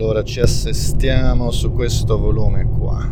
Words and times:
Allora 0.00 0.22
ci 0.22 0.38
assestiamo 0.38 1.50
su 1.50 1.72
questo 1.72 2.20
volume 2.20 2.68
qua. 2.68 3.04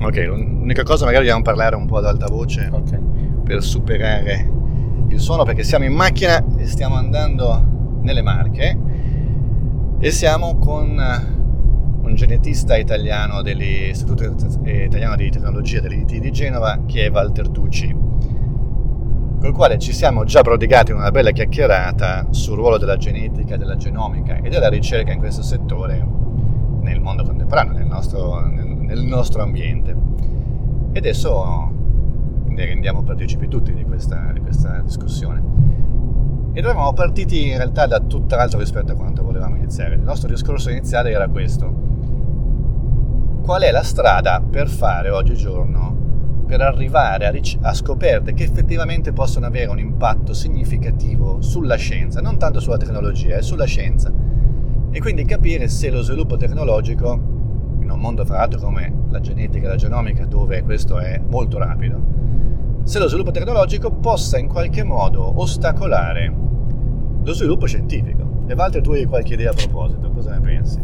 Ok, 0.00 0.16
l'unica 0.18 0.84
cosa 0.84 1.04
magari 1.04 1.24
dobbiamo 1.24 1.42
parlare 1.42 1.74
un 1.74 1.84
po' 1.84 1.96
ad 1.96 2.04
alta 2.04 2.28
voce 2.28 2.68
Ok. 2.70 2.96
per 3.42 3.60
superare 3.60 4.48
il 5.08 5.18
suono 5.18 5.42
perché 5.42 5.64
siamo 5.64 5.84
in 5.84 5.94
macchina 5.94 6.44
e 6.58 6.66
stiamo 6.66 6.94
andando 6.94 7.98
nelle 8.02 8.22
Marche 8.22 8.78
e 9.98 10.10
siamo 10.12 10.56
con 10.58 10.96
un 12.02 12.14
genetista 12.14 12.76
italiano 12.76 13.42
dell'Istituto 13.42 14.32
Italiano 14.62 15.16
di 15.16 15.28
Tecnologia 15.30 15.80
dell'IT 15.80 16.18
di 16.18 16.30
Genova 16.30 16.82
che 16.86 17.06
è 17.06 17.10
Walter 17.10 17.48
Tucci 17.48 18.03
col 19.44 19.52
quale 19.52 19.78
ci 19.78 19.92
siamo 19.92 20.24
già 20.24 20.40
prodigati 20.40 20.92
in 20.92 20.96
una 20.96 21.10
bella 21.10 21.30
chiacchierata 21.30 22.28
sul 22.30 22.56
ruolo 22.56 22.78
della 22.78 22.96
genetica, 22.96 23.58
della 23.58 23.76
genomica 23.76 24.36
e 24.36 24.48
della 24.48 24.70
ricerca 24.70 25.12
in 25.12 25.18
questo 25.18 25.42
settore 25.42 26.02
nel 26.80 26.98
mondo 26.98 27.24
contemporaneo, 27.24 27.74
nel 27.74 27.84
nostro, 27.84 28.40
nel, 28.46 28.64
nel 28.66 29.02
nostro 29.02 29.42
ambiente. 29.42 29.94
E 30.92 30.98
adesso 30.98 31.70
ne 32.46 32.64
rendiamo 32.64 33.02
partecipi 33.02 33.46
tutti 33.46 33.74
di 33.74 33.84
questa, 33.84 34.30
di 34.32 34.40
questa 34.40 34.80
discussione. 34.80 35.42
Ed 36.54 36.64
eravamo 36.64 36.94
partiti 36.94 37.50
in 37.50 37.58
realtà 37.58 37.86
da 37.86 38.00
tutt'altro 38.00 38.58
rispetto 38.58 38.92
a 38.92 38.94
quanto 38.94 39.22
volevamo 39.22 39.56
iniziare. 39.56 39.96
Il 39.96 40.00
nostro 40.00 40.30
discorso 40.30 40.70
iniziale 40.70 41.10
era 41.10 41.28
questo. 41.28 41.70
Qual 43.42 43.60
è 43.60 43.70
la 43.70 43.82
strada 43.82 44.40
per 44.40 44.68
fare 44.68 45.10
oggigiorno 45.10 45.93
per 46.44 46.60
arrivare 46.60 47.26
a, 47.26 47.30
ric- 47.30 47.58
a, 47.60 47.72
scoperte 47.72 48.34
che 48.34 48.44
effettivamente 48.44 49.12
possono 49.12 49.46
avere 49.46 49.70
un 49.70 49.78
impatto 49.78 50.32
significativo 50.32 51.40
sulla 51.40 51.76
scienza, 51.76 52.20
non 52.20 52.38
tanto 52.38 52.60
sulla 52.60 52.76
tecnologia, 52.76 53.36
è 53.36 53.42
sulla 53.42 53.64
scienza. 53.64 54.12
E 54.90 55.00
quindi 55.00 55.24
capire 55.24 55.68
se 55.68 55.90
lo 55.90 56.02
sviluppo 56.02 56.36
tecnologico, 56.36 57.12
in 57.80 57.90
un 57.90 57.98
mondo 57.98 58.24
fra 58.24 58.38
l'altro 58.38 58.60
come 58.60 58.92
la 59.08 59.20
genetica 59.20 59.66
e 59.66 59.70
la 59.70 59.76
genomica, 59.76 60.26
dove 60.26 60.62
questo 60.62 60.98
è 60.98 61.20
molto 61.26 61.58
rapido, 61.58 62.00
se 62.84 62.98
lo 62.98 63.08
sviluppo 63.08 63.30
tecnologico 63.30 63.90
possa 63.90 64.38
in 64.38 64.46
qualche 64.46 64.84
modo 64.84 65.40
ostacolare 65.40 66.32
lo 67.22 67.32
sviluppo 67.32 67.66
scientifico. 67.66 68.44
E 68.46 68.54
Walter, 68.54 68.82
tu 68.82 68.92
hai 68.92 69.06
qualche 69.06 69.34
idea 69.34 69.50
a 69.50 69.54
proposito, 69.54 70.10
cosa 70.10 70.32
ne 70.32 70.40
pensi? 70.40 70.78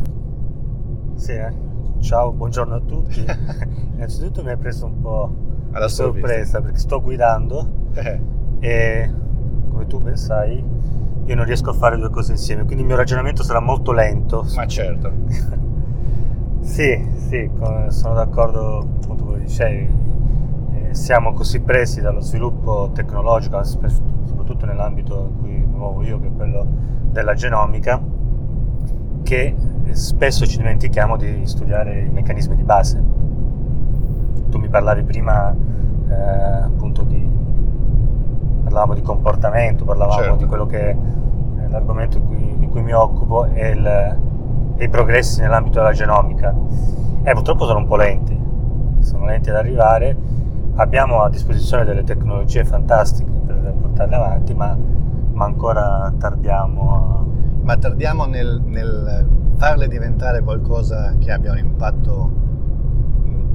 Sì, 1.14 1.32
eh? 1.32 1.68
ciao, 2.00 2.32
buongiorno 2.32 2.74
a 2.74 2.80
tutti. 2.80 3.22
Innanzitutto 3.94 4.42
mi 4.42 4.50
hai 4.50 4.56
preso 4.56 4.86
un 4.86 5.00
po' 5.00 5.49
alla 5.72 5.88
sorpresa 5.88 6.60
perché 6.60 6.78
sto 6.78 7.00
guidando 7.00 7.68
eh. 7.94 8.20
e 8.60 9.10
come 9.70 9.86
tu 9.86 9.98
ben 9.98 10.16
sai 10.16 10.64
io 11.30 11.36
non 11.36 11.44
riesco 11.44 11.70
a 11.70 11.74
fare 11.74 11.96
due 11.96 12.10
cose 12.10 12.32
insieme, 12.32 12.64
quindi 12.64 12.80
il 12.80 12.88
mio 12.88 12.96
ragionamento 12.96 13.44
sarà 13.44 13.60
molto 13.60 13.92
lento. 13.92 14.44
Ma 14.56 14.66
certo. 14.66 15.12
sì, 16.60 17.08
sì, 17.28 17.48
sono 17.88 18.14
d'accordo 18.14 18.78
appunto 18.78 19.24
come 19.26 19.38
dicevi. 19.38 19.88
Eh, 20.74 20.94
siamo 20.94 21.32
così 21.32 21.60
presi 21.60 22.00
dallo 22.00 22.18
sviluppo 22.18 22.90
tecnologico, 22.92 23.62
soprattutto 23.62 24.66
nell'ambito 24.66 25.30
in 25.30 25.40
cui 25.40 25.50
mi 25.50 25.66
muovo 25.66 26.02
io, 26.02 26.18
che 26.18 26.26
è 26.26 26.32
quello 26.34 26.66
della 27.12 27.34
genomica, 27.34 28.02
che 29.22 29.54
spesso 29.92 30.46
ci 30.46 30.56
dimentichiamo 30.56 31.16
di 31.16 31.42
studiare 31.46 32.00
i 32.00 32.08
meccanismi 32.08 32.56
di 32.56 32.64
base. 32.64 33.00
Tu 34.50 34.58
mi 34.58 34.68
parlavi 34.68 35.02
prima 35.04 35.54
eh, 36.08 36.62
appunto 36.64 37.02
di 37.02 37.28
parlavamo 38.64 38.94
di 38.94 39.02
comportamento, 39.02 39.84
parlavamo 39.84 40.20
certo. 40.20 40.36
di 40.36 40.44
quello 40.46 40.66
che 40.66 40.90
è 40.90 40.96
l'argomento 41.70 42.20
cui, 42.20 42.56
di 42.58 42.68
cui 42.68 42.82
mi 42.82 42.92
occupo 42.92 43.46
e, 43.46 43.70
il, 43.70 43.86
e, 44.76 44.84
i 44.84 44.88
progressi 44.88 45.40
nell'ambito 45.40 45.78
della 45.78 45.92
genomica. 45.92 46.54
E 47.22 47.32
purtroppo 47.32 47.66
sono 47.66 47.78
un 47.78 47.86
po' 47.86 47.96
lenti, 47.96 48.38
sono 49.00 49.26
lenti 49.26 49.50
ad 49.50 49.56
arrivare. 49.56 50.16
Abbiamo 50.76 51.22
a 51.22 51.28
disposizione 51.28 51.84
delle 51.84 52.04
tecnologie 52.04 52.64
fantastiche 52.64 53.30
per 53.30 53.74
portarle 53.80 54.14
avanti, 54.14 54.54
ma, 54.54 54.76
ma 55.32 55.44
ancora 55.44 56.12
tardiamo. 56.16 56.94
A... 56.94 57.24
Ma 57.62 57.76
tardiamo 57.76 58.24
nel, 58.24 58.62
nel 58.64 59.26
farle 59.56 59.88
diventare 59.88 60.40
qualcosa 60.42 61.14
che 61.18 61.30
abbia 61.30 61.52
un 61.52 61.58
impatto 61.58 62.30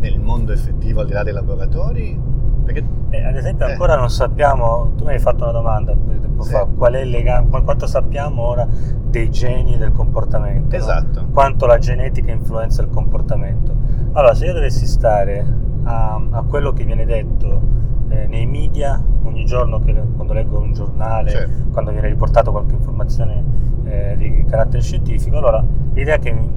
nel 0.09 0.19
mondo 0.19 0.51
effettivo 0.51 1.01
al 1.01 1.07
di 1.07 1.13
là 1.13 1.23
dei 1.23 1.33
laboratori 1.33 2.33
perché, 2.65 2.83
eh, 3.11 3.23
ad 3.23 3.35
esempio, 3.35 3.67
ancora 3.67 3.93
eh. 3.93 3.97
non 3.97 4.09
sappiamo. 4.09 4.93
Tu 4.97 5.05
mi 5.05 5.11
hai 5.11 5.19
fatto 5.19 5.43
una 5.43 5.51
domanda 5.51 5.91
un 5.91 6.19
tempo 6.19 6.41
sì. 6.41 6.51
fa: 6.51 6.65
qual 6.65 6.93
è 6.93 7.01
il 7.01 7.11
legame, 7.11 7.47
quanto 7.47 7.85
sappiamo 7.85 8.41
ora 8.41 8.67
dei 8.67 9.29
geni 9.29 9.77
del 9.77 9.91
comportamento? 9.91 10.75
Esatto. 10.75 11.21
No? 11.21 11.27
Quanto 11.29 11.67
la 11.67 11.77
genetica 11.77 12.31
influenza 12.31 12.81
il 12.81 12.89
comportamento. 12.89 13.73
Allora, 14.13 14.33
se 14.33 14.45
io 14.45 14.53
dovessi 14.53 14.87
stare 14.87 15.45
a, 15.83 16.19
a 16.31 16.41
quello 16.43 16.73
che 16.73 16.83
viene 16.83 17.05
detto 17.05 17.61
eh, 18.09 18.25
nei 18.25 18.47
media 18.47 19.01
ogni 19.23 19.45
giorno, 19.45 19.79
che, 19.79 19.93
quando 20.15 20.33
leggo 20.33 20.59
un 20.59 20.73
giornale, 20.73 21.29
certo. 21.29 21.69
quando 21.71 21.91
viene 21.91 22.07
riportato 22.07 22.49
qualche 22.49 22.73
informazione 22.73 23.43
eh, 23.83 24.15
di 24.17 24.43
carattere 24.49 24.81
scientifico, 24.81 25.37
allora 25.37 25.63
l'idea 25.93 26.17
che 26.17 26.31
mi, 26.31 26.49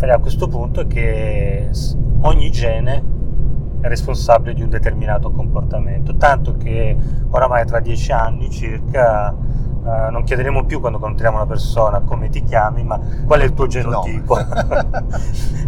farei 0.00 0.14
a 0.14 0.18
questo 0.18 0.48
punto 0.48 0.80
è 0.80 0.86
che 0.86 1.68
ogni 2.22 2.50
gene 2.50 3.04
è 3.82 3.86
responsabile 3.86 4.54
di 4.54 4.62
un 4.62 4.70
determinato 4.70 5.30
comportamento, 5.30 6.16
tanto 6.16 6.56
che 6.56 6.96
oramai 7.28 7.66
tra 7.66 7.80
dieci 7.80 8.10
anni 8.10 8.50
circa 8.50 9.30
uh, 9.30 10.10
non 10.10 10.22
chiederemo 10.24 10.64
più 10.64 10.80
quando 10.80 10.96
incontriamo 10.96 11.36
una 11.36 11.46
persona 11.46 12.00
come 12.00 12.30
ti 12.30 12.42
chiami, 12.44 12.82
ma 12.82 12.98
qual 13.26 13.40
è 13.40 13.44
il 13.44 13.52
tuo 13.52 13.66
genotipo. 13.66 14.38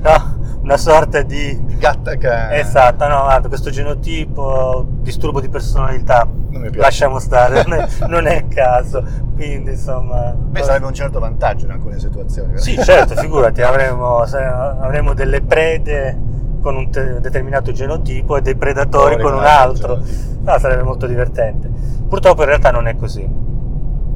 No. 0.03 0.11
no? 0.11 0.41
Una 0.63 0.77
sorta 0.77 1.23
di... 1.23 1.61
Gatta 1.77 2.15
che... 2.15 2.59
Esatto, 2.59 3.09
no, 3.09 3.23
guarda, 3.23 3.49
questo 3.49 3.71
genotipo, 3.71 4.87
disturbo 5.01 5.41
di 5.41 5.49
personalità, 5.49 6.27
lasciamo 6.75 7.19
stare, 7.19 7.65
non 7.67 7.81
è, 7.81 7.89
non 8.07 8.27
è 8.27 8.37
il 8.37 8.49
caso, 8.49 9.05
quindi 9.35 9.71
insomma... 9.71 10.33
Beh, 10.33 10.63
sarebbe 10.63 10.87
un 10.87 10.95
certo 10.95 11.19
vantaggio 11.19 11.65
in 11.65 11.73
alcune 11.73 11.99
situazioni. 11.99 12.59
Sì, 12.59 12.77
certo, 12.81 13.17
figurati, 13.17 13.61
avremo, 13.63 14.19
avremo 14.19 15.15
delle 15.15 15.43
prede 15.43 16.17
con 16.61 16.77
un 16.77 16.91
te- 16.91 17.19
determinato 17.19 17.73
genotipo 17.73 18.37
e 18.37 18.41
dei 18.41 18.55
predatori 18.55 19.21
con 19.21 19.35
un 19.35 19.45
altro. 19.45 20.01
No, 20.43 20.59
sarebbe 20.59 20.85
molto 20.85 21.07
divertente. 21.07 21.69
Purtroppo 22.09 22.43
in 22.43 22.49
realtà 22.49 22.71
non 22.71 22.87
è 22.87 22.95
così. 22.95 23.29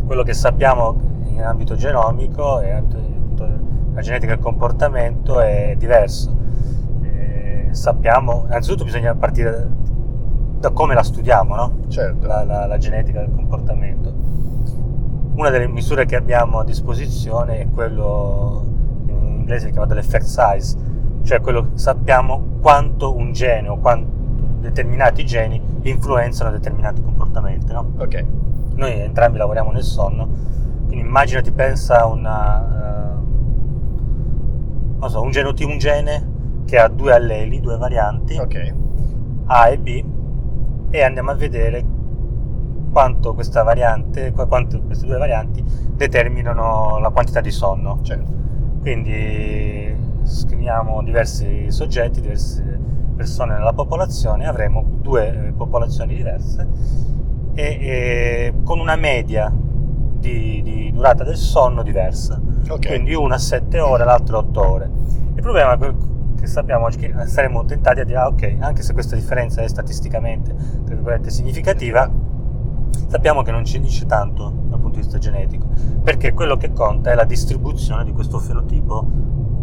Quello 0.07 0.23
che 0.23 0.33
sappiamo 0.33 1.25
in 1.27 1.43
ambito 1.43 1.75
genomico 1.75 2.61
e 2.61 2.71
la 3.97 4.03
genetica 4.03 4.35
del 4.35 4.43
comportamento 4.43 5.41
è 5.41 5.75
diverso. 5.79 6.37
E 7.03 7.69
sappiamo, 7.71 8.45
innanzitutto 8.45 8.85
bisogna 8.85 9.15
partire 9.15 9.69
da 10.59 10.71
come 10.71 10.93
la 10.93 11.03
studiamo, 11.03 11.55
no? 11.55 11.77
Certo. 11.89 12.27
La, 12.27 12.45
la, 12.45 12.67
la 12.67 12.77
genetica 12.77 13.21
del 13.21 13.33
comportamento. 13.35 14.13
Una 15.35 15.49
delle 15.49 15.67
misure 15.67 16.05
che 16.05 16.15
abbiamo 16.15 16.59
a 16.59 16.65
disposizione 16.65 17.61
è 17.61 17.69
quello 17.71 18.67
in 19.07 19.39
inglese 19.39 19.71
chiamato 19.71 19.95
l'effect 19.95 20.27
size, 20.27 20.77
cioè 21.23 21.41
quello 21.41 21.71
sappiamo 21.73 22.59
quanto 22.61 23.17
un 23.17 23.33
gene 23.33 23.69
o 23.69 23.79
quanto 23.79 24.13
determinati 24.61 25.25
geni 25.25 25.61
influenzano 25.83 26.51
determinati 26.51 27.03
comportamenti. 27.03 27.73
No? 27.73 27.93
Ok. 27.97 28.25
Noi 28.75 29.01
entrambi 29.01 29.39
lavoriamo 29.39 29.73
nel 29.73 29.85
sonno, 29.85 30.29
quindi 30.85 31.07
immaginati, 31.07 31.51
pensa 31.51 32.01
a 32.01 32.07
una, 32.07 33.15
uh, 33.15 33.16
non 34.99 35.11
so, 35.11 35.21
un, 35.21 35.31
genotipo, 35.31 35.71
un 35.71 35.79
gene 35.79 36.35
che 36.65 36.79
ha 36.79 36.89
due 36.89 37.13
alleli, 37.13 37.61
due 37.61 37.77
varianti, 37.77 38.37
okay. 38.37 38.75
A 39.47 39.69
e 39.69 39.79
B, 39.79 40.05
e 40.91 41.03
andiamo 41.03 41.31
a 41.31 41.35
vedere 41.35 41.85
quanto 42.91 43.35
questa 43.35 43.63
variante, 43.63 44.33
quanto 44.33 44.81
queste 44.81 45.07
due 45.07 45.19
varianti 45.19 45.63
determinano 45.95 46.99
la 46.99 47.11
quantità 47.11 47.41
di 47.41 47.51
sonno. 47.51 47.99
Certo. 48.03 48.33
Quindi 48.81 49.95
scriviamo 50.23 51.03
diversi 51.03 51.71
soggetti, 51.71 52.21
diverse 52.21 52.81
persone 53.15 53.55
nella 53.55 53.73
popolazione, 53.73 54.47
avremo 54.47 54.85
due 55.01 55.49
eh, 55.49 55.53
popolazioni 55.53 56.15
diverse 56.15 56.69
e, 57.55 57.65
e 57.65 58.55
con 58.65 58.79
una 58.79 58.97
media 58.97 59.53
di, 60.27 60.63
di, 60.63 60.93
durata 60.93 61.25
del 61.25 61.37
sonno 61.37 61.83
diversa. 61.83 62.41
Okay. 62.69 62.95
Quindi 62.95 63.15
una 63.15 63.37
a 63.37 63.39
7 63.39 63.79
ore, 63.81 64.05
l'altra 64.05 64.37
a 64.37 64.41
8 64.41 64.69
ore. 64.69 64.91
Il 65.35 65.43
problema 65.43 65.75
è 65.75 65.95
che 66.39 66.47
sappiamo 66.47 66.87
oggi 66.87 66.99
che 66.99 67.27
saremo 67.27 67.65
tentati 67.65 68.01
a 68.01 68.05
dire, 68.05 68.19
ah, 68.19 68.27
ok, 68.27 68.57
anche 68.59 68.83
se 68.83 68.93
questa 68.93 69.15
differenza 69.15 69.63
è 69.63 69.69
statisticamente 69.69 70.55
significativa, 71.29 72.11
sappiamo 73.09 73.43
che 73.43 73.51
non 73.51 73.65
ci 73.65 73.79
dice 73.81 74.07
tanto 74.07 74.53
dal 74.69 74.81
punto 74.81 74.97
di 74.97 75.03
vista 75.03 75.19
genetico, 75.19 75.67
perché 76.03 76.33
quello 76.33 76.57
che 76.57 76.73
conta 76.73 77.11
è 77.11 77.15
la 77.15 77.25
distribuzione 77.25 78.05
di 78.05 78.13
questo 78.13 78.39
fenotipo 78.39 79.07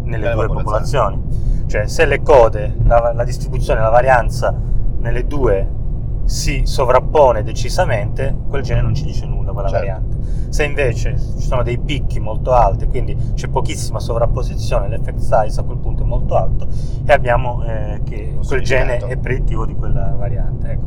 nelle 0.03 0.31
due 0.31 0.47
popolazioni. 0.47 1.21
Cioè 1.65 1.87
se 1.87 2.05
le 2.05 2.21
code, 2.21 2.75
la, 2.83 3.13
la, 3.13 3.23
distribuzione, 3.23 3.81
la 3.81 3.89
varianza 3.89 4.53
nelle 4.99 5.25
due 5.25 5.81
si 6.25 6.61
sovrappone 6.65 7.43
decisamente, 7.43 8.35
quel 8.47 8.61
gene 8.61 8.81
non 8.81 8.95
ci 8.95 9.03
dice 9.03 9.25
nulla, 9.25 9.51
quella 9.51 9.69
Certo. 9.69 9.85
variante. 9.85 10.17
Se 10.49 10.63
invece 10.63 11.17
ci 11.17 11.45
sono 11.45 11.63
dei 11.63 11.77
picchi 11.79 12.19
molto 12.19 12.51
alti, 12.53 12.87
quindi 12.87 13.15
c'è 13.33 13.47
pochissima 13.47 13.99
sovrapposizione, 13.99 14.87
l'effect 14.87 15.17
size 15.19 15.59
a 15.59 15.63
quel 15.63 15.77
punto 15.77 16.03
è 16.03 16.05
molto 16.05 16.35
alto 16.35 16.67
e 17.05 17.11
abbiamo 17.11 17.63
eh, 17.65 18.01
che 18.03 18.37
quel 18.45 18.61
gene 18.61 18.97
è 18.97 19.17
predittivo 19.17 19.65
di 19.65 19.73
quella 19.75 20.13
variante. 20.17 20.69
Ecco. 20.71 20.85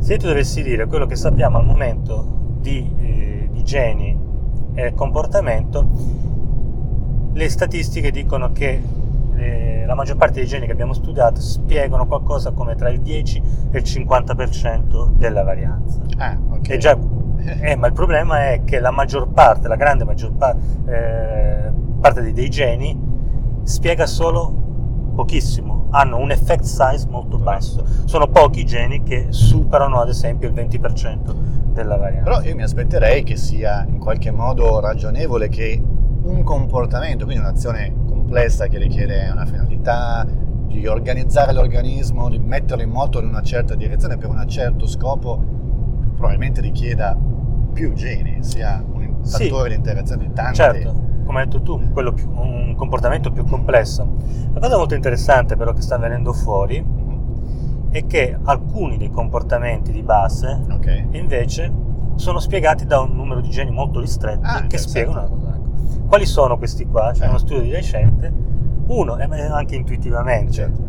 Se 0.00 0.16
tu 0.16 0.26
dovessi 0.26 0.62
dire 0.62 0.86
quello 0.86 1.06
che 1.06 1.14
sappiamo 1.16 1.58
al 1.58 1.64
momento 1.64 2.24
di, 2.60 2.92
eh, 2.98 3.48
di 3.52 3.62
geni 3.62 4.18
e 4.74 4.92
comportamento, 4.94 5.86
le 7.32 7.48
statistiche 7.48 8.10
dicono 8.10 8.50
che 8.52 8.82
eh, 9.36 9.79
la 9.90 9.96
maggior 9.96 10.16
parte 10.16 10.34
dei 10.34 10.46
geni 10.46 10.66
che 10.66 10.72
abbiamo 10.72 10.92
studiato 10.92 11.40
spiegano 11.40 12.06
qualcosa 12.06 12.52
come 12.52 12.76
tra 12.76 12.90
il 12.90 13.00
10 13.00 13.42
e 13.72 13.78
il 13.78 13.82
50% 13.82 15.10
della 15.16 15.42
varianza. 15.42 16.00
Ah, 16.16 16.38
ok. 16.48 16.68
E 16.68 16.78
già, 16.78 16.96
eh, 17.60 17.74
ma 17.74 17.88
il 17.88 17.92
problema 17.92 18.50
è 18.50 18.62
che 18.62 18.78
la 18.78 18.92
maggior 18.92 19.30
parte, 19.30 19.66
la 19.66 19.74
grande 19.74 20.04
maggior 20.04 20.30
pa- 20.34 20.54
eh, 20.86 21.72
parte 22.00 22.22
dei, 22.22 22.32
dei 22.32 22.48
geni 22.48 22.96
spiega 23.64 24.06
solo 24.06 25.12
pochissimo, 25.16 25.88
hanno 25.90 26.18
un 26.18 26.30
effect 26.30 26.62
size 26.62 27.08
molto 27.08 27.36
basso. 27.38 27.84
Sono 28.04 28.28
pochi 28.28 28.64
geni 28.64 29.02
che 29.02 29.26
superano 29.30 30.00
ad 30.00 30.08
esempio 30.08 30.46
il 30.46 30.54
20% 30.54 31.34
della 31.72 31.96
varianza. 31.96 32.30
Però 32.30 32.42
io 32.42 32.54
mi 32.54 32.62
aspetterei 32.62 33.24
che 33.24 33.34
sia 33.34 33.84
in 33.88 33.98
qualche 33.98 34.30
modo 34.30 34.78
ragionevole 34.78 35.48
che 35.48 35.82
un 36.22 36.44
comportamento, 36.44 37.24
quindi 37.24 37.42
un'azione 37.42 37.92
complessa 38.30 38.68
che 38.68 38.78
richiede 38.78 39.28
una 39.32 39.44
finalità, 39.44 40.24
di 40.68 40.86
organizzare 40.86 41.52
l'organismo, 41.52 42.28
di 42.28 42.38
metterlo 42.38 42.84
in 42.84 42.90
moto 42.90 43.20
in 43.20 43.26
una 43.26 43.42
certa 43.42 43.74
direzione 43.74 44.16
per 44.18 44.28
un 44.28 44.46
certo 44.48 44.86
scopo, 44.86 45.42
probabilmente 46.14 46.60
richieda 46.60 47.18
più 47.72 47.92
geni, 47.92 48.36
sia 48.44 48.84
un 48.88 49.16
Sì. 49.22 49.48
fattore 49.48 49.70
di 49.70 49.74
interazione 49.74 50.28
di 50.28 50.32
tanti. 50.32 50.54
Certo, 50.54 50.94
come 51.26 51.40
hai 51.40 51.46
detto 51.46 51.60
tu, 51.62 51.90
quello 51.90 52.12
più- 52.12 52.30
un 52.32 52.74
comportamento 52.76 53.32
più 53.32 53.44
complesso. 53.44 54.08
La 54.52 54.60
cosa 54.60 54.76
molto 54.76 54.94
interessante 54.94 55.56
però 55.56 55.72
che 55.72 55.80
sta 55.82 55.98
venendo 55.98 56.32
fuori 56.32 56.80
Mhm. 56.80 57.88
è 57.90 58.06
che 58.06 58.38
alcuni 58.44 58.96
dei 58.96 59.10
comportamenti 59.10 59.90
di 59.90 60.02
base 60.04 60.66
Ok. 60.70 61.06
invece 61.10 61.72
sono 62.14 62.38
spiegati 62.38 62.86
da 62.86 63.00
un 63.00 63.10
numero 63.16 63.40
di 63.40 63.50
geni 63.50 63.72
molto 63.72 63.98
ristretti 63.98 64.40
Ah, 64.44 64.66
che 64.68 64.78
spiegano 64.78 65.18
una 65.18 65.26
cosa. 65.28 65.59
Quali 66.08 66.26
sono 66.26 66.56
questi 66.58 66.86
qua? 66.86 67.10
C'è 67.12 67.24
Eh. 67.24 67.28
uno 67.28 67.38
studio 67.38 67.62
di 67.62 67.70
recente, 67.72 68.32
uno, 68.88 69.16
e 69.18 69.24
anche 69.46 69.76
intuitivamente, 69.76 70.52
Certo. 70.52 70.88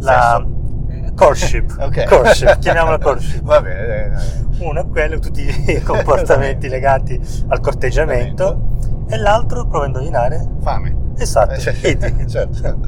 la 0.00 0.42
Sesso. 0.44 1.06
eh, 1.06 1.12
courtship, 1.14 2.06
courtship, 2.08 2.58
chiamiamola 2.58 2.98
courtship. 3.02 3.42
Va 3.42 3.60
bene. 3.60 3.86
eh, 3.86 4.10
eh. 4.12 4.64
Uno 4.64 4.80
è 4.80 4.86
quello, 4.88 5.18
tutti 5.18 5.42
i 5.42 5.80
comportamenti 5.82 6.68
legati 6.68 7.20
al 7.48 7.60
corteggiamento, 7.60 8.72
e 9.08 9.16
l'altro, 9.16 9.66
prova 9.66 9.84
a 9.84 9.86
indovinare, 9.88 10.44
Fame. 10.60 10.94
esatto, 11.18 11.54
Eh, 11.54 11.58
cioè, 11.58 11.74
eating. 11.82 12.26
certo. 12.26 12.78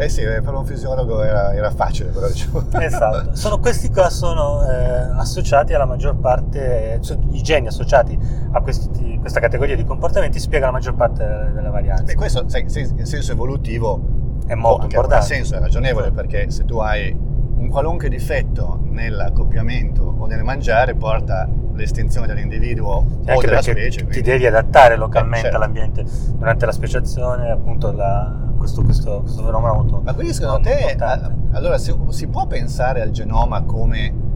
Eh 0.00 0.08
sì, 0.08 0.22
eh, 0.22 0.40
per 0.40 0.54
un 0.54 0.64
fisiologo 0.64 1.22
era, 1.22 1.52
era 1.52 1.70
facile, 1.70 2.08
però 2.08 2.26
diciamo. 2.26 2.64
Esatto, 2.80 3.36
sono, 3.36 3.58
questi 3.58 3.90
qua 3.90 4.08
sono 4.08 4.66
eh, 4.66 4.74
associati 5.18 5.74
alla 5.74 5.84
maggior 5.84 6.16
parte, 6.16 6.98
cioè, 7.02 7.18
i 7.32 7.42
geni 7.42 7.66
associati 7.66 8.18
a 8.52 8.62
questi- 8.62 9.18
questa 9.20 9.40
categoria 9.40 9.76
di 9.76 9.84
comportamenti 9.84 10.38
spiegano 10.38 10.72
la 10.72 10.78
maggior 10.78 10.94
parte 10.94 11.22
della, 11.22 11.44
della 11.50 11.68
varianza. 11.70 12.04
Beh, 12.04 12.14
questo 12.14 12.48
sai, 12.48 12.62
in 12.62 13.04
senso 13.04 13.32
evolutivo 13.32 14.00
È 14.46 14.54
molto 14.54 14.86
importante. 14.86 15.26
senso, 15.26 15.56
è 15.56 15.58
ragionevole, 15.58 16.12
perché 16.12 16.50
se 16.50 16.64
tu 16.64 16.78
hai 16.78 17.14
un 17.60 17.68
qualunque 17.68 18.08
difetto 18.08 18.80
nell'accoppiamento 18.84 20.14
o 20.18 20.24
nel 20.26 20.42
mangiare 20.42 20.94
porta 20.94 21.46
all'estinzione 21.80 22.26
dell'individuo 22.26 22.88
o 22.88 22.98
Anche 23.26 23.46
della 23.46 23.60
perché 23.60 23.60
specie. 23.72 23.98
ti 24.00 24.04
quindi- 24.06 24.22
devi 24.30 24.46
adattare 24.46 24.96
localmente 24.96 25.38
Eh, 25.38 25.42
certo. 25.42 25.56
all'ambiente 25.56 26.04
durante 26.36 26.66
la 26.66 26.72
speciazione, 26.72 27.50
appunto 27.50 27.90
la- 27.92 28.48
questo, 28.56 28.82
questo- 28.82 29.20
questo 29.22 29.42
fenomeno 29.42 29.74
molto 29.74 30.00
Ma 30.04 30.12
quindi 30.14 30.34
secondo 30.34 30.60
te, 30.60 30.94
a- 30.98 31.32
allora 31.52 31.78
si, 31.78 31.94
si 32.10 32.26
può 32.28 32.46
pensare 32.46 33.00
al 33.00 33.10
genoma 33.10 33.62
come 33.62 34.28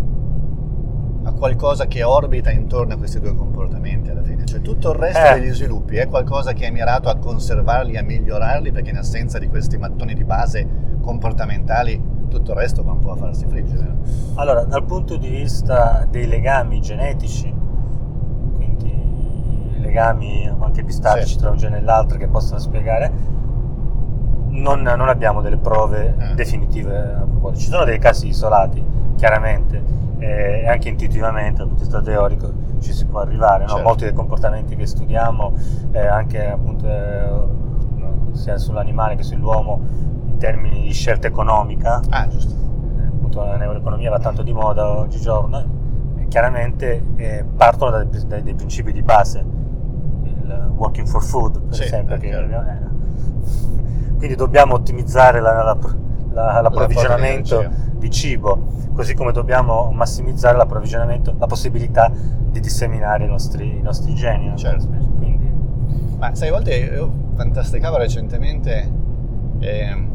a 1.27 1.33
qualcosa 1.33 1.87
che 1.87 2.03
orbita 2.03 2.51
intorno 2.51 2.95
a 2.95 2.97
questi 2.97 3.19
due 3.21 3.35
comportamenti 3.35 4.11
alla 4.11 4.23
fine? 4.23 4.45
Cioè 4.45 4.61
tutto 4.61 4.93
il 4.93 4.99
resto 4.99 5.27
Eh. 5.35 5.41
degli 5.41 5.53
sviluppi 5.53 5.97
è 5.97 6.07
qualcosa 6.07 6.53
che 6.53 6.67
è 6.67 6.71
mirato 6.71 7.09
a 7.09 7.17
conservarli, 7.17 7.97
a 7.97 8.03
migliorarli, 8.03 8.73
perché 8.73 8.91
in 8.91 8.99
assenza 8.99 9.39
di 9.39 9.49
questi 9.49 9.77
mattoni 9.79 10.15
di 10.15 10.25
base 10.25 10.67
comportamentali 11.01 12.13
tutto 12.35 12.53
il 12.53 12.57
resto 12.59 12.83
va 12.83 12.93
un 12.93 12.99
po' 12.99 13.13
a 13.13 13.17
farsi 13.17 13.47
friggere. 13.47 13.95
Allora, 14.35 14.65
dal 14.65 14.85
punto 14.85 15.17
di 15.17 15.29
vista 15.29 16.07
dei 16.11 16.27
legami 16.27 16.81
genetici, 16.81 17.53
quindi 18.57 18.93
legami 19.79 20.51
anche 20.59 20.81
epistatici 20.81 21.33
Sì. 21.35 21.39
tra 21.39 21.51
un 21.51 21.57
gene 21.57 21.79
e 21.79 21.81
l'altro 21.81 22.19
che 22.19 22.27
possono 22.29 22.59
spiegare, 22.59 23.11
non, 24.49 24.83
non 24.83 25.09
abbiamo 25.09 25.41
delle 25.41 25.57
prove 25.59 26.15
Eh. 26.19 26.35
definitive 26.35 26.97
a 26.97 27.25
proposito. 27.25 27.61
Ci 27.61 27.71
sono 27.71 27.85
dei 27.85 27.99
casi 27.99 28.29
isolati, 28.29 28.85
chiaramente, 29.17 29.83
eh, 30.19 30.61
e 30.63 30.69
anche 30.69 30.89
intuitivamente 30.89 31.59
dal 31.59 31.69
punto 31.69 31.83
di 31.85 31.89
vista 31.91 32.03
teorico 32.03 32.53
ci 32.81 32.93
si 32.93 33.05
può 33.07 33.21
arrivare. 33.21 33.63
no? 33.65 33.69
Certo. 33.71 33.83
Molti 33.85 34.05
dei 34.05 34.13
comportamenti 34.13 34.77
che 34.77 34.87
studiamo, 34.87 35.53
eh, 35.93 36.07
anche 36.07 36.47
appunto 36.51 36.87
eh, 36.87 37.63
sia 38.33 38.59
sull'animale 38.59 39.15
che 39.15 39.23
sull'uomo, 39.23 39.81
termini 40.45 40.83
di 40.83 40.93
scelta 40.93 41.27
economica, 41.27 42.03
Ah, 42.11 42.29
giusto. 42.29 42.53
eh, 42.53 43.07
appunto 43.07 43.43
la 43.43 43.57
neuroeconomia 43.57 44.11
va 44.11 44.19
tanto 44.19 44.43
di 44.43 44.53
moda 44.53 44.99
oggigiorno, 44.99 45.65
e 46.19 46.29
chiaramente 46.29 47.03
eh, 47.17 47.45
partono 47.57 47.91
dai, 47.93 48.07
dai- 48.27 48.43
dai 48.43 48.55
principi 48.55 48.93
di 48.93 49.01
base, 49.01 49.39
il 50.25 50.71
working 50.77 51.07
for 51.07 51.23
food 51.23 51.61
per 51.63 51.75
Sì, 51.75 51.85
esempio, 51.85 52.17
eh, 52.17 52.19
che- 52.19 52.29
eh, 52.29 52.47
quindi 54.19 54.35
dobbiamo 54.37 54.75
ottimizzare 54.75 55.41
la- 55.41 55.63
la- 55.63 55.79
la- 56.33 56.61
l'approvvigionamento 56.61 57.65
di 57.97 58.11
cibo, 58.11 58.67
così 58.93 59.15
come 59.15 59.33
dobbiamo 59.33 59.91
massimizzare 59.93 60.59
l'approvvigionamento, 60.59 61.35
la 61.39 61.47
possibilità 61.47 62.11
di 62.51 62.61
disseminare 62.61 63.25
i 63.25 63.29
nostri, 63.29 63.79
i 63.79 63.81
nostri 63.83 64.15
geni. 64.15 64.53
Certo. 64.59 64.87
Quindi, 65.17 65.51
Ma 66.19 66.35
sai, 66.35 66.49
a 66.49 66.53
volte 66.53 66.75
io 66.75 67.11
fantasticavo 67.35 67.97
recentemente 67.97 69.03
un 69.55 70.13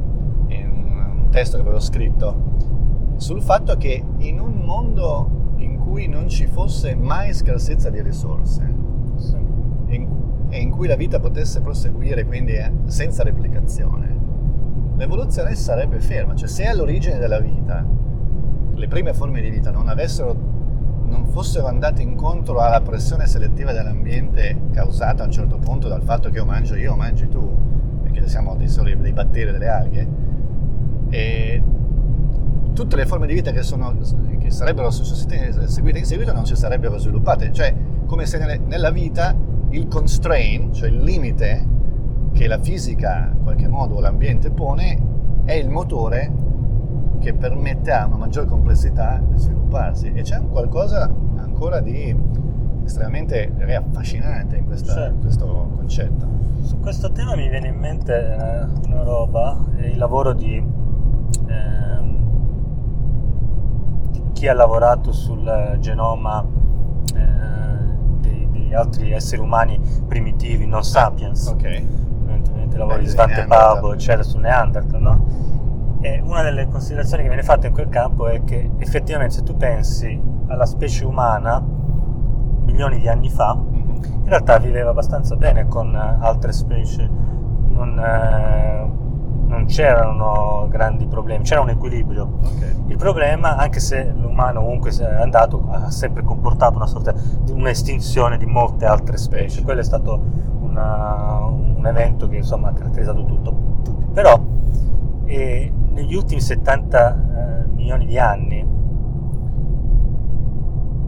testo 1.29 1.57
che 1.57 1.63
avevo 1.63 1.79
scritto 1.79 2.57
sul 3.17 3.41
fatto 3.41 3.75
che 3.75 4.03
in 4.17 4.39
un 4.39 4.61
mondo 4.63 5.53
in 5.57 5.77
cui 5.77 6.07
non 6.07 6.29
ci 6.29 6.47
fosse 6.47 6.95
mai 6.95 7.33
scarsezza 7.33 7.89
di 7.89 8.01
risorse 8.01 8.73
sì. 9.17 9.35
in- 9.87 10.07
e 10.49 10.59
in 10.59 10.71
cui 10.71 10.87
la 10.87 10.95
vita 10.95 11.19
potesse 11.19 11.61
proseguire 11.61 12.25
quindi 12.25 12.54
eh, 12.54 12.71
senza 12.85 13.23
replicazione, 13.23 14.18
l'evoluzione 14.95 15.54
sarebbe 15.54 15.99
ferma. 15.99 16.33
Cioè 16.33 16.47
se 16.47 16.65
all'origine 16.65 17.19
della 17.19 17.39
vita 17.39 17.85
le 18.73 18.87
prime 18.87 19.13
forme 19.13 19.42
di 19.42 19.49
vita 19.49 19.69
non 19.71 19.87
avessero 19.87 20.57
non 21.04 21.25
fossero 21.25 21.68
andate 21.68 22.01
incontro 22.01 22.59
alla 22.59 22.81
pressione 22.81 23.25
selettiva 23.25 23.71
dell'ambiente 23.71 24.59
causata 24.71 25.23
a 25.23 25.25
un 25.25 25.31
certo 25.31 25.57
punto 25.57 25.87
dal 25.87 26.04
fatto 26.04 26.30
che 26.30 26.37
io 26.37 26.45
mangio 26.45 26.75
io, 26.75 26.95
mangi 26.95 27.27
tu, 27.27 27.57
perché 28.04 28.27
siamo 28.27 28.56
dei 28.56 28.69
soli 28.69 28.95
dei 28.95 29.11
batteri 29.11 29.51
delle 29.51 29.68
alghe, 29.68 30.07
e 31.09 31.61
tutte 32.73 32.95
le 32.95 33.06
forme 33.06 33.28
di 33.28 33.33
vita 33.33 33.51
che, 33.51 33.61
sono, 33.63 33.95
che 34.39 34.51
sarebbero 34.51 34.89
seguite 34.89 35.97
in 35.97 36.06
seguito 36.06 36.31
non 36.33 36.45
si 36.45 36.56
sarebbero 36.56 36.97
sviluppate. 36.97 37.51
Cioè, 37.51 37.73
come 38.06 38.25
se 38.25 38.37
nelle- 38.37 38.59
nella 38.59 38.92
vita 38.92 39.35
il 39.69 39.87
constraint, 39.87 40.73
cioè 40.73 40.89
il 40.89 41.01
limite 41.01 41.66
che 42.31 42.47
la 42.47 42.59
fisica, 42.59 43.31
in 43.33 43.44
qualche 43.44 43.68
modo, 43.68 43.99
l'ambiente 43.99 44.49
pone, 44.51 44.97
è 45.45 45.54
il 45.54 45.69
motore 45.69 46.31
che 47.19 47.33
permette 47.33 47.92
a 47.92 48.06
una 48.06 48.18
maggior 48.18 48.45
complessità 48.45 49.21
di 49.30 49.37
svilupparsi. 49.37 50.11
E 50.13 50.21
c'è 50.21 50.37
un 50.37 50.49
qualcosa 50.49 51.11
ancora 51.37 51.81
di 51.81 52.16
estremamente 52.85 53.51
affascinante 53.75 54.56
in, 54.57 54.66
questa- 54.66 54.94
Certo. 54.94 55.13
in 55.16 55.19
questo 55.21 55.71
concetto. 55.75 56.28
Su 56.61 56.80
questo 56.80 57.11
tema 57.11 57.35
mi 57.35 57.49
viene 57.49 57.68
in 57.68 57.75
mente 57.75 58.13
eh, 58.16 58.66
una 58.87 59.04
roba, 59.04 59.59
è 59.75 59.85
il 59.87 59.97
lavoro 59.97 60.33
di, 60.33 60.63
ehm, 61.49 62.18
chi 64.33 64.47
ha 64.47 64.53
lavorato 64.53 65.11
sul 65.11 65.77
genoma 65.79 66.45
eh, 67.15 68.19
di, 68.21 68.47
di 68.51 68.73
altri 68.73 69.11
esseri 69.11 69.41
umani 69.41 69.79
primitivi, 70.07 70.65
non 70.65 70.83
sapiens, 70.83 71.47
Ok. 71.47 71.63
evidentemente 71.65 72.77
lavori 72.77 73.03
di 73.03 73.07
Svante. 73.09 73.45
Pabo, 73.45 73.94
eccetera, 73.94 74.23
sul 74.23 74.41
Neanderthal, 74.41 75.01
no? 75.01 75.25
E 76.01 76.21
una 76.23 76.41
delle 76.44 76.68
considerazioni 76.68 77.23
che 77.23 77.27
viene 77.29 77.44
fatta 77.44 77.68
in 77.68 77.73
quel 77.73 77.89
campo 77.89 78.27
è 78.27 78.41
che 78.45 78.71
effettivamente 78.77 79.35
se 79.35 79.44
tu 79.44 79.57
pensi 79.57 80.18
alla 80.47 80.65
specie 80.65 81.03
umana 81.06 81.61
milioni 82.63 82.99
di 82.99 83.09
anni 83.09 83.29
fa, 83.29 83.53
Mhm. 83.56 83.95
in 84.23 84.25
realtà 84.25 84.57
viveva 84.59 84.91
abbastanza 84.91 85.35
bene 85.35 85.68
con 85.68 85.94
altre 85.95 86.53
specie, 86.53 87.09
non, 87.68 87.99
eh, 87.99 88.89
non 89.49 89.65
c'erano 89.65 90.68
grandi 90.69 91.06
problemi, 91.07 91.44
c'era 91.44 91.61
un 91.61 91.69
equilibrio. 91.69 92.29
Ok. 92.41 92.75
Il 92.87 92.95
problema, 92.97 93.57
anche 93.57 93.79
se 93.79 94.13
l'umano 94.15 94.61
comunque 94.61 94.91
è 94.91 95.21
andato, 95.21 95.65
ha 95.69 95.89
sempre 95.89 96.23
comportato 96.23 96.75
una 96.75 96.85
sorta 96.85 97.13
di 97.41 97.51
un'estinzione 97.51 98.37
di 98.37 98.45
molte 98.45 98.85
altre 98.85 99.18
specie. 99.18 99.63
Quello 99.63 99.79
è 99.81 99.83
stato 99.83 100.21
una- 100.61 101.45
un 101.45 101.85
evento 101.85 102.27
che 102.27 102.37
insomma 102.37 102.69
ha 102.69 102.73
caratterizzato 102.73 103.25
tutto. 103.25 103.56
tutti. 103.83 104.06
Però 104.13 104.39
eh, 105.25 105.73
negli 105.94 106.13
ultimi 106.15 106.41
70 106.41 107.09
eh, 107.65 107.65
milioni 107.73 108.06
di 108.06 108.18
anni, 108.19 108.65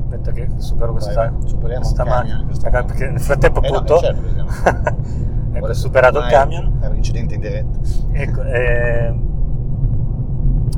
aspetta 0.04 0.32
che 0.32 0.50
supero 0.58 0.92
questa, 0.92 1.14
Vai, 1.14 1.30
questa 1.30 2.04
in 2.40 2.46
questo 2.46 2.70
perché 2.70 3.10
nel 3.10 3.20
frattempo 3.20 3.62
Eh 3.62 3.70
no, 3.70 3.76
appunto 3.76 3.96
eh 3.98 4.00
certo, 4.00 4.22
perché 4.22 4.96
ecco, 5.54 5.66
ho 5.68 5.74
superato 5.74 6.20
il 6.20 6.26
camion. 6.28 6.78
È 6.82 6.88
un 6.88 6.96
incidente 6.96 7.36
in 7.36 7.42
diretta. 7.42 7.80
Ecco, 8.12 8.42
eh, 8.44 9.14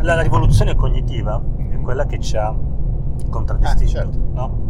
la, 0.02 0.16
la 0.16 0.22
rivoluzione 0.22 0.76
cognitiva 0.76 1.42
è 1.72 1.78
quella 1.80 2.06
che 2.06 2.20
ci 2.20 2.38
ha 2.38 2.54
contraddistinto, 3.30 3.84
Ah, 4.00 4.02
certo. 4.02 4.18
no? 4.34 4.62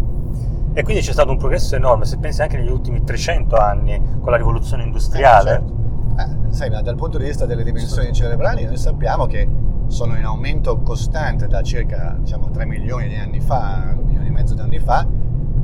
E 0.74 0.84
quindi 0.84 1.02
c'è 1.04 1.12
stato 1.12 1.30
un 1.32 1.38
progresso 1.38 1.76
enorme, 1.76 2.06
se 2.06 2.18
pensi 2.18 2.42
anche 2.42 2.58
negli 2.58 2.72
ultimi 2.72 3.04
300 3.04 3.56
anni 3.58 4.02
con 4.20 4.32
la 4.32 4.38
rivoluzione 4.38 4.84
industriale. 4.84 5.50
Eh, 5.52 5.54
certo. 5.54 6.48
Eh, 6.50 6.54
sai, 6.54 6.70
ma 6.70 6.82
dal 6.82 6.96
punto 6.96 7.18
di 7.18 7.26
vista 7.26 7.46
delle 7.46 7.64
dimensioni 7.64 8.12
cerebrali 8.12 8.66
noi 8.66 8.78
sappiamo 8.78 9.26
che 9.26 9.48
sono 9.88 10.16
in 10.16 10.24
aumento 10.26 10.80
costante 10.82 11.48
da 11.48 11.62
circa 11.62 12.16
diciamo, 12.20 12.50
3 12.50 12.66
milioni 12.66 13.08
di 13.08 13.16
anni 13.16 13.40
fa, 13.40 13.92
2 13.94 14.04
milioni 14.04 14.28
e 14.28 14.32
mezzo 14.32 14.54
di 14.56 14.62
anni 14.62 14.80
fa, 14.80 15.06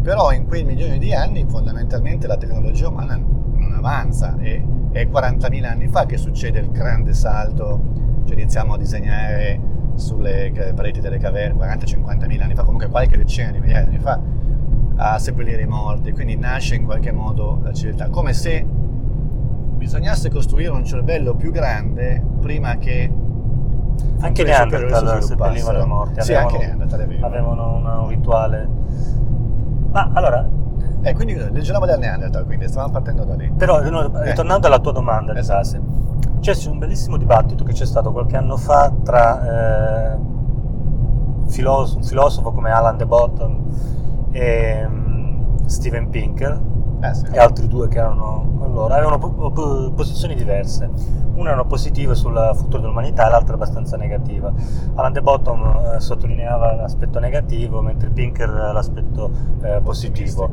però 0.01 0.31
in 0.31 0.45
quei 0.47 0.63
milioni 0.63 0.97
di 0.99 1.13
anni 1.13 1.45
fondamentalmente 1.47 2.27
la 2.27 2.37
tecnologia 2.37 2.87
umana 2.89 3.19
avanza. 3.79 4.37
E 4.39 4.63
è 4.91 5.05
40.000 5.05 5.65
anni 5.65 5.87
fa 5.87 6.05
che 6.05 6.17
succede 6.17 6.59
il 6.59 6.71
grande 6.71 7.13
salto, 7.13 7.81
cioè 8.25 8.33
iniziamo 8.33 8.73
a 8.73 8.77
disegnare 8.77 9.59
sulle 9.95 10.51
pareti 10.75 10.99
delle 11.01 11.17
caverne, 11.17 11.59
40-50.000 11.59 12.41
anni 12.41 12.55
fa, 12.55 12.63
comunque 12.63 12.87
qualche 12.87 13.17
decina 13.17 13.51
di 13.51 13.59
migliaia 13.59 13.83
di 13.83 13.89
anni 13.95 13.99
fa, 13.99 14.19
a 14.95 15.17
seppellire 15.19 15.61
i 15.61 15.67
morti, 15.67 16.11
quindi 16.11 16.37
nasce 16.37 16.75
in 16.75 16.85
qualche 16.85 17.11
modo 17.11 17.59
la 17.63 17.73
civiltà, 17.73 18.09
come 18.09 18.33
se 18.33 18.65
bisognasse 19.79 20.29
costruire 20.29 20.71
un 20.71 20.83
cervello 20.85 21.35
più 21.35 21.51
grande 21.51 22.21
prima 22.41 22.77
che 22.77 23.11
Anche 24.19 24.43
le 24.43 24.49
Neanderthal 24.49 25.23
seppellivano 25.23 25.57
i 25.57 25.61
sviluppassero. 25.61 25.85
morti, 25.87 26.21
Sì, 26.21 26.33
avevano, 26.33 26.55
anche 26.55 26.65
Neanderthal, 26.65 27.17
avevano 27.21 27.75
un, 27.75 27.85
un 27.85 28.07
rituale. 28.09 28.67
Ma 29.91 30.09
allora, 30.13 30.47
Eh, 31.01 31.13
quindi 31.13 31.33
leggiamo 31.51 31.85
del 31.85 31.97
Neanderthal, 31.99 32.45
quindi 32.45 32.67
stavamo 32.67 32.91
partendo 32.91 33.23
da 33.23 33.35
lì. 33.35 33.49
però 33.55 33.81
no, 33.89 34.11
ritornando 34.21 34.67
alla 34.67 34.79
tua 34.79 34.91
domanda, 34.91 35.33
Esatto. 35.37 35.57
base, 35.59 35.81
c'è 36.41 36.69
un 36.69 36.77
bellissimo 36.77 37.17
dibattito 37.17 37.63
che 37.63 37.73
c'è 37.73 37.85
stato 37.85 38.11
qualche 38.11 38.35
anno 38.35 38.57
fa 38.57 38.91
tra 39.03 40.13
eh, 40.13 40.17
filos- 41.47 41.93
un 41.95 42.03
filosofo 42.03 42.51
come 42.51 42.71
Alan 42.71 42.97
de 42.97 43.05
Botton 43.05 43.63
e 44.31 44.85
mm, 44.87 45.65
Steven 45.65 46.09
Pinker 46.09 46.59
Eh 47.01 47.13
sì. 47.13 47.25
e 47.31 47.39
altri 47.39 47.67
due 47.67 47.87
che 47.87 47.97
erano 47.97 48.55
con 48.57 48.73
loro, 48.73 48.93
avevano 48.93 49.17
po- 49.17 49.51
po- 49.51 49.91
posizioni 49.95 50.35
diverse. 50.35 50.89
Una 51.35 51.49
erano 51.51 51.65
positive 51.65 52.15
sul 52.15 52.51
futuro 52.55 52.81
dell'umanità 52.81 53.27
e 53.27 53.29
l'altra 53.29 53.53
abbastanza 53.53 53.95
negativa. 53.95 54.51
Alan 54.95 55.13
de 55.13 55.21
Botton 55.21 55.93
eh, 55.95 55.99
sottolineava 56.01 56.73
l'aspetto 56.75 57.19
negativo, 57.19 57.81
mentre 57.81 58.09
Pinker 58.09 58.49
l'aspetto 58.49 59.31
eh, 59.61 59.79
positivo. 59.81 60.49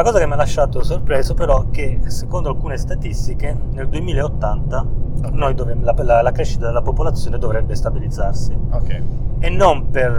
La 0.00 0.06
cosa 0.06 0.18
che 0.18 0.26
mi 0.26 0.32
ha 0.32 0.36
lasciato 0.36 0.82
sorpreso 0.82 1.34
però 1.34 1.64
è 1.64 1.70
che 1.70 2.00
secondo 2.06 2.48
alcune 2.48 2.78
statistiche 2.78 3.54
nel 3.72 3.86
2080 3.86 4.86
noi 5.32 5.52
dove- 5.54 5.76
la, 5.78 5.94
la- 5.98 6.22
la 6.22 6.32
crescita 6.32 6.64
della 6.64 6.80
popolazione 6.80 7.36
dovrebbe 7.36 7.74
stabilizzarsi 7.74 8.56
Ok. 8.70 9.02
e 9.40 9.50
non 9.50 9.90
per, 9.90 10.10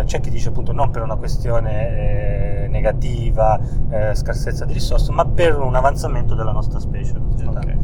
eh, 0.00 0.04
c'è 0.04 0.20
chi 0.20 0.30
dice 0.30 0.50
appunto 0.50 0.70
non 0.70 0.90
per 0.90 1.02
una 1.02 1.16
questione 1.16 2.62
eh, 2.62 2.68
negativa, 2.68 3.58
eh, 3.88 4.14
scarsezza 4.14 4.64
di 4.64 4.74
risorse, 4.74 5.10
ma 5.10 5.24
per 5.26 5.58
un 5.58 5.74
avanzamento 5.74 6.36
della 6.36 6.52
nostra 6.52 6.78
specie. 6.78 7.14
la 7.14 7.20
società. 7.32 7.58
ok. 7.58 7.76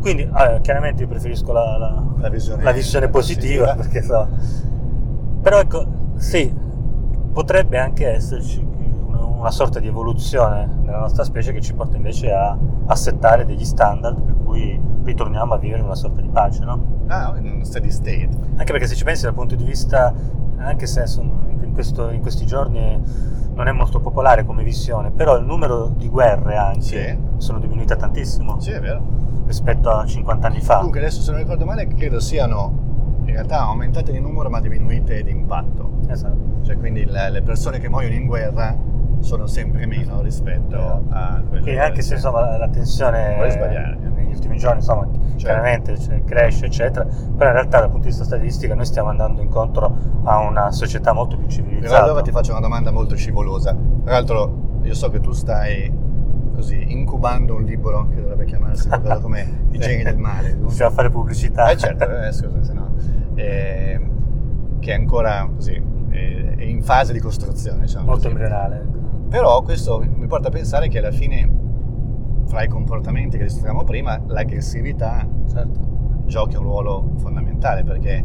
Quindi 0.00 0.22
eh, 0.22 0.58
chiaramente 0.62 1.02
io 1.02 1.08
preferisco 1.08 1.52
la, 1.52 1.76
la- 1.76 2.28
visione, 2.30 2.72
visione 2.72 3.08
positiva, 3.10 3.74
perché 3.74 4.00
so. 4.00 4.26
Però 5.42 5.58
ecco, 5.60 5.84
sì, 6.16 6.50
potrebbe 7.30 7.76
anche 7.78 8.08
esserci 8.08 8.72
una, 9.44 9.50
sorta 9.52 9.78
di 9.78 9.86
evoluzione 9.88 10.66
nella 10.82 11.00
nostra 11.00 11.22
specie 11.22 11.52
che 11.52 11.60
ci 11.60 11.74
porta 11.74 11.96
invece 11.96 12.32
a, 12.32 12.56
a 12.86 12.94
settare 12.96 13.44
degli 13.44 13.64
standard 13.64 14.20
per 14.22 14.34
cui 14.42 14.80
ritorniamo 15.02 15.52
a 15.54 15.58
vivere 15.58 15.80
in 15.80 15.84
una 15.86 15.94
sorta 15.94 16.22
di 16.22 16.28
pace, 16.28 16.64
no? 16.64 17.02
Ah, 17.08 17.34
in 17.38 17.52
un 17.56 17.64
steady 17.64 17.90
state. 17.90 18.28
Anche 18.56 18.72
perché 18.72 18.86
se 18.86 18.94
ci 18.94 19.04
pensi 19.04 19.24
dal 19.24 19.34
punto 19.34 19.54
di 19.54 19.64
vista, 19.64 20.12
anche 20.56 20.86
se 20.86 21.04
in, 21.20 21.72
questo- 21.74 22.10
in 22.10 22.20
questi 22.22 22.46
giorni 22.46 22.98
non 23.54 23.68
è 23.68 23.72
molto 23.72 24.00
popolare 24.00 24.44
come 24.46 24.62
visione, 24.64 25.10
però 25.10 25.36
il 25.36 25.44
numero 25.44 25.88
di 25.88 26.08
guerre 26.08 26.56
anche 26.56 26.80
Sì. 26.80 27.18
sono 27.36 27.58
diminuite 27.58 27.96
tantissimo 27.96 28.58
Sì, 28.60 28.70
è 28.70 28.80
vero. 28.80 29.02
rispetto 29.46 29.90
a 29.90 30.06
50 30.06 30.46
anni 30.46 30.60
fa. 30.62 30.76
Comunque 30.76 31.00
adesso 31.00 31.20
se 31.20 31.30
non 31.32 31.40
ricordo 31.40 31.66
male 31.66 31.86
credo 31.86 32.18
siano 32.18 32.82
in 33.26 33.32
realtà 33.32 33.60
aumentate 33.60 34.10
di 34.10 34.20
numero 34.20 34.48
ma 34.48 34.60
diminuite 34.60 35.22
di 35.22 35.30
impatto. 35.30 35.90
Esatto. 36.08 36.62
Cioè 36.62 36.78
quindi 36.78 37.04
le, 37.04 37.30
le 37.30 37.42
persone 37.42 37.78
che 37.78 37.88
muoiono 37.90 38.14
in 38.14 38.26
guerra 38.26 38.74
sono 39.24 39.46
sempre 39.46 39.86
meno 39.86 40.20
rispetto 40.20 41.04
a 41.08 41.42
quelle 41.48 41.62
Quindi 41.62 41.80
anche 41.80 42.02
se 42.02 42.14
insomma 42.14 42.56
la, 42.58 42.68
tensione 42.68 43.36
negli 44.14 44.32
ultimi 44.32 44.58
giorni 44.58 44.78
insomma 44.78 45.08
chiaramente 45.36 45.98
cioè, 45.98 46.22
cresce 46.24 46.66
eccetera, 46.66 47.04
però 47.04 47.48
in 47.50 47.56
realtà 47.56 47.80
dal 47.80 47.88
punto 47.88 48.04
di 48.04 48.08
vista 48.08 48.24
statistico 48.24 48.74
noi 48.74 48.84
stiamo 48.84 49.08
andando 49.08 49.40
incontro 49.40 49.96
a 50.24 50.38
una 50.38 50.70
società 50.70 51.12
molto 51.12 51.36
più 51.36 51.46
Però 51.46 51.56
civilizzata. 51.56 52.02
allora 52.02 52.22
ti 52.22 52.30
faccio 52.30 52.52
una 52.52 52.60
domanda 52.60 52.90
molto 52.90 53.16
scivolosa. 53.16 53.74
Tra 54.04 54.12
l'altro 54.12 54.78
io 54.82 54.94
so 54.94 55.08
che 55.08 55.20
tu 55.20 55.32
stai 55.32 55.90
così 56.54 56.92
incubando 56.92 57.54
un 57.56 57.62
libro 57.62 58.06
che 58.08 58.16
dovrebbe 58.16 58.44
chiamarsi 58.44 58.88
come 59.20 59.66
I 59.70 59.78
geni 59.78 60.02
del 60.02 60.18
male. 60.18 60.54
Possiamo 60.54 60.92
fare 60.92 61.08
pubblicità. 61.10 61.70
Eh 61.70 61.76
certo, 61.76 62.04
eh, 62.04 62.30
scusa, 62.30 62.62
se 62.62 62.72
no. 62.72 62.94
eh, 63.34 64.00
che 64.78 64.90
è 64.92 64.94
ancora 64.94 65.48
così, 65.54 65.82
eh, 66.10 66.54
è 66.56 66.62
in 66.62 66.82
fase 66.82 67.12
di 67.12 67.20
costruzione, 67.20 67.80
diciamo 67.80 68.04
molto 68.04 68.28
così. 68.28 68.30
embrionale. 68.30 69.02
Però 69.34 69.62
questo 69.62 69.98
mi 69.98 70.28
porta 70.28 70.46
a 70.46 70.50
pensare 70.52 70.86
che 70.86 70.98
alla 70.98 71.10
fine, 71.10 71.50
fra 72.46 72.62
i 72.62 72.68
comportamenti 72.68 73.36
che 73.36 73.42
discutiamo 73.42 73.82
prima, 73.82 74.16
l'aggressività 74.28 75.26
Certo. 75.50 75.80
giochi 76.26 76.54
un 76.54 76.62
ruolo 76.62 77.14
fondamentale 77.16 77.82
perché 77.82 78.24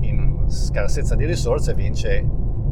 in 0.00 0.44
scarsezza 0.46 1.14
di 1.14 1.26
risorse 1.26 1.74
vince 1.74 2.26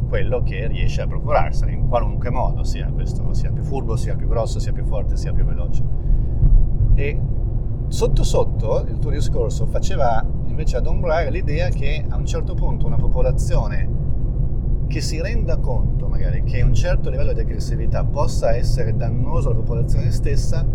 quello 0.07 0.41
che 0.41 0.65
riesce 0.65 1.03
a 1.03 1.05
procurarsene 1.05 1.73
in 1.73 1.87
qualunque 1.87 2.31
modo, 2.31 2.63
sia 2.63 2.87
questo 2.91 3.35
sia 3.35 3.51
più 3.51 3.61
furbo, 3.61 3.95
sia 3.95 4.15
più 4.15 4.27
grosso, 4.27 4.57
sia 4.57 4.71
più 4.71 4.85
forte, 4.85 5.15
sia 5.15 5.31
più 5.31 5.45
veloce. 5.45 5.83
E 6.95 7.21
sotto 7.87 8.23
sotto 8.23 8.83
il 8.87 8.97
tuo 8.97 9.11
discorso 9.11 9.67
faceva 9.67 10.25
invece 10.45 10.77
adombrare 10.77 11.29
l'idea 11.29 11.69
che 11.69 12.03
a 12.09 12.17
un 12.17 12.25
certo 12.25 12.55
punto 12.55 12.87
una 12.87 12.97
popolazione 12.97 13.87
che 14.89 15.01
si 15.01 15.21
renda 15.21 15.57
conto 15.57 16.07
magari 16.07 16.41
che 16.43 16.63
un 16.63 16.73
certo 16.73 17.11
livello 17.11 17.31
di 17.31 17.41
aggressività 17.41 18.03
possa 18.03 18.55
essere 18.55 18.95
dannoso 18.95 19.51
alla 19.51 19.59
popolazione 19.59 20.09
stessa 20.09 20.65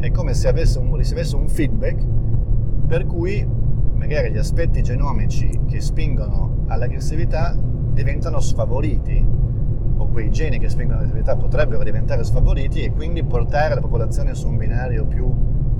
è 0.00 0.10
come 0.10 0.34
se 0.34 0.48
avesse 0.48 0.78
un, 0.78 0.94
ricevesse 0.94 1.34
un 1.34 1.48
feedback 1.48 2.04
per 2.86 3.06
cui 3.06 3.44
magari 3.94 4.30
gli 4.30 4.36
aspetti 4.36 4.82
genomici 4.82 5.60
che 5.66 5.80
spingono 5.80 6.64
all'aggressività 6.66 7.56
diventano 7.58 8.38
sfavoriti 8.38 9.26
o 9.96 10.06
quei 10.08 10.30
geni 10.30 10.58
che 10.58 10.68
spingono 10.68 10.98
all'aggressività 10.98 11.36
potrebbero 11.36 11.82
diventare 11.82 12.22
sfavoriti 12.24 12.82
e 12.82 12.92
quindi 12.92 13.24
portare 13.24 13.74
la 13.74 13.80
popolazione 13.80 14.34
su 14.34 14.46
un 14.46 14.58
binario 14.58 15.06
più 15.06 15.26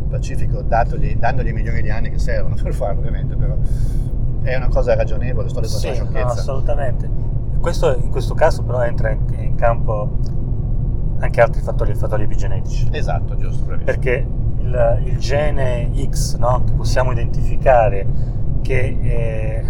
pacifico 0.09 0.63
datogli- 0.63 1.19
dandogli 1.19 1.49
i 1.49 1.53
milioni 1.53 1.83
di 1.83 1.91
anni 1.91 2.09
che 2.09 2.19
servono 2.19 2.55
per 2.61 2.73
farlo 2.73 3.01
ovviamente 3.01 3.37
però 3.37 3.57
è 4.41 4.57
una 4.57 4.69
cosa 4.69 4.95
ragionevole 4.95 5.51
sto 5.51 5.61
dicendo 5.61 5.79
Sì, 5.81 5.87
una 5.89 5.99
no, 5.99 6.05
sciocchezza 6.11 6.41
assolutamente. 6.41 7.37
Questo, 7.61 7.97
in 7.97 8.11
questo 8.11 8.35
caso 8.35 8.63
però 8.63 8.83
entra 8.83 9.11
in, 9.11 9.21
in 9.37 9.55
campo 9.55 10.11
anche 11.19 11.41
altri 11.41 11.61
fattori, 11.61 11.95
fattori 11.95 12.23
epigenetici. 12.23 12.89
esatto 12.93 13.37
giusto 13.37 13.65
bravissimo 13.65 13.85
Perché 13.85 14.27
il, 14.59 15.03
il 15.05 15.19
gene 15.19 15.91
X 16.09 16.37
no, 16.37 16.63
che 16.65 16.73
possiamo 16.73 17.13
identificare, 17.13 18.07
che 18.63 18.99
eh, 19.01 19.65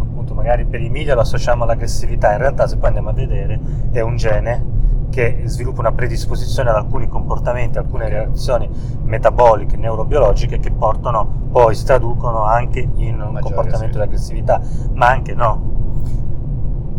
appunto 0.00 0.34
magari 0.34 0.64
per 0.64 0.80
i 0.80 0.88
media 0.88 1.14
lo 1.14 1.20
associamo 1.20 1.64
all'aggressività, 1.64 2.32
in 2.32 2.38
realtà 2.38 2.66
se 2.66 2.76
poi 2.76 2.88
andiamo 2.88 3.10
a 3.10 3.12
vedere 3.12 3.60
è 3.90 4.00
un 4.00 4.16
gene 4.16 4.80
che 5.10 5.42
sviluppa 5.44 5.80
una 5.80 5.92
predisposizione 5.92 6.70
ad 6.70 6.76
alcuni 6.76 7.06
comportamenti, 7.06 7.76
alcune 7.76 8.08
reazioni 8.08 8.68
metaboliche, 9.02 9.76
neurobiologiche 9.76 10.58
che 10.58 10.70
portano 10.70 11.40
poi, 11.52 11.74
si 11.74 11.84
traducono 11.84 12.44
anche 12.44 12.80
in 12.80 13.20
un 13.20 13.32
Maggiore 13.32 13.54
comportamento 13.54 13.98
di 13.98 14.04
aggressività, 14.04 14.60
ma 14.94 15.08
anche 15.08 15.34
no. 15.34 15.70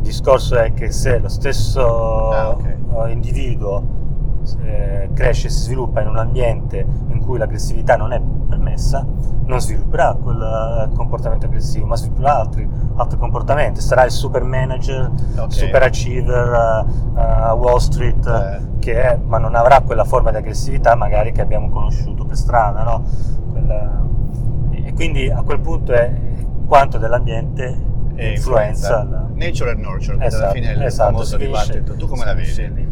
Discorso 0.03 0.55
è 0.57 0.73
che 0.73 0.91
se 0.91 1.17
lo 1.19 1.29
stesso 1.29 2.29
Ah, 2.29 2.49
ok. 2.49 2.75
eh, 3.07 3.11
individuo 3.11 3.81
eh, 4.63 5.09
cresce 5.13 5.47
e 5.47 5.49
si 5.49 5.61
sviluppa 5.61 6.01
in 6.01 6.09
un 6.09 6.17
ambiente 6.17 6.85
in 7.07 7.19
cui 7.23 7.37
l'aggressività 7.37 7.95
non 7.95 8.11
è 8.11 8.21
permessa, 8.49 9.05
non 9.45 9.61
svilupperà 9.61 10.15
quel 10.21 10.41
eh, 10.91 10.93
comportamento 10.95 11.45
aggressivo, 11.45 11.85
ma 11.85 11.95
svilupperà 11.95 12.39
altri, 12.39 12.69
altri 12.95 13.17
comportamenti. 13.17 13.79
Sarà 13.79 14.03
il 14.03 14.11
super 14.11 14.43
manager, 14.43 15.09
Ok. 15.39 15.51
super 15.53 15.81
achiever 15.83 16.85
a 17.15 17.53
Wall 17.53 17.77
Street, 17.77 18.25
Eh. 18.27 18.79
che 18.79 19.01
è, 19.01 19.17
ma 19.25 19.37
non 19.37 19.55
avrà 19.55 19.79
quella 19.81 20.03
forma 20.03 20.31
di 20.31 20.37
aggressività 20.37 20.95
magari 20.95 21.31
che 21.31 21.39
abbiamo 21.41 21.69
conosciuto 21.69 22.25
per 22.25 22.35
strada, 22.35 22.83
no? 22.83 23.03
Quella- 23.51 24.01
e 24.71 24.93
quindi 24.93 25.29
a 25.29 25.41
quel 25.43 25.61
punto 25.61 25.93
è 25.93 26.11
quanto 26.67 26.97
dell'ambiente 26.97 27.91
E 28.15 28.31
influenza 28.31 29.03
la- 29.03 29.27
Nature 29.33 29.71
and 29.71 29.79
nurture, 29.79 30.17
che 30.17 30.25
alla 30.25 30.35
Esatto, 30.35 30.53
fine 30.53 30.71
è 30.71 30.75
il 30.75 30.81
esatto, 30.83 31.11
famoso 31.11 31.37
dibattito. 31.37 31.95
Tu 31.95 32.07
come 32.07 32.19
si 32.21 32.25
la 32.25 32.33
vedi? 32.33 32.73
lì. 32.75 32.87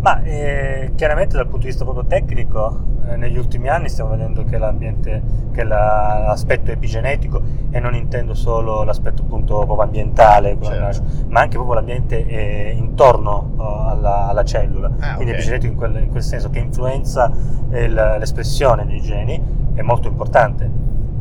Ma 0.00 0.22
eh, 0.22 0.92
chiaramente 0.96 1.36
dal 1.36 1.44
punto 1.46 1.60
di 1.60 1.66
vista 1.66 1.84
proprio 1.84 2.04
tecnico, 2.06 2.92
eh, 3.08 3.16
negli 3.16 3.38
ultimi 3.38 3.68
anni 3.68 3.88
stiamo 3.88 4.10
vedendo 4.10 4.44
che 4.44 4.58
l'ambiente, 4.58 5.22
che 5.52 5.64
la- 5.64 6.24
l'aspetto 6.26 6.70
epigenetico, 6.70 7.40
e 7.70 7.80
non 7.80 7.94
intendo 7.94 8.34
solo 8.34 8.82
l'aspetto 8.82 9.22
appunto 9.22 9.56
proprio 9.64 9.80
ambiente, 9.82 10.22
come 10.22 10.64
Certo. 10.64 10.80
nasce, 10.80 11.02
ma 11.28 11.40
anche 11.40 11.54
proprio 11.56 11.74
l'ambiente 11.76 12.26
eh, 12.26 12.72
intorno 12.76 13.52
oh, 13.56 13.86
alla, 13.86 14.28
alla 14.28 14.44
cellula, 14.44 14.90
Ah, 15.00 15.14
quindi 15.14 15.32
ok. 15.32 15.38
epigenetico 15.38 15.72
in 15.72 15.78
quel, 15.78 16.02
in 16.02 16.10
quel 16.10 16.22
senso 16.22 16.50
che 16.50 16.58
influenza 16.58 17.30
eh, 17.70 17.84
il- 17.84 17.94
l'espressione 18.18 18.84
dei 18.86 19.00
geni 19.00 19.40
è 19.74 19.80
molto 19.82 20.08
importante. 20.08 20.70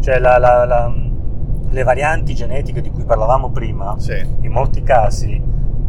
Cioè 0.02 0.20
la- 0.20 0.38
la- 0.38 0.66
la- 0.66 0.94
le 1.74 1.84
varianti 1.84 2.34
genetiche 2.36 2.82
di 2.82 2.92
cui 2.92 3.04
parlavamo 3.04 3.50
prima, 3.50 3.96
Sì. 3.98 4.26
in 4.42 4.52
molti 4.52 4.84
casi 4.84 5.42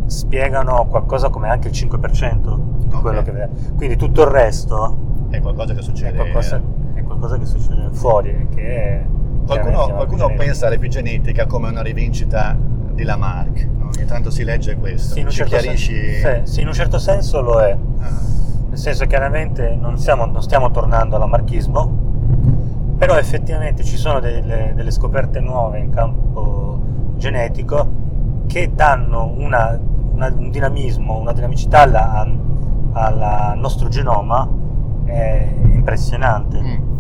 spiegano 0.07 0.87
qualcosa 0.87 1.29
come 1.29 1.49
anche 1.49 1.69
il 1.69 1.75
5% 1.75 2.59
di 2.79 2.87
Ok. 2.95 3.01
quello 3.01 3.23
che 3.23 3.31
vediamo. 3.31 3.53
Quindi 3.77 3.97
tutto 3.97 4.23
il 4.23 4.29
resto 4.29 4.97
È 5.31 5.41
qualcosa 5.41 5.73
che 5.75 5.81
è 5.81 5.83
succede. 5.83 6.17
qualcosa, 6.17 6.61
è 6.95 7.03
qualcosa 7.03 7.39
che 7.39 7.45
succede 7.47 7.89
fuori 7.93 8.49
che 8.55 8.63
è 8.67 9.05
Qualcuno, 9.47 9.87
qualcuno 9.95 10.33
pensa 10.37 10.69
all'epigenetica 10.69 11.45
come 11.45 11.69
una 11.69 11.83
rivincita 11.83 12.57
di 12.95 13.03
Lamarck, 13.05 13.69
no? 13.77 13.91
ogni 13.95 14.07
tanto 14.07 14.31
si 14.31 14.43
legge 14.43 14.75
questo. 14.77 15.13
Sì, 15.13 15.19
in 15.21 15.27
un 15.27 15.31
certo 15.33 15.57
chiarisci? 15.59 15.95
sen- 16.15 16.47
sì, 16.47 16.53
sì, 16.55 16.61
in 16.63 16.69
un 16.69 16.73
certo 16.73 16.99
senso 16.99 17.43
lo 17.43 17.61
è. 17.61 17.73
Ah, 17.99 18.33
Nel 18.71 18.79
senso 18.79 19.05
chiaramente 19.07 19.77
non, 19.79 19.99
siamo- 19.99 20.25
non 20.25 20.41
stiamo 20.43 20.71
tornando 20.71 21.17
all'anarchismo, 21.17 22.14
però 22.97 23.17
effettivamente 23.17 23.83
ci 23.85 23.97
sono 23.97 24.21
delle, 24.21 24.73
delle 24.75 24.91
scoperte 24.91 25.41
nuove 25.41 25.79
in 25.79 25.91
campo 25.91 26.81
genetico 27.17 27.89
che 28.47 28.71
danno 28.75 29.33
una- 29.37 29.79
una- 30.13 30.33
un 30.37 30.51
dinamismo, 30.51 31.19
una 31.19 31.33
dinamicità 31.33 31.83
al 32.93 33.55
nostro 33.59 33.89
genoma 33.89 34.49
eh, 35.07 35.49
impressionante. 35.73 36.61
mm. 36.61 36.94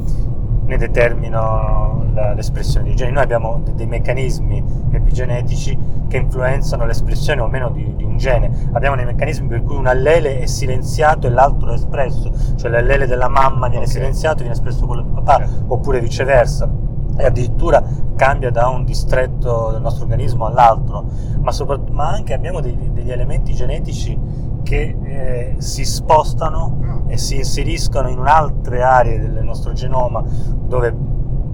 Ne 0.67 0.77
determinano 0.79 2.07
l'espressione 2.35 2.87
dei 2.87 2.95
geni. 2.97 3.13
Noi 3.13 3.23
abbiamo 3.23 3.61
de- 3.63 3.75
dei 3.75 3.87
meccanismi 3.87 4.63
epigenetici 4.93 5.77
che 6.09 6.17
influenzano 6.17 6.87
l'espressione 6.87 7.41
o 7.43 7.49
meno 7.49 7.71
di, 7.71 7.95
di 7.97 8.05
un 8.05 8.17
gene. 8.17 8.69
Abbiamo 8.73 8.97
dei 8.97 9.05
meccanismi 9.05 9.47
per 9.49 9.63
cui 9.63 9.77
un 9.77 9.87
allele 9.87 10.41
è 10.41 10.47
silenziato 10.47 11.27
e 11.27 11.31
l'altro 11.31 11.71
è 11.71 11.75
espresso, 11.75 12.33
cioè 12.57 12.71
l'allele 12.71 13.07
della 13.07 13.29
mamma 13.29 13.69
viene 13.69 13.85
Ok. 13.85 13.91
silenziato 13.91 14.37
e 14.37 14.41
viene 14.45 14.55
espresso 14.55 14.87
quello 14.87 15.03
del 15.03 15.13
papà, 15.13 15.37
Certo. 15.45 15.65
oppure 15.75 16.01
viceversa. 16.01 16.69
E 17.17 17.25
addirittura 17.25 17.83
cambia 18.17 18.51
da 18.51 18.69
un 18.69 18.85
distretto 18.85 19.71
del 19.73 19.81
nostro 19.81 20.05
organismo 20.05 20.47
all'altro, 20.47 21.05
ma, 21.41 21.53
soprat- 21.53 21.91
ma 21.91 22.09
anche 22.09 22.33
abbiamo 22.33 22.61
dei- 22.61 22.91
degli 22.93 23.11
elementi 23.11 23.53
genetici 23.55 24.19
che 24.65 24.97
eh, 25.05 25.55
si 25.59 25.85
spostano 25.85 27.05
e 27.07 27.17
si 27.17 27.37
inseriscono 27.37 28.09
in 28.09 28.19
altre 28.19 28.83
aree 28.83 29.21
del 29.21 29.45
nostro 29.45 29.73
genoma 29.73 30.25
dove 30.25 30.93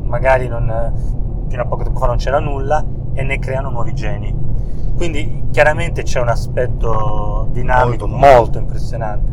magari 0.04 0.48
non, 0.48 1.44
fino 1.48 1.62
a 1.62 1.66
poco 1.66 1.82
tempo 1.82 1.98
fa 1.98 2.06
non 2.06 2.16
c'era 2.16 2.38
nulla 2.38 2.82
e 3.12 3.22
ne 3.22 3.38
creano 3.38 3.68
nuovi 3.68 3.92
geni. 3.92 4.34
Quindi 4.96 5.48
chiaramente 5.50 6.02
c'è 6.02 6.20
un 6.20 6.28
aspetto 6.28 7.48
dinamico 7.50 8.06
Molto, 8.06 8.26
molto, 8.26 8.58
impressionante, 8.58 9.32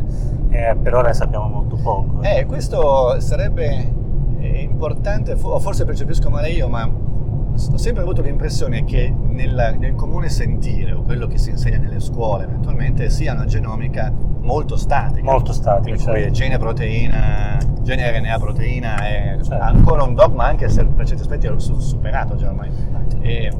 eh, 0.50 0.76
per 0.76 0.94
ora 0.94 1.08
ne 1.08 1.14
sappiamo 1.14 1.46
molto 1.46 1.76
poco. 1.76 2.22
Eh, 2.22 2.46
questo 2.46 3.20
sarebbe 3.20 3.92
eh, 4.38 4.60
importante, 4.60 5.36
o 5.40 5.58
forse 5.58 5.84
percepisco 5.84 6.30
male 6.30 6.50
io, 6.50 6.68
ma 6.68 6.90
ho 7.72 7.76
sempre 7.76 8.02
avuto 8.02 8.22
l'impressione 8.22 8.84
che 8.84 9.12
nel, 9.12 9.76
nel 9.78 9.94
comune 9.94 10.28
sentire, 10.28 10.92
o 10.92 11.02
quello 11.02 11.26
che 11.26 11.38
si 11.38 11.50
insegna 11.50 11.78
nelle 11.78 12.00
scuole 12.00 12.44
eventualmente, 12.44 13.10
sia 13.10 13.32
una 13.32 13.44
genomica 13.46 14.12
molto 14.40 14.76
statica. 14.76 15.24
Molto 15.24 15.52
statica, 15.52 15.94
cui 15.96 16.04
certo. 16.04 16.30
gene 16.32 16.58
proteina, 16.58 17.58
gene 17.82 18.18
RNA 18.18 18.38
proteina 18.38 18.96
è 19.06 19.36
Certo. 19.42 19.62
ancora 19.62 20.02
un 20.04 20.14
dogma, 20.14 20.44
anche 20.44 20.68
se 20.68 20.84
per 20.84 21.06
certi 21.06 21.22
aspetti 21.22 21.46
è 21.46 21.52
su- 21.56 21.78
superato 21.78 22.36
già 22.36 22.48
ormai. 22.48 22.70
E, 23.20 23.52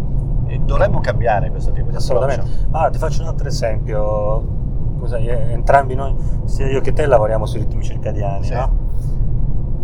e 0.47 0.59
dovremmo 0.61 1.01
cambiare 1.01 1.51
questo 1.51 1.73
tipo 1.73 1.91
di 1.91 1.97
Assolutamente. 1.97 2.45
Ma 2.71 2.89
ti 2.91 2.99
faccio 2.99 3.23
un 3.23 3.29
altro 3.29 3.49
esempio. 3.49 4.57
Scusa, 4.99 5.19
entrambi 5.19 5.95
noi, 5.95 6.15
sia 6.45 6.67
io 6.69 6.81
che 6.81 6.93
te, 6.93 7.07
lavoriamo 7.07 7.47
sui 7.47 7.61
ritmi 7.61 7.83
circadiani, 7.85 8.45
Sì. 8.45 8.53
no? 8.55 8.87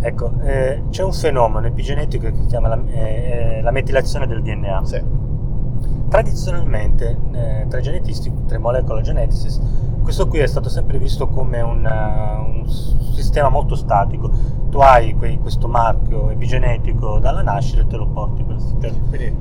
Ecco, 0.06 0.32
eh, 0.42 0.82
c'è 0.90 1.02
un 1.02 1.14
fenomeno 1.14 1.66
epigenetico 1.66 2.26
che 2.26 2.34
si 2.34 2.44
chiama 2.44 2.68
la, 2.68 2.78
eh, 2.88 3.56
eh, 3.56 3.62
la 3.62 3.70
metilazione 3.70 4.26
del 4.26 4.42
DNA. 4.42 4.84
Sì. 4.84 5.02
Tradizionalmente, 6.10 7.16
eh, 7.32 7.64
tra 7.68 7.78
i 7.78 7.82
genetisti, 7.82 8.30
tra 8.46 8.58
i 8.58 8.60
molecular 8.60 9.02
geneticists, 9.02 9.62
questo 10.02 10.28
qui 10.28 10.40
è 10.40 10.46
stato 10.46 10.68
sempre 10.68 10.98
visto 10.98 11.26
come 11.28 11.62
un, 11.62 11.86
eh, 11.86 12.60
un 12.60 12.68
s- 12.68 13.14
sistema 13.14 13.48
molto 13.48 13.74
statico. 13.76 14.30
Tu 14.68 14.78
hai 14.78 15.14
quei- 15.14 15.38
questo 15.38 15.68
marchio 15.68 16.28
epigenetico 16.30 17.18
dalla 17.18 17.40
nascita 17.40 17.80
e 17.80 17.86
te 17.86 17.96
lo 17.96 18.06
porti 18.06 18.44
per 18.44 18.56
per- 18.78 18.92
Quindi 19.08 19.34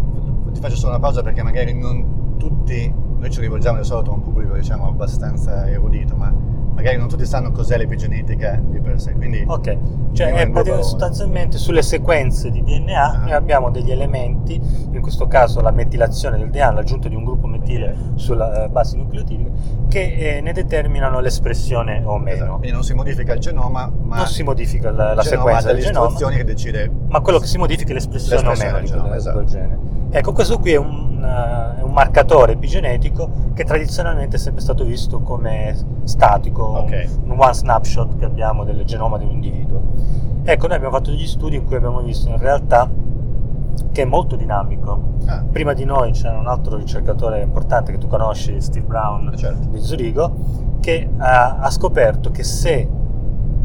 ti 0.53 0.61
faccio 0.61 0.77
solo 0.77 0.91
una 0.93 0.99
pausa 1.01 1.21
perché 1.21 1.43
magari 1.43 1.77
non 1.77 2.35
tutti, 2.37 2.91
noi 3.17 3.29
ci 3.29 3.41
rivolgiamo 3.41 3.79
di 3.79 3.83
solito 3.83 4.11
a 4.11 4.13
un 4.13 4.21
pubblico 4.21 4.53
diciamo 4.53 4.87
abbastanza 4.87 5.67
erudito, 5.69 6.15
ma 6.15 6.33
magari 6.73 6.97
non 6.97 7.07
tutti 7.07 7.25
sanno 7.25 7.51
cos'è 7.51 7.77
l'epigenetica 7.77 8.59
di 8.63 8.79
per 8.79 8.99
sé. 8.99 9.13
Quindi 9.13 9.43
Ok, 9.45 9.77
cioè 10.13 10.33
è 10.33 10.51
sostanzialmente 10.81 11.57
sulle 11.57 11.81
sequenze 11.81 12.49
di 12.51 12.63
DNA 12.63 13.01
Ah. 13.03 13.17
noi 13.17 13.31
abbiamo 13.31 13.69
degli 13.69 13.91
elementi, 13.91 14.59
in 14.91 15.01
questo 15.01 15.27
caso 15.27 15.61
la 15.61 15.71
metilazione 15.71 16.37
del 16.37 16.49
DNA, 16.49 16.71
l'aggiunta 16.71 17.07
di 17.09 17.15
un 17.15 17.23
gruppo 17.23 17.47
metile 17.47 17.95
sulla 18.15 18.65
eh, 18.65 18.69
base 18.69 18.97
nucleotidica, 18.97 19.49
che 19.87 20.37
eh, 20.37 20.41
ne 20.41 20.53
determinano 20.53 21.19
l'espressione 21.19 22.01
o 22.03 22.17
meno. 22.17 22.35
esatto, 22.35 22.51
quindi 22.57 22.71
non 22.71 22.83
si 22.83 22.93
modifica 22.93 23.33
il 23.33 23.39
genoma, 23.39 23.91
ma 24.01 24.17
Non 24.17 24.27
si 24.27 24.43
modifica 24.43 24.91
la, 24.91 25.13
la 25.13 25.23
sequenza 25.23 25.71
del 25.73 25.81
genoma, 25.83 26.29
che 26.29 26.43
decide 26.43 26.91
ma 27.07 27.19
quello 27.21 27.39
che 27.39 27.47
si 27.47 27.57
modifica 27.57 27.91
è 27.91 27.93
l'espressione, 27.93 28.41
L'espressione 28.41 28.71
o 28.71 28.73
meno 28.73 28.87
del 28.87 28.87
genoma, 28.87 29.17
di 29.17 29.31
quel 29.31 29.45
gene. 29.45 30.01
Ecco, 30.15 30.31
questo 30.31 30.59
qui 30.59 30.73
è 30.73 30.77
un, 30.77 31.23
eh, 31.23 31.79
è 31.79 31.81
un 31.81 31.91
marcatore 31.91 32.51
epigenetico 32.51 33.27
che 33.55 33.63
tradizionalmente 33.63 34.35
è 34.35 34.39
sempre 34.39 34.61
stato 34.61 34.83
visto 34.83 35.21
come 35.21 35.75
statico, 36.03 36.63
Ok. 36.63 37.09
un 37.23 37.31
one 37.35 37.53
snapshot 37.53 38.17
che 38.17 38.25
abbiamo 38.25 38.63
del 38.63 38.83
genoma 38.85 39.17
di 39.17 39.25
un 39.25 39.31
individuo. 39.31 39.81
Ecco, 40.43 40.67
noi 40.67 40.75
abbiamo 40.75 40.95
fatto 40.95 41.09
degli 41.09 41.25
studi 41.25 41.55
in 41.55 41.65
cui 41.65 41.77
abbiamo 41.77 42.01
visto 42.01 42.29
in 42.29 42.37
realtà 42.37 42.87
che 43.91 44.01
è 44.03 44.05
molto 44.05 44.35
dinamico. 44.35 45.13
Ah, 45.25 45.43
Prima 45.51 45.73
di 45.73 45.83
noi 45.83 46.11
c'era 46.11 46.37
un 46.37 46.45
altro 46.45 46.77
ricercatore 46.77 47.41
importante 47.41 47.91
che 47.91 47.97
tu 47.97 48.05
conosci, 48.05 48.61
Steve 48.61 48.85
Brown 48.85 49.33
certo. 49.35 49.67
di 49.69 49.79
Zurigo, 49.79 50.31
che 50.79 51.09
ha, 51.17 51.55
ha 51.57 51.71
scoperto 51.71 52.29
che 52.29 52.43
se 52.43 52.87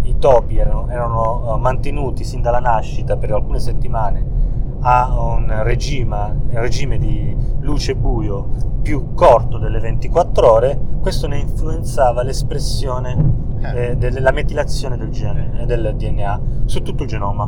i 0.00 0.18
topi 0.18 0.56
erano, 0.56 0.88
erano, 0.88 1.54
eh, 1.54 1.58
mantenuti 1.58 2.24
sin 2.24 2.40
dalla 2.40 2.60
nascita 2.60 3.18
per 3.18 3.32
alcune 3.32 3.58
settimane 3.58 4.37
a 4.80 5.20
un 5.20 5.52
regime, 5.62 6.40
regime 6.50 6.98
di 6.98 7.34
luce 7.60 7.92
e 7.92 7.96
buio 7.96 8.48
più 8.82 9.12
corto 9.14 9.58
delle 9.58 9.80
24 9.80 10.50
ore, 10.52 10.78
questo 11.00 11.26
ne 11.26 11.38
influenzava 11.38 12.22
l'espressione 12.22 13.46
Eh. 13.60 13.90
eh, 13.90 13.96
della 13.96 14.30
metilazione 14.30 14.96
del, 14.96 15.10
gene, 15.10 15.50
eh, 15.60 15.66
del 15.66 15.94
DNA 15.96 16.40
su 16.66 16.80
tutto 16.82 17.02
il 17.02 17.08
genoma. 17.08 17.44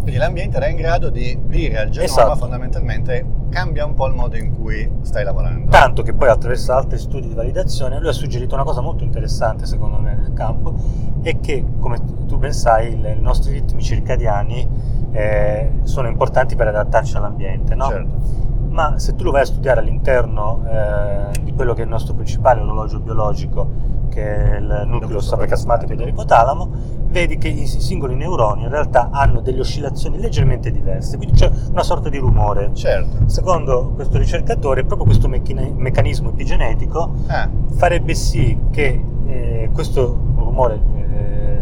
Quindi 0.00 0.16
l'ambiente 0.20 0.56
era 0.56 0.66
in 0.68 0.76
grado 0.76 1.08
di 1.10 1.38
dire 1.46 1.78
al 1.78 1.88
genoma 1.90 2.04
Esatto. 2.10 2.36
fondamentalmente 2.36 3.24
cambia 3.50 3.86
un 3.86 3.94
po' 3.94 4.06
il 4.08 4.14
modo 4.14 4.36
in 4.36 4.52
cui 4.52 4.90
stai 5.02 5.22
lavorando. 5.24 5.70
Tanto 5.70 6.02
che 6.02 6.12
poi 6.12 6.28
attraverso 6.28 6.72
altri 6.72 6.98
studi 6.98 7.28
di 7.28 7.34
validazione 7.34 7.98
lui 8.00 8.08
ha 8.08 8.12
suggerito 8.12 8.54
una 8.56 8.64
cosa 8.64 8.80
molto 8.82 9.04
interessante 9.04 9.64
secondo 9.64 9.98
me 10.00 10.14
nel 10.16 10.32
campo 10.34 10.74
è 11.22 11.38
che 11.40 11.64
come 11.78 11.98
tu 12.26 12.36
ben 12.36 12.52
sai 12.52 12.92
i 12.94 13.20
nostri 13.20 13.52
ritmi 13.52 13.80
circadiani 13.80 14.68
eh, 15.14 15.70
sono 15.84 16.08
importanti 16.08 16.56
per 16.56 16.68
adattarci 16.68 17.16
all'ambiente, 17.16 17.74
no? 17.74 17.86
Certo. 17.86 18.14
Ma 18.68 18.98
se 18.98 19.14
tu 19.14 19.22
lo 19.22 19.30
vai 19.30 19.42
a 19.42 19.46
studiare 19.46 19.78
all'interno 19.78 20.64
eh, 20.68 21.38
di 21.42 21.52
quello 21.52 21.74
che 21.74 21.82
è 21.82 21.84
il 21.84 21.90
nostro 21.90 22.14
principale 22.14 22.60
orologio 22.60 22.98
biologico, 22.98 23.92
che 24.08 24.54
è 24.54 24.56
il 24.56 24.82
nucleo 24.86 25.20
sopracasmatico 25.20 25.94
dell'ipotalamo, 25.94 26.68
vedi 27.06 27.38
che 27.38 27.46
i 27.46 27.66
singoli 27.66 28.16
neuroni 28.16 28.64
in 28.64 28.70
realtà 28.70 29.10
hanno 29.12 29.40
delle 29.40 29.60
oscillazioni 29.60 30.18
leggermente 30.18 30.72
diverse, 30.72 31.16
quindi 31.16 31.36
c'è 31.36 31.48
una 31.70 31.84
sorta 31.84 32.08
di 32.08 32.18
rumore. 32.18 32.70
Certo. 32.74 33.28
Secondo 33.28 33.92
questo 33.94 34.18
ricercatore, 34.18 34.82
proprio 34.82 35.06
questo 35.06 35.28
meccanismo 35.28 36.30
epigenetico 36.30 37.12
Ah, 37.28 37.48
farebbe 37.76 38.14
sì 38.14 38.58
che 38.72 39.00
eh, 39.26 39.70
questo 39.72 40.18
rumore 40.34 40.80
eh, 40.96 41.58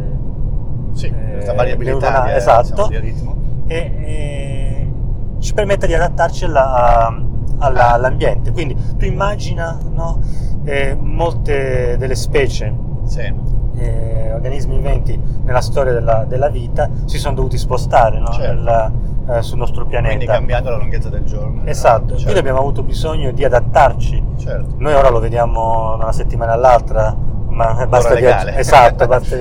sì, 0.93 1.07
eh, 1.09 1.33
questa 1.33 1.53
variabilità 1.53 1.99
neuronale, 1.99 2.31
di, 2.33 2.37
esatto, 2.39 2.63
diciamo, 2.63 2.89
di 2.89 2.99
ritmo. 2.99 3.42
E, 3.73 3.93
e 4.05 4.93
ci 5.41 5.55
permette 5.55 5.87
di 5.87 5.95
adattarci 5.95 6.45
alla, 6.45 7.15
alla, 7.59 7.93
all'ambiente. 7.93 8.53
Quindi 8.53 8.77
tu 8.97 9.05
immagina 9.05 9.79
no, 9.91 10.21
eh, 10.65 10.97
molte 10.99 11.97
delle 11.99 12.15
specie, 12.15 12.73
sì. 13.05 13.33
eh, 13.77 14.33
organismi 14.33 14.77
viventi 14.77 15.19
nella 15.45 15.61
storia 15.61 15.93
della, 15.93 16.25
della, 16.27 16.49
vita 16.49 16.89
si 17.07 17.19
sono 17.19 17.35
dovuti 17.35 17.59
spostare 17.59 18.19
no, 18.19 18.29
certo. 18.29 18.63
nel, 18.63 18.93
eh, 19.29 19.43
sul 19.43 19.59
nostro 19.59 19.87
pianeta. 19.87 20.15
Quindi 20.15 20.33
cambiando 20.33 20.71
la 20.71 20.77
lunghezza 20.77 21.09
del 21.09 21.25
giorno. 21.25 21.63
Esatto, 21.65 22.09
certo. 22.09 22.23
quindi 22.23 22.39
abbiamo 22.39 22.59
avuto 22.59 22.83
bisogno 22.83 23.33
di 23.33 23.45
adattarci. 23.45 24.25
Certo. 24.37 24.75
Noi 24.79 24.95
ora 24.95 25.11
lo 25.11 25.19
vediamo 25.19 25.97
da 25.97 26.05
una 26.05 26.13
settimana 26.13 26.53
all'altra, 26.53 27.15
ma 27.49 27.87
basta, 27.87 28.15
viaggi- 28.15 28.57
esatto, 28.57 29.07
basta 29.07 29.37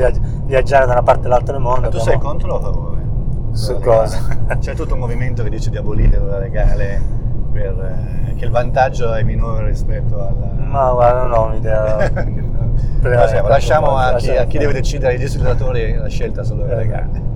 viaggiare 0.45 0.85
da 0.85 0.93
una 0.93 1.03
parte 1.03 1.27
all'altra 1.27 1.53
del 1.53 1.61
mondo. 1.61 1.81
Ma 1.81 1.89
tu 1.89 1.97
abbiamo... 1.97 2.11
sei 2.11 2.19
contro 2.19 2.53
o 2.53 2.57
a 2.57 2.61
favore? 2.61 3.00
Su 3.51 3.79
cosa? 3.79 4.19
C'è 4.59 4.73
tutto 4.75 4.93
un 4.93 4.99
movimento 4.99 5.43
che 5.43 5.49
dice 5.49 5.69
di 5.69 5.77
abolire 5.77 6.17
l'ora 6.17 6.39
legale 6.39 7.01
per, 7.51 8.25
eh, 8.27 8.35
che 8.35 8.45
il 8.45 8.51
vantaggio 8.51 9.13
è 9.13 9.23
minore 9.23 9.65
rispetto 9.67 10.15
alla... 10.15 10.51
Ma 10.57 10.91
guarda, 10.91 11.23
non 11.23 11.31
ho 11.37 11.45
un'idea. 11.47 12.11
no, 13.01 13.47
lasciamo 13.47 13.97
a 13.97 14.15
chi, 14.15 14.29
a 14.29 14.45
chi, 14.45 14.57
deve 14.57 14.73
decidere, 14.73 15.13
ai 15.13 15.17
legislatori, 15.19 15.95
la 15.95 16.07
scelta 16.07 16.43
sull'ora 16.43 16.75
legale. 16.75 17.29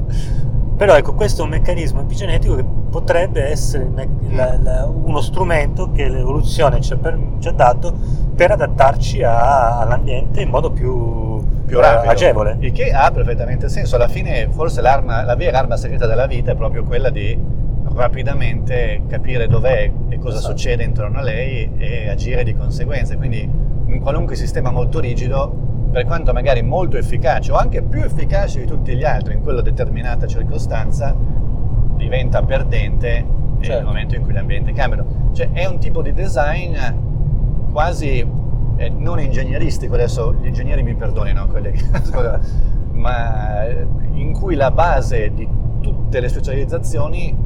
Però 0.78 0.94
ecco, 0.96 1.14
questo 1.14 1.42
è 1.42 1.44
un 1.46 1.52
meccanismo 1.52 2.02
epigenetico 2.02 2.56
che 2.56 2.66
potrebbe 2.90 3.44
essere 3.44 3.90
la, 4.30 4.58
la, 4.62 4.86
uno 4.86 5.22
strumento 5.22 5.92
che 5.92 6.10
l'evoluzione 6.10 6.82
ci 6.82 6.92
ha, 6.92 6.98
per, 6.98 7.18
ci 7.40 7.48
ha 7.48 7.54
dato 7.54 7.94
per 8.36 8.52
adattarci 8.52 9.24
a, 9.24 9.80
all'ambiente 9.80 10.42
in 10.42 10.50
modo 10.50 10.72
più, 10.72 11.35
più 11.66 11.80
rapido, 11.80 12.12
agevole. 12.12 12.58
Il 12.60 12.72
che 12.72 12.92
ha 12.92 13.12
perfettamente 13.12 13.70
senso. 13.70 13.96
Alla 13.96 14.08
fine, 14.08 14.48
forse 14.52 14.82
la 14.82 15.36
vera 15.38 15.60
arma 15.60 15.78
segreta 15.78 16.06
della 16.06 16.28
vita 16.28 16.52
è 16.52 16.56
proprio 16.56 16.84
quella 16.84 17.10
di 17.10 17.38
rapidamente 17.94 19.04
capire 19.08 19.48
dov'è 19.48 19.90
e 20.10 20.18
cosa 20.18 20.38
esatto. 20.38 20.52
succede 20.52 20.84
intorno 20.84 21.20
a 21.20 21.22
lei 21.22 21.72
e 21.78 22.10
agire 22.10 22.44
di 22.44 22.54
conseguenza. 22.54 23.16
Quindi, 23.16 23.50
in 23.88 24.00
qualunque 24.02 24.36
sistema 24.36 24.72
molto 24.72 25.00
rigido, 25.00 25.64
per 25.92 26.06
quanto 26.06 26.34
magari 26.34 26.62
molto 26.62 26.98
efficace 26.98 27.52
o 27.52 27.56
anche 27.56 27.82
più 27.82 28.04
efficace 28.04 28.60
di 28.60 28.66
tutti 28.66 28.96
gli 28.96 29.04
altri 29.04 29.34
in 29.34 29.42
quella 29.42 29.62
determinata 29.62 30.28
circostanza, 30.28 31.16
diventa 31.96 32.42
perdente 32.42 33.26
certo. 33.62 33.76
nel 33.76 33.86
momento 33.86 34.16
in 34.16 34.24
cui 34.24 34.34
l'ambiente 34.34 34.74
cambia. 34.74 35.06
Cioè 35.32 35.52
è 35.54 35.66
un 35.66 35.80
tipo 35.80 36.02
di 36.02 36.12
design 36.12 36.76
quasi 37.72 38.26
eh, 38.78 38.90
non 38.90 39.20
ingegneristico, 39.20 39.94
adesso 39.94 40.34
gli 40.34 40.48
ingegneri 40.48 40.84
mi 40.84 40.96
perdonino, 40.96 41.48
che, 41.52 41.74
ma 42.92 43.66
eh, 43.66 43.88
in 44.14 44.34
cui 44.34 44.56
la 44.56 44.72
base 44.72 45.32
di 45.34 45.48
tutte 45.82 46.20
le 46.20 46.28
specializzazioni 46.28 47.44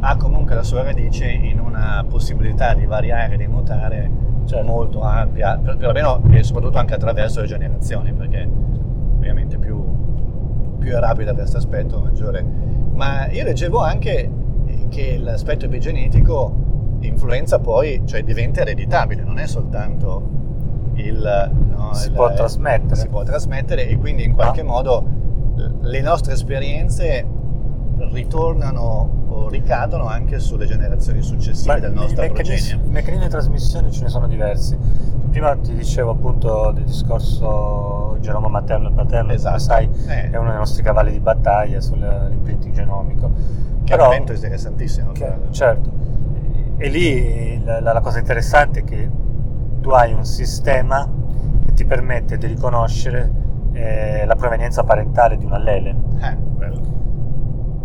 ha 0.00 0.16
comunque 0.16 0.54
la 0.54 0.62
sua 0.62 0.82
radice 0.82 1.26
in 1.26 1.58
una 1.58 2.04
possibilità 2.08 2.74
di 2.74 2.84
variare, 2.84 3.36
di 3.36 3.46
mutare 3.46 4.10
certo. 4.44 4.66
molto 4.66 5.00
ampia, 5.00 5.58
per, 5.58 5.76
perlomeno 5.76 6.22
e 6.30 6.42
soprattutto 6.42 6.78
anche 6.78 6.94
attraverso 6.94 7.40
le 7.40 7.46
generazioni, 7.46 8.12
perché 8.12 8.48
ovviamente 9.16 9.58
più, 9.58 9.82
più 10.78 10.92
è 10.92 10.98
rapida 10.98 11.32
questo 11.32 11.56
aspetto, 11.56 12.00
maggiore. 12.00 12.44
Ma 12.92 13.28
io 13.30 13.44
leggevo 13.44 13.80
anche 13.80 14.30
che 14.88 15.18
l'aspetto 15.18 15.64
epigenetico 15.64 16.62
influenza 17.00 17.58
poi, 17.58 18.02
cioè 18.04 18.22
diventa 18.22 18.60
ereditabile, 18.60 19.22
non 19.22 19.38
è 19.38 19.46
soltanto 19.46 20.42
il... 20.96 21.50
No, 21.74 21.94
si 21.94 22.08
il, 22.08 22.12
può 22.12 22.32
trasmettere. 22.32 22.96
Si 22.96 23.08
può 23.08 23.22
trasmettere 23.22 23.88
e 23.88 23.96
quindi 23.96 24.24
in 24.24 24.34
qualche 24.34 24.60
ah. 24.60 24.64
modo 24.64 25.04
le 25.80 26.00
nostre 26.00 26.32
esperienze 26.32 27.24
ritornano 28.10 29.22
o 29.28 29.48
ricadono 29.48 30.06
anche 30.06 30.38
sulle 30.38 30.66
generazioni 30.66 31.22
successive 31.22 31.74
Ma 31.74 31.78
del 31.78 31.92
nostro 31.92 32.26
progenio. 32.26 32.84
I 32.84 32.88
meccanismi 32.88 33.24
di 33.24 33.30
trasmissione 33.30 33.90
ce 33.90 34.02
ne 34.02 34.08
sono 34.08 34.26
diversi. 34.26 34.76
Prima 35.30 35.56
ti 35.56 35.74
dicevo 35.74 36.12
appunto 36.12 36.70
del 36.72 36.84
discorso 36.84 38.16
genoma 38.20 38.48
materno 38.48 38.88
e 38.88 38.92
paterno, 38.92 39.32
esatto. 39.32 39.58
sai, 39.58 39.88
eh. 40.06 40.30
è 40.30 40.36
uno 40.36 40.50
dei 40.50 40.58
nostri 40.58 40.82
cavalli 40.82 41.10
di 41.10 41.20
battaglia 41.20 41.80
sull'imprinting 41.80 42.72
genomico. 42.72 43.30
Che 43.84 43.96
Però, 43.96 44.10
è 44.10 44.14
un 44.14 44.20
interessantissimo. 44.20 45.12
Che, 45.12 45.32
certo. 45.50 45.90
E 46.76 46.88
lì 46.88 47.62
la, 47.64 47.80
la 47.80 48.00
cosa 48.00 48.18
interessante 48.18 48.80
è 48.80 48.84
che 48.84 49.10
tu 49.84 49.90
hai 49.90 50.14
un 50.14 50.24
sistema 50.24 51.06
che 51.66 51.74
ti 51.74 51.84
permette 51.84 52.38
di 52.38 52.46
riconoscere 52.46 53.30
eh, 53.74 54.24
la 54.24 54.34
provenienza 54.34 54.82
parentale 54.82 55.36
di 55.36 55.44
un 55.44 55.52
allele. 55.52 55.94
Eh, 56.22 56.34
bello 56.36 56.92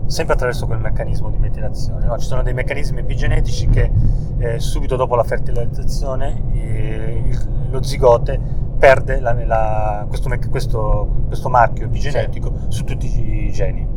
sempre 0.06 0.34
attraverso 0.34 0.66
quel 0.66 0.80
meccanismo 0.80 1.30
di 1.30 1.38
metilazione. 1.38 2.06
No? 2.06 2.18
Ci 2.18 2.26
sono 2.26 2.42
dei 2.42 2.54
meccanismi 2.54 3.02
epigenetici 3.02 3.68
che 3.68 3.92
eh, 4.40 4.60
subito 4.60 4.96
dopo 4.96 5.16
la 5.16 5.24
fertilizzazione 5.24 6.42
eh, 6.54 7.24
il, 7.28 7.68
lo 7.70 7.84
zigote 7.84 8.40
perde 8.80 9.20
la, 9.20 9.34
la, 9.46 10.06
questo, 10.08 10.30
questo, 10.50 11.16
questo, 11.28 11.50
marchio 11.50 11.86
epigenetico 11.86 12.54
sì. 12.70 12.78
su 12.78 12.84
tutti 12.86 13.46
i 13.46 13.52
geni, 13.52 13.88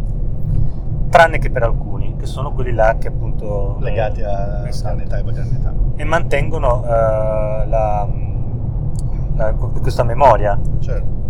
tranne 1.09 1.39
che 1.39 1.51
per 1.51 1.63
alcuni, 1.63 1.92
che 2.23 2.29
sono 2.29 2.53
quelli 2.53 2.73
là 2.73 2.95
che 2.99 3.09
appunto... 3.09 3.79
Legati 3.81 4.23
a 4.23 4.69
esatto. 4.69 5.01
e 5.01 5.23
paternità. 5.25 5.73
E 5.97 6.05
mantengono 6.05 6.79
uh, 6.79 7.69
la, 7.69 8.09
la, 9.35 9.53
questa 9.53 10.05
memoria. 10.05 10.57
Certo. 10.79 11.21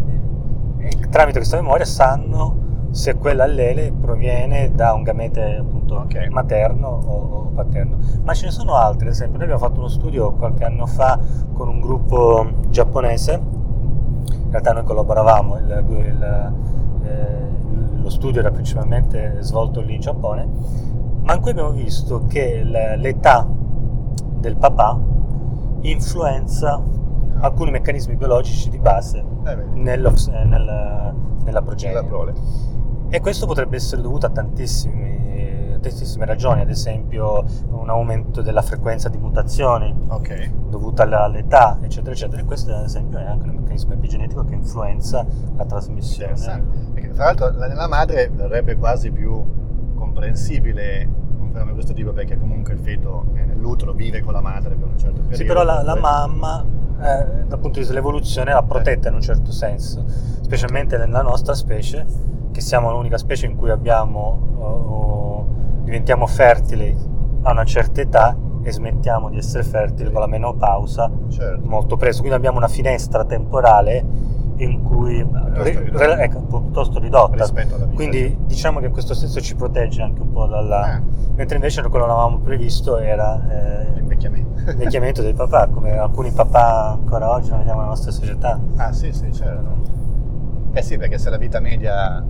E 0.76 1.08
tramite 1.08 1.38
questa 1.38 1.56
memoria 1.56 1.86
sanno 1.86 2.90
se 2.90 3.16
quell'allele 3.16 3.90
proviene 3.98 4.70
da 4.70 4.92
un 4.92 5.02
gamete 5.02 5.56
appunto 5.60 6.00
okay. 6.00 6.28
materno 6.28 6.88
o, 6.88 7.50
paterno. 7.54 7.96
Ma 8.22 8.34
ce 8.34 8.46
ne 8.46 8.50
sono 8.50 8.74
altri, 8.74 9.06
ad 9.06 9.12
esempio 9.12 9.38
noi 9.38 9.46
abbiamo 9.46 9.66
fatto 9.66 9.80
uno 9.80 9.88
studio 9.88 10.32
qualche 10.32 10.64
anno 10.64 10.84
fa 10.84 11.18
con 11.54 11.68
un 11.68 11.80
gruppo 11.80 12.50
giapponese, 12.68 13.32
in 13.32 14.50
realtà 14.50 14.72
noi 14.72 14.84
collaboravamo, 14.84 15.56
il, 15.56 15.84
il, 15.88 16.52
eh, 17.02 17.61
lo 18.02 18.10
studio 18.10 18.40
era 18.40 18.50
principalmente 18.50 19.38
svolto 19.40 19.80
lì 19.80 19.94
in 19.94 20.00
Giappone, 20.00 20.48
ma 21.22 21.34
in 21.34 21.40
cui 21.40 21.52
abbiamo 21.52 21.70
visto 21.70 22.24
che 22.26 22.62
l'età 22.64 23.48
del 24.38 24.56
papà 24.56 24.98
influenza 25.82 26.82
alcuni 27.40 27.70
meccanismi 27.70 28.16
biologici 28.16 28.70
di 28.70 28.78
base 28.78 29.24
eh, 29.44 29.54
nello, 29.74 30.12
nel, 30.44 31.14
nella 31.44 31.62
progenie. 31.62 31.94
Nella 31.94 32.06
prole. 32.06 32.34
E 33.08 33.20
questo 33.20 33.46
potrebbe 33.46 33.76
essere 33.76 34.00
dovuto 34.00 34.26
a 34.26 34.30
tantissime, 34.30 35.78
tantissime 35.80 36.24
ragioni, 36.24 36.62
ad 36.62 36.70
esempio 36.70 37.44
un 37.70 37.90
aumento 37.90 38.40
della 38.40 38.62
frequenza 38.62 39.08
di 39.08 39.18
mutazioni 39.18 39.94
okay. 40.08 40.50
dovuta 40.68 41.02
all'età, 41.02 41.78
eccetera, 41.82 42.12
eccetera. 42.12 42.40
E 42.40 42.44
questo, 42.44 42.74
ad 42.74 42.84
esempio, 42.84 43.18
è 43.18 43.24
anche 43.24 43.48
un 43.48 43.56
meccanismo 43.56 43.92
epigenetico 43.92 44.44
che 44.44 44.54
influenza 44.54 45.26
la 45.56 45.64
trasmissione. 45.66 46.90
Tra 47.12 47.24
l'altro, 47.24 47.50
nella 47.50 47.88
madre 47.88 48.30
verrebbe 48.32 48.76
quasi 48.76 49.10
più 49.10 49.94
comprensibile 49.94 51.08
un 51.38 51.48
fenomeno 51.48 51.68
di 51.68 51.74
questo 51.74 51.92
tipo 51.92 52.12
perché 52.12 52.38
comunque 52.38 52.74
il 52.74 52.80
feto 52.80 53.26
nell'utero 53.32 53.92
vive 53.92 54.20
con 54.20 54.32
la 54.32 54.40
madre 54.40 54.74
per 54.74 54.88
un 54.88 54.98
certo 54.98 55.20
periodo. 55.20 55.36
Sì, 55.36 55.44
però 55.44 55.64
la, 55.64 55.82
la 55.82 55.96
mamma 55.96 56.64
eh, 57.02 57.44
dal 57.46 57.58
punto 57.58 57.70
di 57.70 57.78
vista 57.78 57.92
dell'evoluzione 57.92 58.52
la 58.52 58.62
protetta 58.62 59.08
in 59.08 59.14
un 59.14 59.20
certo 59.20 59.50
senso, 59.50 60.04
specialmente 60.06 60.96
nella 60.96 61.22
nostra 61.22 61.54
specie 61.54 62.06
che 62.52 62.60
siamo 62.60 62.92
l'unica 62.92 63.18
specie 63.18 63.46
in 63.46 63.56
cui 63.56 63.70
abbiamo, 63.70 65.46
uh, 65.78 65.82
diventiamo 65.84 66.26
fertili 66.26 66.96
a 67.42 67.50
una 67.50 67.64
certa 67.64 68.00
età 68.00 68.36
e 68.62 68.70
smettiamo 68.70 69.30
di 69.30 69.38
essere 69.38 69.64
fertili 69.64 70.12
con 70.12 70.20
la 70.20 70.28
menopausa 70.28 71.10
certo. 71.28 71.68
molto 71.68 71.96
presto. 71.96 72.20
Quindi 72.20 72.36
abbiamo 72.36 72.58
una 72.58 72.68
finestra 72.68 73.24
temporale 73.24 74.04
in 74.56 74.82
cui 74.82 75.24
piuttosto, 75.24 75.98
re, 75.98 76.22
ecco, 76.22 76.40
piuttosto 76.40 76.98
ridotta. 76.98 77.48
Quindi 77.94 78.36
diciamo 78.44 78.80
che 78.80 78.86
in 78.86 78.92
questo 78.92 79.14
senso 79.14 79.40
ci 79.40 79.54
protegge 79.54 80.02
anche 80.02 80.20
un 80.20 80.32
po' 80.32 80.46
dalla... 80.46 80.96
Eh. 80.96 81.02
Mentre 81.34 81.56
invece 81.56 81.80
quello 81.88 82.04
che 82.04 82.10
avevamo 82.10 82.38
previsto 82.38 82.98
era 82.98 83.40
eh, 83.48 83.92
l'invecchiamento. 83.94 84.62
l'invecchiamento 84.70 85.22
dei 85.22 85.34
papà, 85.34 85.68
come 85.68 85.96
alcuni 85.96 86.30
papà 86.30 86.90
ancora 86.90 87.30
oggi 87.30 87.48
non 87.48 87.58
vediamo 87.58 87.80
nella 87.80 87.92
nostra 87.92 88.10
società. 88.10 88.60
Ah 88.76 88.92
sì, 88.92 89.12
sì, 89.12 89.32
certo. 89.32 90.00
Eh 90.72 90.82
sì, 90.82 90.96
perché 90.96 91.18
se 91.18 91.30
la 91.30 91.36
vita 91.36 91.60
media 91.60 92.24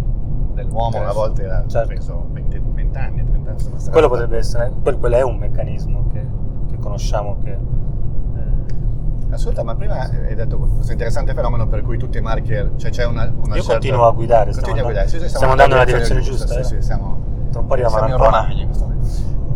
dell'uomo 0.54 0.98
una 0.98 1.12
volta 1.12 1.42
era 1.42 1.64
certo. 1.66 1.88
penso 1.88 2.26
20, 2.30 2.62
20 2.74 2.98
anni, 2.98 3.24
30 3.24 3.50
anni. 3.50 3.90
Quello 3.90 4.08
potrebbe 4.08 4.38
essere, 4.38 4.72
quello 4.82 5.16
è 5.16 5.22
un 5.22 5.37
meccanismo 5.37 6.06
che, 6.12 6.24
che 6.70 6.78
conosciamo 6.78 7.38
che... 7.42 7.80
Eh... 9.33 9.35
Ascolta, 9.35 9.62
ma 9.62 9.75
prima 9.75 9.99
hai 9.99 10.35
detto 10.35 10.59
questo 10.59 10.92
interessante 10.92 11.33
fenomeno 11.33 11.66
per 11.66 11.83
cui 11.83 11.97
tutti 11.97 12.18
i 12.18 12.21
marker, 12.21 12.73
cioè 12.77 12.90
c'è 12.90 13.07
una, 13.07 13.33
una 13.35 13.57
Io 13.57 13.62
certa... 13.62 13.73
continuo 13.73 14.07
a 14.07 14.12
guidare, 14.12 14.53
stiamo, 14.53 14.79
a 14.79 14.83
guidare. 14.83 15.09
Sì, 15.09 15.18
sì, 15.18 15.29
stiamo, 15.29 15.53
andando 15.53 15.75
nella 15.75 15.87
direzione 15.87 16.21
giusta. 16.21 16.45
giusta 16.45 16.62
sì, 16.62 16.75
eh? 16.75 16.81
sì, 16.81 16.87
siamo, 16.87 17.21
Tra 17.51 17.61
un 17.61 17.66
po' 17.66 17.73
arriviamo 17.73 18.07
in 18.07 18.16
Romagna 18.16 18.61
in 18.61 18.66
questo 18.66 18.85
momento. 18.85 19.07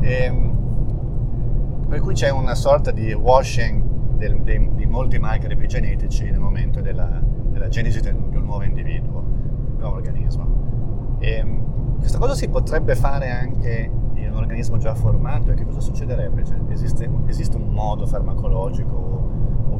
E, 0.00 0.22
ehm, 0.24 1.86
per 1.88 2.00
cui 2.00 2.14
c'è 2.14 2.30
una 2.30 2.54
sorta 2.54 2.90
di 2.90 3.12
washing 3.12 3.82
del, 4.16 4.40
dei, 4.40 4.70
di 4.74 4.86
molti 4.86 5.18
marker 5.18 5.52
epigenetici 5.52 6.24
nel 6.24 6.40
momento 6.40 6.80
della, 6.80 7.20
della 7.22 7.68
genesi 7.68 8.00
di 8.00 8.08
un 8.08 8.44
nuovo 8.44 8.62
individuo, 8.62 9.18
un 9.18 9.76
nuovo 9.78 9.96
organismo. 9.96 11.16
E, 11.18 11.30
ehm, 11.32 11.98
questa 11.98 12.18
cosa 12.18 12.34
si 12.34 12.48
potrebbe 12.48 12.94
fare 12.94 13.30
anche 13.30 13.90
in 14.14 14.30
un 14.30 14.36
organismo 14.36 14.78
già 14.78 14.94
formato 14.94 15.50
e 15.50 15.54
che 15.54 15.64
cosa 15.64 15.80
succederebbe? 15.80 16.44
Cioè, 16.44 16.56
esiste, 16.68 17.08
esiste, 17.26 17.56
un 17.56 17.68
modo 17.68 18.06
farmacologico 18.06 19.15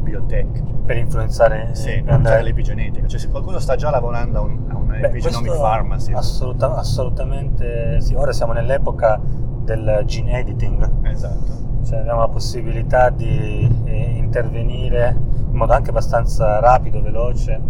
biotech 0.06 0.62
per 0.84 0.96
influenzare 0.96 1.70
sì, 1.72 2.00
per 2.02 2.14
andare 2.14 2.38
all'epigenetica? 2.38 3.06
Cioè 3.06 3.18
se 3.18 3.28
qualcuno 3.28 3.58
sta 3.58 3.74
già 3.74 3.90
lavorando 3.90 4.38
a 4.38 4.40
un, 4.42 4.64
a 4.68 4.76
un 4.76 4.86
Beh, 4.86 5.06
epigenomic 5.06 5.56
pharmacy? 5.58 6.12
Assoluta, 6.12 6.76
assolutamente 6.76 8.00
sì, 8.00 8.14
ora 8.14 8.32
siamo 8.32 8.52
nell'epoca 8.52 9.20
del 9.64 10.02
gene 10.06 10.38
editing. 10.38 11.06
Esatto. 11.06 11.64
Cioè 11.84 11.98
abbiamo 11.98 12.20
la 12.20 12.28
possibilità 12.28 13.10
di 13.10 13.68
eh, 13.84 14.16
intervenire 14.16 15.14
in 15.50 15.56
modo 15.56 15.72
anche 15.72 15.90
abbastanza 15.90 16.60
rapido, 16.60 17.02
veloce 17.02 17.60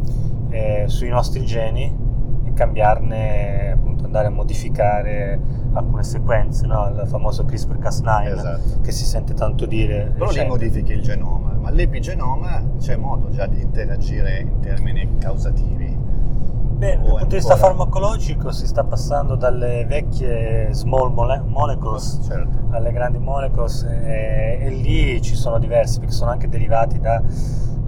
eh, 0.51 0.85
sui 0.87 1.09
nostri 1.09 1.45
geni 1.45 2.05
e 2.45 2.53
cambiarne, 2.53 3.73
appunto 3.73 4.05
andare 4.05 4.29
a 4.29 4.31
modificare 4.31 5.39
alcune 5.73 6.03
sequenze, 6.03 6.67
no? 6.67 6.89
il 6.89 7.07
famoso 7.07 7.45
CRISPR-Cas9 7.45 8.33
esatto. 8.33 8.81
che 8.83 8.93
si 8.93 9.05
sente 9.05 9.35
tanto 9.35 9.67
dire. 9.67 10.13
Però 10.15 10.31
lì 10.31 10.45
modifichi 10.47 10.93
il 10.93 11.03
genoma, 11.03 11.53
ma 11.67 11.73
l'epigenoma 11.73 12.63
c'è 12.79 12.95
modo 12.95 13.29
già 13.31 13.47
di 13.47 13.61
interagire 13.61 14.39
in 14.39 14.61
termini 14.61 15.17
causativi. 15.19 15.95
Beh, 16.77 16.97
dal 16.99 17.09
punto 17.09 17.25
di 17.25 17.35
vista 17.35 17.57
farmacologico 17.57 18.53
si 18.53 18.69
sta 18.69 18.85
passando 18.85 19.35
dalle 19.35 19.85
vecchie 19.85 20.69
small 20.73 21.13
mole- 21.13 21.43
molecules 21.45 22.21
certo. 22.25 22.69
alle 22.71 22.93
grandi 22.93 23.19
molecules 23.19 23.83
e, 23.83 24.59
e, 24.61 24.69
lì 24.69 25.21
ci 25.23 25.35
sono 25.35 25.59
diversi 25.59 25.99
perché 25.99 26.15
sono 26.15 26.31
anche 26.31 26.49
derivati 26.49 27.01
da 27.01 27.21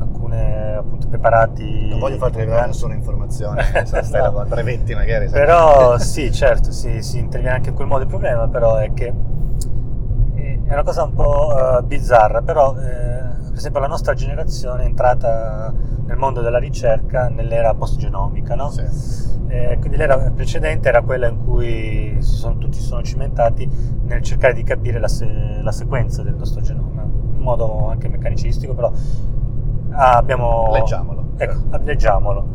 alcune 0.01 0.75
appunto 0.75 1.07
preparati. 1.07 1.89
Non 1.91 2.01
voglio 2.01 2.17
farti 2.17 2.41
rivelare 2.41 2.67
nessuna 2.67 2.95
informazione, 2.95 3.63
stai 3.85 4.33
no. 4.33 4.45
brevetti 4.49 4.93
magari. 4.95 5.29
Però 5.29 5.97
sì, 5.99 6.33
certo, 6.33 6.73
sì, 6.73 7.01
si 7.03 7.19
interviene 7.19 7.55
anche 7.55 7.69
in 7.69 7.77
quel 7.77 7.87
modo. 7.87 8.03
Il 8.03 8.09
problema 8.09 8.49
però 8.49 8.75
è 8.75 8.93
che 8.93 9.15
è 10.69 10.73
una 10.73 10.83
cosa 10.83 11.05
un 11.05 11.15
po' 11.15 11.55
uh, 11.55 11.83
bizzarra, 11.83 12.43
però 12.43 12.77
eh, 12.77 13.28
per 13.59 13.67
esempio 13.67 13.81
la 13.81 13.89
nostra 13.89 14.15
generazione 14.15 14.85
è 14.85 14.87
entrata 14.87 15.75
nel 16.07 16.17
mondo 16.17 16.43
della 16.43 16.61
ricerca 16.61 17.29
nell'era 17.29 17.75
post-genomica, 17.75 18.55
no? 18.55 18.71
Sì. 18.71 18.83
Eh, 19.49 19.79
quindi 19.81 19.97
l'era 19.97 20.17
precedente 20.31 20.89
era 20.89 21.03
quella 21.03 21.27
in 21.27 21.45
cui 21.45 22.19
si 22.21 22.37
sono, 22.37 22.57
tutti 22.59 22.79
si 22.79 22.85
sono 22.85 23.03
cimentati 23.03 23.69
nel 24.05 24.23
cercare 24.23 24.55
di 24.55 24.63
capire 24.63 25.01
la, 25.01 25.09
se- 25.09 25.59
la, 25.61 25.73
sequenza 25.73 26.23
del 26.23 26.35
nostro 26.35 26.61
genoma, 26.61 27.03
in 27.03 27.41
modo 27.41 27.89
anche 27.89 28.09
meccanicistico, 28.09 28.75
però 28.75 28.93
abbiamo... 29.91 30.71
Leggiamolo. 30.71 31.31
Ecco, 31.37 31.59
leggiamolo. 31.83 32.47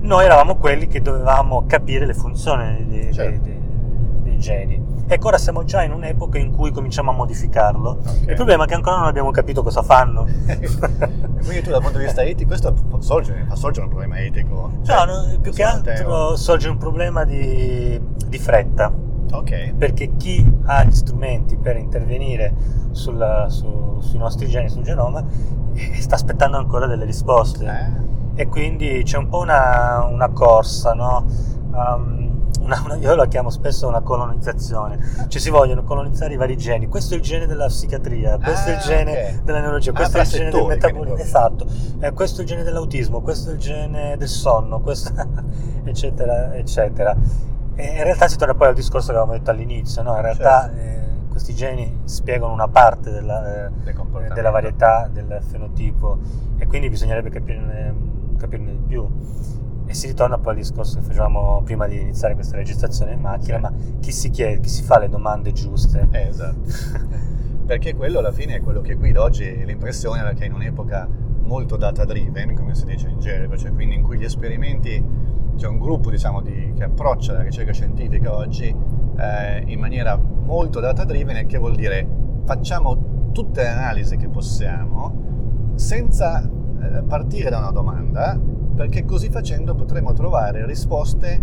Noi 0.00 0.24
eravamo 0.24 0.56
quelli 0.56 0.88
che 0.88 1.00
dovevamo 1.00 1.66
capire 1.66 2.04
le 2.04 2.14
funzioni 2.14 2.84
dei, 2.88 3.12
certo. 3.12 3.42
dei, 3.42 3.60
dei, 3.60 4.22
dei 4.22 4.38
geni 4.38 4.81
Ecco, 5.06 5.28
ora 5.28 5.38
siamo 5.38 5.64
già 5.64 5.82
in 5.82 5.92
un'epoca 5.92 6.38
in 6.38 6.54
cui 6.54 6.70
cominciamo 6.70 7.10
a 7.10 7.14
modificarlo. 7.14 7.98
Okay. 8.00 8.28
Il 8.28 8.34
problema 8.34 8.64
è 8.64 8.66
che 8.66 8.74
ancora 8.74 8.96
non 8.96 9.06
abbiamo 9.06 9.30
capito 9.30 9.62
cosa 9.62 9.82
fanno. 9.82 10.24
Quindi 11.42 11.62
tu 11.62 11.70
dal 11.70 11.82
punto 11.82 11.98
di 11.98 12.04
vista 12.04 12.22
etico, 12.22 12.48
questo 12.48 12.74
sorge, 13.00 13.44
fa 13.48 13.54
sorgere 13.56 13.86
un 13.86 13.90
problema 13.90 14.20
etico? 14.20 14.70
Cioè, 14.84 15.04
no, 15.04 15.26
no, 15.26 15.38
più 15.40 15.52
che 15.52 15.62
altro 15.62 16.36
sorge 16.36 16.68
un 16.68 16.78
problema 16.78 17.24
di, 17.24 18.00
di 18.26 18.38
fretta. 18.38 18.92
Ok. 19.32 19.74
Perché 19.74 20.16
chi 20.16 20.50
ha 20.64 20.84
gli 20.84 20.94
strumenti 20.94 21.56
per 21.56 21.76
intervenire 21.76 22.54
sulla, 22.92 23.48
su, 23.48 23.98
sui 24.00 24.18
nostri 24.18 24.46
geni, 24.46 24.68
sul 24.68 24.82
genoma, 24.82 25.24
eh, 25.74 26.00
sta 26.00 26.14
aspettando 26.14 26.56
ancora 26.56 26.86
delle 26.86 27.04
risposte. 27.04 27.64
Eh. 27.66 28.42
E 28.42 28.46
quindi 28.48 29.02
c'è 29.04 29.18
un 29.18 29.28
po' 29.28 29.40
una, 29.40 30.04
una 30.04 30.28
corsa, 30.28 30.94
no? 30.94 31.26
Um, 31.72 32.21
una, 32.60 32.80
una, 32.84 32.96
io 32.96 33.14
la 33.14 33.26
chiamo 33.26 33.50
spesso 33.50 33.88
una 33.88 34.00
colonizzazione, 34.00 35.26
cioè 35.28 35.40
si 35.40 35.50
vogliono 35.50 35.82
colonizzare 35.82 36.34
i 36.34 36.36
vari 36.36 36.56
geni, 36.56 36.86
questo 36.86 37.14
è 37.14 37.16
il 37.16 37.22
gene 37.22 37.46
della 37.46 37.66
psichiatria, 37.66 38.38
questo 38.38 38.70
ah, 38.70 38.72
è 38.72 38.76
il 38.76 38.78
ah, 38.78 38.82
gene 38.82 39.10
okay. 39.10 39.40
della 39.42 39.60
neurologia, 39.60 39.90
ah, 39.90 39.94
questo 39.94 40.16
ah, 40.16 40.20
è 40.20 40.24
il 40.24 40.30
gene 40.30 40.50
del 40.50 40.64
metabolismo, 40.66 41.16
esatto, 41.16 41.66
eh, 42.00 42.12
questo 42.12 42.38
è 42.38 42.42
il 42.42 42.48
gene 42.48 42.62
dell'autismo, 42.62 43.20
questo 43.20 43.50
è 43.50 43.52
il 43.54 43.58
gene 43.58 44.16
del 44.16 44.28
sonno, 44.28 44.80
questo, 44.80 45.12
eccetera, 45.84 46.54
eccetera. 46.54 47.16
E 47.74 47.84
in 47.84 48.04
realtà 48.04 48.28
si 48.28 48.36
torna 48.36 48.54
poi 48.54 48.68
al 48.68 48.74
discorso 48.74 49.12
che 49.12 49.16
avevamo 49.16 49.36
detto 49.36 49.50
all'inizio, 49.50 50.02
no? 50.02 50.14
in 50.14 50.22
realtà 50.22 50.64
certo. 50.64 50.78
eh, 50.78 51.02
questi 51.30 51.54
geni 51.54 52.00
spiegano 52.04 52.52
una 52.52 52.68
parte 52.68 53.10
della, 53.10 53.66
eh, 53.66 53.70
della 54.34 54.50
varietà 54.50 55.08
del 55.10 55.40
fenotipo 55.40 56.18
e 56.58 56.66
quindi 56.66 56.90
bisognerebbe 56.90 57.30
capirne, 57.30 57.94
capirne 58.36 58.72
di 58.72 58.82
più. 58.86 59.08
E 59.92 59.94
si 59.94 60.06
ritorna 60.06 60.38
poi 60.38 60.54
al 60.54 60.58
discorso 60.58 61.00
che 61.00 61.04
facevamo 61.04 61.60
prima 61.64 61.86
di 61.86 62.00
iniziare 62.00 62.32
questa 62.32 62.56
registrazione 62.56 63.12
in 63.12 63.20
macchina, 63.20 63.58
ma 63.58 63.70
chi 64.00 64.10
si 64.10 64.30
chiede, 64.30 64.60
chi 64.60 64.70
si 64.70 64.82
fa 64.82 64.98
le 64.98 65.10
domande 65.10 65.52
giuste? 65.52 66.08
Eh, 66.12 66.28
esatto. 66.28 66.60
Perché 67.66 67.94
quello 67.94 68.20
alla 68.20 68.32
fine 68.32 68.54
è 68.54 68.60
quello 68.62 68.80
che 68.80 68.94
guida 68.94 69.20
oggi 69.20 69.66
l'impressione 69.66 70.20
era 70.20 70.32
che 70.32 70.46
in 70.46 70.54
un'epoca 70.54 71.06
molto 71.42 71.76
data 71.76 72.06
driven, 72.06 72.54
come 72.54 72.74
si 72.74 72.86
dice 72.86 73.10
in 73.10 73.18
gergo, 73.18 73.54
cioè 73.58 73.70
quindi 73.72 73.96
in 73.96 74.02
cui 74.02 74.16
gli 74.16 74.24
esperimenti, 74.24 75.04
c'è 75.56 75.66
un 75.66 75.78
gruppo 75.78 76.08
diciamo 76.08 76.40
di, 76.40 76.72
che 76.74 76.84
approccia 76.84 77.34
la 77.34 77.42
ricerca 77.42 77.74
scientifica 77.74 78.34
oggi 78.34 78.74
eh, 79.18 79.62
in 79.66 79.78
maniera 79.78 80.16
molto 80.16 80.80
data 80.80 81.04
driven, 81.04 81.46
che 81.46 81.58
vuol 81.58 81.74
dire 81.74 82.08
facciamo 82.46 83.30
tutte 83.32 83.60
le 83.60 83.68
analisi 83.68 84.16
che 84.16 84.30
possiamo 84.30 85.74
senza 85.74 86.42
eh, 86.42 87.02
partire 87.02 87.50
da 87.50 87.58
una 87.58 87.72
domanda 87.72 88.40
perché 88.74 89.04
così 89.04 89.28
facendo 89.28 89.74
potremo 89.74 90.12
trovare 90.12 90.64
risposte 90.66 91.40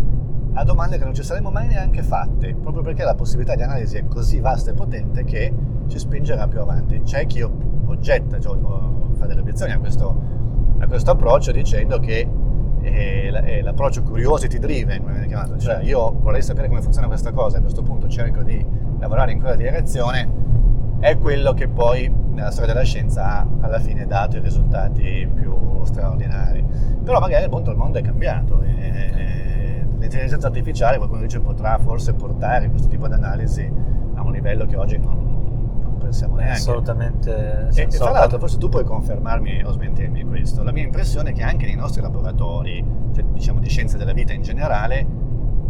a 0.54 0.64
domande 0.64 0.98
che 0.98 1.04
non 1.04 1.14
ci 1.14 1.24
saremmo 1.24 1.52
mai 1.52 1.68
neanche 1.68 2.02
fatte, 2.02 2.56
proprio 2.56 2.82
perché 2.84 3.04
la 3.04 3.16
possibilità 3.16 3.56
di 3.56 3.62
analisi 3.62 3.98
è 3.98 4.08
così 4.08 4.40
vasta 4.40 4.72
e 4.72 4.74
potente 4.74 5.24
che 5.24 5.54
ci 5.88 6.00
spingerà 6.00 6.48
più 6.48 6.60
avanti. 6.60 7.02
C'è 7.02 7.26
chi 7.28 7.42
oggetta, 7.42 8.40
cioè, 8.40 8.58
fa 9.14 9.26
delle 9.26 9.42
obiezioni 9.42 9.72
a 9.72 9.80
questo, 9.80 10.22
a 10.80 10.88
questo 10.88 11.12
approccio 11.12 11.52
dicendo 11.52 12.00
che 12.00 12.28
è, 12.82 13.32
è 13.32 13.62
l'approccio 13.62 14.04
curiosity 14.04 14.58
driven, 14.58 15.00
come 15.00 15.12
viene 15.14 15.28
chiamato, 15.28 15.58
cioè 15.58 15.82
io 15.84 16.12
vorrei 16.20 16.42
sapere 16.42 16.68
come 16.68 16.82
funziona 16.82 17.08
questa 17.08 17.32
cosa 17.32 17.58
a 17.58 17.62
questo 17.62 17.82
punto 17.82 18.08
cerco 18.08 18.42
di 18.44 18.66
lavorare 19.00 19.32
in 19.32 19.40
quella 19.40 19.56
direzione, 19.56 20.28
è 21.00 21.18
quello 21.18 21.54
che 21.54 21.68
poi 21.68 22.12
nella 22.32 22.52
storia 22.52 22.74
della 22.74 22.86
scienza 22.86 23.26
ha 23.26 23.48
alla 23.62 23.80
fine 23.80 24.06
dato 24.06 24.38
i 24.38 24.40
risultati 24.40 25.30
più 25.34 25.84
straordinari. 25.84 26.66
Però 27.10 27.20
magari 27.20 27.46
il 27.46 27.76
mondo 27.76 27.98
è 27.98 28.04
cambiato 28.04 28.62
e 28.62 29.84
l'intelligenza 29.98 30.46
artificiale, 30.46 30.98
qualcuno 30.98 31.22
dice, 31.22 31.40
potrà 31.40 31.80
forse 31.80 32.14
portare 32.14 32.70
questo 32.70 32.88
tipo 32.88 33.08
di 33.08 33.16
analisi 33.16 33.68
a 34.14 34.22
un 34.22 34.32
livello 34.32 34.68
che 34.68 34.76
oggi 34.76 35.00
non, 35.00 35.80
non 35.82 35.98
pensiamo 35.98 36.36
neanche. 36.36 36.54
Assolutamente. 36.54 37.70
E, 37.74 37.82
e 37.82 37.88
tra 37.88 38.12
l'altro, 38.12 38.38
forse 38.38 38.60
tu 38.60 38.70
puoi 38.70 38.84
confermarmi 38.84 39.64
o 39.64 39.72
smentirmi 39.72 40.24
questo, 40.24 40.62
la 40.62 40.72
mia 40.72 40.84
impressione 40.84 41.32
è 41.32 41.34
che 41.34 41.42
anche 41.42 41.66
nei 41.66 41.74
nostri 41.74 42.00
laboratori, 42.04 42.86
cioè 43.16 43.24
diciamo 43.24 43.60
di 43.60 43.70
scienze 43.70 43.98
della 43.98 44.14
vita 44.14 44.34
in 44.34 44.44
generale, 44.44 45.08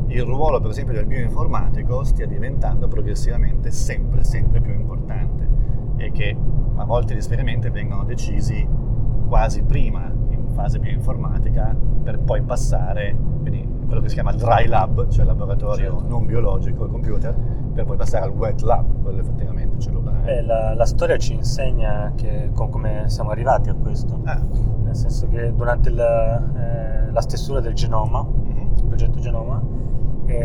il 0.08 0.24
ruolo 0.24 0.60
per 0.60 0.72
esempio 0.72 0.94
del 0.94 1.06
bioinformatico 1.06 2.04
stia 2.04 2.28
diventando 2.28 2.90
progressivamente 2.90 3.72
sempre, 3.72 4.26
sempre 4.26 4.60
più 4.60 4.74
importante 4.74 5.48
e 5.96 6.12
che 6.12 6.36
a 6.76 6.84
volte 6.84 7.14
gli 7.14 7.20
esperimenti 7.20 7.70
vengono 7.70 8.04
decisi 8.04 8.68
quasi 9.26 9.62
prima 9.64 10.19
fase 10.60 10.80
bioinformatica 10.80 11.74
per 12.04 12.20
poi 12.20 12.42
passare, 12.42 13.16
quindi 13.42 13.66
quello 13.86 14.02
che 14.02 14.10
si 14.10 14.16
chiama 14.16 14.34
dry 14.34 14.68
lab, 14.68 15.08
cioè 15.08 15.24
laboratorio 15.24 15.92
certo. 15.92 16.08
non 16.08 16.26
biologico, 16.26 16.84
il 16.84 16.92
computer, 16.92 17.34
per 17.74 17.86
poi 17.86 17.96
passare 17.96 18.26
al 18.26 18.32
wet 18.32 18.62
lab, 18.62 19.02
quello 19.02 19.20
effettivamente 19.20 19.80
cellulare. 19.80 20.20
Beh, 20.24 20.42
la, 20.42 20.74
la, 20.74 20.86
storia 20.86 21.18
ci 21.18 21.34
insegna 21.34 22.12
che, 22.16 22.52
come 22.54 23.06
siamo 23.08 23.30
arrivati 23.30 23.70
a 23.70 23.74
questo, 23.74 24.20
ah. 24.26 24.42
nel 24.84 24.96
senso 24.96 25.28
che 25.30 25.54
durante 25.56 25.90
il, 25.90 26.00
eh, 26.00 27.12
la 27.12 27.22
stesura 27.22 27.62
del 27.62 27.74
genoma, 27.74 28.22
mm-hmm. 28.24 28.78
il 28.78 28.86
progetto 28.86 29.20
genoma, 29.20 29.64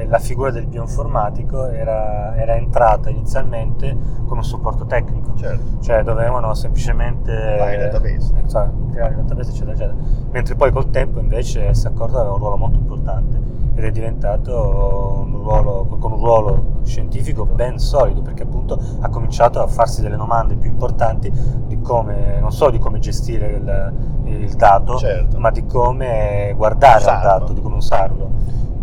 la 0.09 0.19
figura 0.19 0.51
del 0.51 0.67
bioinformatico 0.67 1.69
era, 1.69 2.35
era, 2.37 2.55
entrata 2.55 3.11
inizialmente 3.11 3.95
come 4.27 4.41
un 4.41 4.45
supporto 4.45 4.87
tecnico, 4.87 5.35
certo. 5.37 5.83
cioè 5.83 6.03
dovevano 6.03 6.55
semplicemente 6.55 7.33
creare 7.33 7.77
database. 7.77 8.33
Eh, 8.37 8.93
creare 8.93 9.15
database 9.17 9.51
eccetera, 9.51 9.73
eccetera. 9.73 9.97
Mentre 10.31 10.55
poi 10.55 10.73
col 10.73 10.91
tempo 10.91 11.21
invece 11.21 11.75
si 11.75 11.87
è 11.87 11.91
accorto 11.91 12.17
aveva 12.17 12.33
un 12.33 12.39
ruolo 12.39 12.57
molto 12.57 12.77
importante 12.77 13.39
ed 13.75 13.85
è 13.85 13.91
diventato 13.91 15.25
un 15.27 15.37
ruolo, 15.43 15.87
con 15.99 16.13
un 16.13 16.19
ruolo 16.19 16.65
scientifico 16.85 17.45
ben 17.45 17.79
solido 17.79 18.23
perché 18.23 18.45
appunto 18.45 18.81
ha 19.01 19.09
cominciato 19.09 19.61
a 19.61 19.67
farsi 19.67 20.01
delle 20.01 20.17
domande 20.17 20.55
più 20.55 20.71
importanti 20.71 21.31
di 21.67 21.81
come, 21.81 22.39
non 22.41 22.53
solo 22.53 22.71
di 22.71 22.79
come 22.79 23.01
gestire 23.01 23.49
il, 23.49 23.93
il 24.27 24.55
dato, 24.55 24.97
certo. 24.97 25.39
ma 25.39 25.51
di 25.51 25.67
come 25.67 26.55
guardare 26.57 27.05
al 27.05 27.21
dato, 27.21 27.53
di 27.53 27.61
come 27.61 27.77
usarlo. 27.77 28.31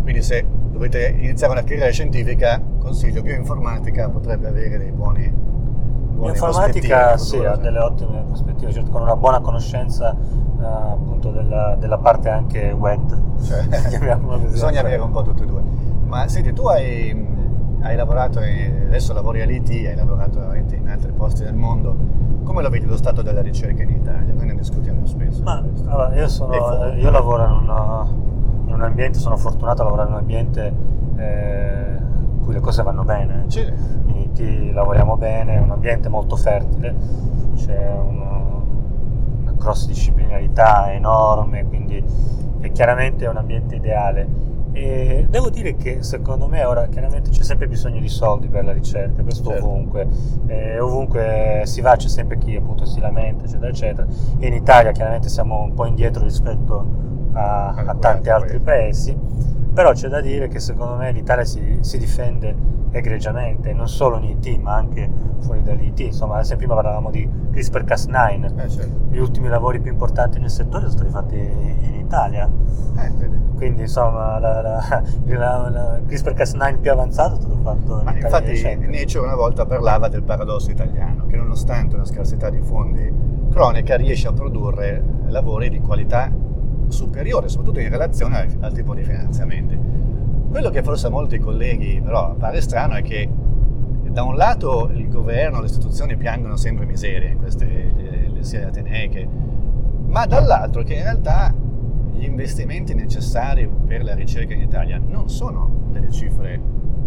Quindi 0.02 0.22
se 0.22 0.44
dovete 0.82 1.14
iniziare 1.16 1.52
una 1.52 1.62
carriera 1.62 1.90
scientifica, 1.92 2.60
consiglio 2.80 3.22
bioinformatica 3.22 4.08
potrebbe 4.08 4.48
avere 4.48 4.78
dei 4.78 4.90
buoni, 4.90 5.30
buoni 5.30 6.32
Bioinformatica 6.32 7.16
sì, 7.16 7.36
ha 7.38 7.54
delle 7.54 7.78
ottime 7.78 8.24
prospettive, 8.26 8.72
certo, 8.72 8.90
con 8.90 9.02
una 9.02 9.14
buona 9.14 9.40
conoscenza 9.40 10.12
uh, 10.12 10.60
appunto 10.60 11.30
della, 11.30 11.76
della, 11.78 11.98
parte 11.98 12.30
anche 12.30 12.72
web. 12.72 13.40
Cioè, 13.42 14.16
bisogna 14.50 14.80
avere 14.80 15.00
un 15.00 15.12
po' 15.12 15.22
tutte 15.22 15.44
e 15.44 15.46
due. 15.46 15.62
Ma 16.04 16.26
senti, 16.26 16.52
tu 16.52 16.66
hai, 16.66 17.26
hai 17.82 17.94
lavorato, 17.94 18.40
adesso 18.40 19.12
lavori 19.12 19.40
all'IT, 19.40 19.86
hai 19.86 19.94
lavorato 19.94 20.40
veramente 20.40 20.74
in 20.74 20.88
altri 20.88 21.12
posti 21.12 21.44
del 21.44 21.54
mondo. 21.54 21.96
Come 22.42 22.60
lo 22.60 22.68
vedi 22.70 22.86
lo 22.86 22.96
stato 22.96 23.22
della 23.22 23.40
ricerca 23.40 23.84
in 23.84 23.90
Italia? 23.90 24.32
Noi 24.32 24.46
ne 24.46 24.54
discutiamo 24.56 25.06
spesso. 25.06 25.44
Ma, 25.44 25.64
allora, 25.86 26.12
io, 26.16 26.28
sono, 26.28 26.54
io, 26.92 27.10
lavoro 27.10 27.44
in, 27.44 27.52
una, 27.52 28.31
in, 28.74 28.80
un 28.80 28.86
ambiente, 28.86 29.18
sono 29.18 29.36
fortunato 29.36 29.82
a 29.82 29.84
lavorare 29.84 30.08
in 30.08 30.14
un 30.14 30.20
ambiente 30.20 30.72
eh, 31.16 31.96
in 31.98 32.40
cui 32.42 32.54
le 32.54 32.60
cose 32.60 32.82
vanno 32.82 33.04
bene. 33.04 33.44
Sì. 33.48 33.60
In 33.60 34.16
IT 34.16 34.72
lavoriamo 34.72 35.16
bene, 35.16 35.56
è 35.56 35.58
un 35.58 35.70
ambiente 35.70 36.08
molto 36.08 36.36
fertile, 36.36 36.94
c'è 37.56 37.88
una, 37.88 38.62
una 39.42 39.54
cross 39.58 39.86
disciplinarità 39.86 40.92
enorme, 40.92 41.64
quindi 41.66 42.04
è 42.60 42.70
chiaramente 42.72 43.26
un 43.26 43.36
ambiente 43.36 43.76
ideale 43.76 44.50
e 44.74 45.26
devo 45.28 45.50
dire 45.50 45.76
che 45.76 46.02
secondo 46.02 46.48
me 46.48 46.64
ora 46.64 46.86
chiaramente 46.86 47.28
c'è 47.28 47.42
sempre 47.42 47.68
bisogno 47.68 48.00
di 48.00 48.08
soldi 48.08 48.48
per 48.48 48.64
la 48.64 48.72
ricerca, 48.72 49.22
questo 49.22 49.50
certo. 49.50 49.66
ovunque, 49.66 50.08
e 50.46 50.80
ovunque 50.80 51.62
si 51.66 51.82
va 51.82 51.94
c'è 51.94 52.08
sempre 52.08 52.38
chi 52.38 52.56
appunto 52.56 52.86
si 52.86 52.98
lamenta, 52.98 53.44
eccetera, 53.44 53.68
eccetera. 53.68 54.06
E 54.38 54.46
in 54.46 54.54
Italia 54.54 54.92
chiaramente 54.92 55.28
siamo 55.28 55.60
un 55.60 55.74
po' 55.74 55.84
indietro 55.84 56.22
rispetto 56.22 56.86
a, 57.32 57.74
a 57.74 57.94
tanti 57.94 58.30
altri 58.30 58.58
paesi, 58.60 59.16
però 59.72 59.92
c'è 59.92 60.08
da 60.08 60.20
dire 60.20 60.48
che 60.48 60.60
secondo 60.60 60.96
me 60.96 61.12
l'Italia 61.12 61.44
si, 61.44 61.78
si 61.80 61.98
difende 61.98 62.72
egregiamente, 62.92 63.72
non 63.72 63.88
solo 63.88 64.18
in 64.18 64.24
IT 64.24 64.60
ma 64.60 64.74
anche 64.74 65.10
fuori 65.40 65.62
dall'IT, 65.62 66.00
insomma 66.00 66.34
adesso 66.34 66.56
prima 66.56 66.74
parlavamo 66.74 67.10
di 67.10 67.28
CRISPR-Cas9, 67.52 68.58
eh, 68.58 68.68
certo. 68.68 68.96
gli 69.10 69.18
ultimi 69.18 69.48
lavori 69.48 69.80
più 69.80 69.90
importanti 69.90 70.38
nel 70.38 70.50
settore 70.50 70.90
sono 70.90 71.08
stati 71.08 71.10
fatti 71.10 71.36
in 71.36 71.94
Italia. 71.94 72.48
Eh, 72.98 73.40
quindi 73.56 73.82
insomma 73.82 74.38
la, 74.38 74.60
la, 74.60 75.02
la, 75.24 75.68
la 75.68 76.00
CRISPR-Cas9 76.06 76.80
più 76.80 76.90
avanzato 76.90 77.36
è 77.36 77.40
stato 77.40 77.58
fatto 77.62 77.98
in 77.98 78.04
Ma 78.04 78.10
Italia 78.10 78.24
infatti 78.24 78.50
recente. 78.50 78.86
Nietzsche 78.86 79.18
una 79.18 79.34
volta 79.34 79.64
parlava 79.64 80.08
del 80.08 80.22
paradosso 80.22 80.70
italiano 80.70 81.26
che 81.26 81.36
nonostante 81.36 81.94
una 81.94 82.04
scarsità 82.04 82.50
di 82.50 82.60
fondi 82.60 83.10
cronica 83.50 83.96
riesce 83.96 84.28
a 84.28 84.32
produrre 84.32 85.02
lavori 85.28 85.70
di 85.70 85.80
qualità 85.80 86.30
superiore 86.92 87.48
soprattutto 87.48 87.80
in 87.80 87.88
relazione 87.88 88.38
al, 88.38 88.56
al 88.60 88.72
tipo 88.72 88.94
di 88.94 89.02
finanziamenti 89.02 89.78
quello 90.50 90.70
che 90.70 90.82
forse 90.82 91.06
a 91.06 91.10
molti 91.10 91.38
colleghi 91.38 92.00
però 92.00 92.34
pare 92.34 92.60
strano 92.60 92.94
è 92.94 93.02
che 93.02 93.28
da 94.12 94.24
un 94.24 94.36
lato 94.36 94.90
il 94.92 95.08
governo, 95.08 95.60
le 95.60 95.66
istituzioni 95.66 96.16
piangono 96.16 96.56
sempre 96.56 96.84
miserie 96.84 97.34
queste 97.36 97.64
le, 97.64 98.30
le 98.32 98.44
serie 98.44 98.66
ateneiche 98.66 99.28
ma 100.06 100.26
dall'altro 100.26 100.82
che 100.82 100.94
in 100.94 101.02
realtà 101.02 101.54
gli 102.12 102.24
investimenti 102.24 102.94
necessari 102.94 103.68
per 103.86 104.04
la 104.04 104.14
ricerca 104.14 104.52
in 104.52 104.60
Italia 104.60 105.00
non 105.04 105.28
sono 105.28 105.88
delle 105.90 106.10
cifre 106.10 106.60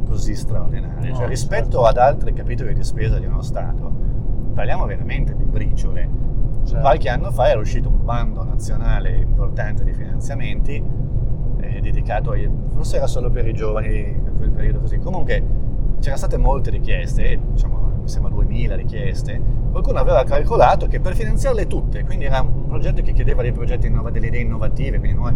così 0.05 0.35
straordinarie, 0.35 1.09
no, 1.09 1.15
cioè 1.15 1.27
rispetto 1.27 1.81
certo. 1.81 1.85
ad 1.85 1.97
altri 1.97 2.33
capitoli 2.33 2.73
di 2.73 2.83
spesa 2.83 3.19
di 3.19 3.25
uno 3.25 3.41
Stato, 3.41 3.91
parliamo 4.53 4.85
veramente 4.85 5.35
di 5.35 5.43
briciole. 5.43 6.23
Certo. 6.65 6.79
Qualche 6.79 7.09
anno 7.09 7.31
fa 7.31 7.49
era 7.49 7.59
uscito 7.59 7.89
un 7.89 8.03
bando 8.03 8.43
nazionale 8.43 9.15
importante 9.17 9.83
di 9.83 9.93
finanziamenti 9.93 10.83
eh, 11.59 11.79
dedicato, 11.79 12.31
ai, 12.31 12.49
forse 12.73 12.97
era 12.97 13.07
solo 13.07 13.29
per 13.29 13.47
i 13.47 13.53
giovani 13.53 13.99
in 13.99 14.33
quel 14.35 14.49
periodo 14.49 14.79
così, 14.79 14.97
comunque 14.97 15.43
c'erano 15.99 16.17
state 16.17 16.37
molte 16.37 16.71
richieste, 16.71 17.39
diciamo 17.51 17.83
mi 18.01 18.09
sembra 18.09 18.31
2000 18.31 18.75
richieste, 18.75 19.41
qualcuno 19.71 19.99
aveva 19.99 20.23
calcolato 20.23 20.87
che 20.87 20.99
per 20.99 21.15
finanziarle 21.15 21.67
tutte, 21.67 22.03
quindi 22.03 22.25
era 22.25 22.41
un 22.41 22.67
progetto 22.67 23.01
che 23.01 23.13
chiedeva 23.13 23.41
dei 23.41 23.51
progetti, 23.51 23.87
innov- 23.87 24.11
delle 24.11 24.27
idee 24.27 24.41
innovative, 24.41 24.99
quindi 24.99 25.17
noi, 25.17 25.33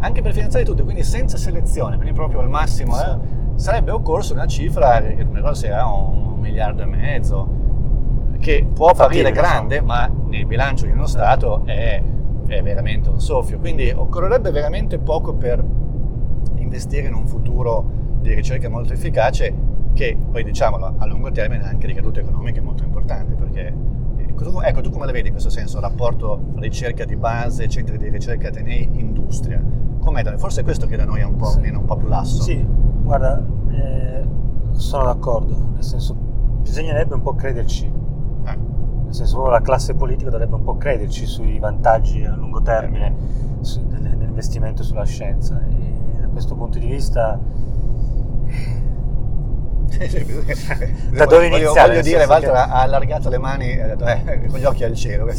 anche 0.00 0.20
per 0.22 0.32
finanziarle 0.32 0.68
tutte, 0.68 0.82
quindi 0.82 1.02
senza 1.02 1.36
selezione, 1.36 1.96
quindi 1.96 2.14
proprio 2.14 2.40
al 2.40 2.48
massimo, 2.48 2.98
eh, 3.00 3.18
sarebbe 3.54 3.90
occorso 3.90 4.32
una 4.34 4.46
cifra, 4.46 5.00
che 5.00 5.24
non 5.24 5.34
ricordo 5.34 5.56
se 5.56 5.66
era 5.68 5.86
un 5.86 6.38
miliardo 6.38 6.82
e 6.82 6.86
mezzo, 6.86 7.48
che 8.40 8.66
può 8.72 8.88
apparire 8.88 9.32
grande, 9.32 9.80
ma 9.80 10.10
nel 10.26 10.46
bilancio 10.46 10.86
di 10.86 10.92
uno 10.92 11.06
Stato 11.06 11.62
è, 11.64 12.02
è 12.46 12.62
veramente 12.62 13.08
un 13.08 13.20
soffio. 13.20 13.58
Quindi 13.58 13.90
occorrerebbe 13.90 14.50
veramente 14.50 14.98
poco 14.98 15.34
per 15.34 15.64
investire 16.56 17.08
in 17.08 17.14
un 17.14 17.26
futuro 17.26 17.84
di 18.20 18.34
ricerca 18.34 18.68
molto 18.68 18.92
efficace 18.92 19.54
che 19.94 20.16
poi 20.30 20.44
diciamolo 20.44 20.94
a 20.98 21.06
lungo 21.06 21.30
termine 21.30 21.64
ha 21.64 21.68
anche 21.68 21.86
ricadute 21.86 22.20
economiche 22.20 22.60
molto 22.60 22.84
importanti 22.84 23.34
perché 23.34 23.74
eh, 24.18 24.68
ecco 24.68 24.80
tu 24.80 24.90
come 24.90 25.06
la 25.06 25.12
vedi 25.12 25.26
in 25.28 25.32
questo 25.32 25.50
senso 25.50 25.78
il 25.78 25.82
rapporto 25.82 26.52
ricerca 26.56 27.04
di 27.04 27.16
base 27.16 27.68
centri 27.68 27.98
di 27.98 28.08
ricerca 28.08 28.48
atenei 28.48 28.88
industria 28.92 29.62
com'è 29.98 30.22
da 30.22 30.36
forse 30.38 30.60
è 30.60 30.64
questo 30.64 30.86
che 30.86 30.96
da 30.96 31.04
noi 31.04 31.20
è 31.20 31.24
un 31.24 31.36
po' 31.36 31.46
sì. 31.46 31.60
meno 31.60 31.80
un 31.80 31.84
po' 31.84 31.96
più 31.96 32.06
lasso 32.06 32.42
sì 32.42 32.64
guarda 32.64 33.44
eh, 33.70 34.24
sono 34.72 35.04
d'accordo 35.04 35.70
nel 35.74 35.82
senso 35.82 36.14
bisognerebbe 36.14 37.14
un 37.14 37.22
po' 37.22 37.34
crederci 37.34 37.86
eh. 37.86 37.97
Nel 39.08 39.16
senso 39.16 39.46
la 39.46 39.62
classe 39.62 39.94
politica 39.94 40.28
dovrebbe 40.28 40.56
un 40.56 40.64
po' 40.64 40.76
crederci 40.76 41.24
sui 41.24 41.58
vantaggi 41.58 42.22
a 42.24 42.34
lungo 42.34 42.60
termine 42.60 43.14
su, 43.62 43.82
dell'investimento 43.86 44.82
sulla 44.82 45.04
scienza 45.04 45.58
e 45.66 46.20
da 46.20 46.26
questo 46.26 46.54
punto 46.54 46.78
di 46.78 46.86
vista 46.86 47.40
da 51.10 51.24
dove 51.24 51.46
iniziare? 51.46 51.48
Voglio, 51.48 51.72
voglio 51.72 52.00
dire, 52.02 52.24
Walter 52.26 52.50
che... 52.50 52.56
ha 52.56 52.82
allargato 52.82 53.30
le 53.30 53.38
mani 53.38 53.70
e 53.70 53.80
ha 53.80 53.86
detto, 53.86 54.04
eh, 54.04 54.46
con 54.46 54.58
gli 54.58 54.64
occhi 54.64 54.84
al 54.84 54.94
cielo. 54.94 55.24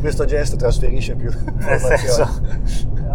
Questo 0.00 0.24
gesto 0.24 0.56
trasferisce 0.56 1.14
più 1.14 1.30
informazioni. 1.30 2.30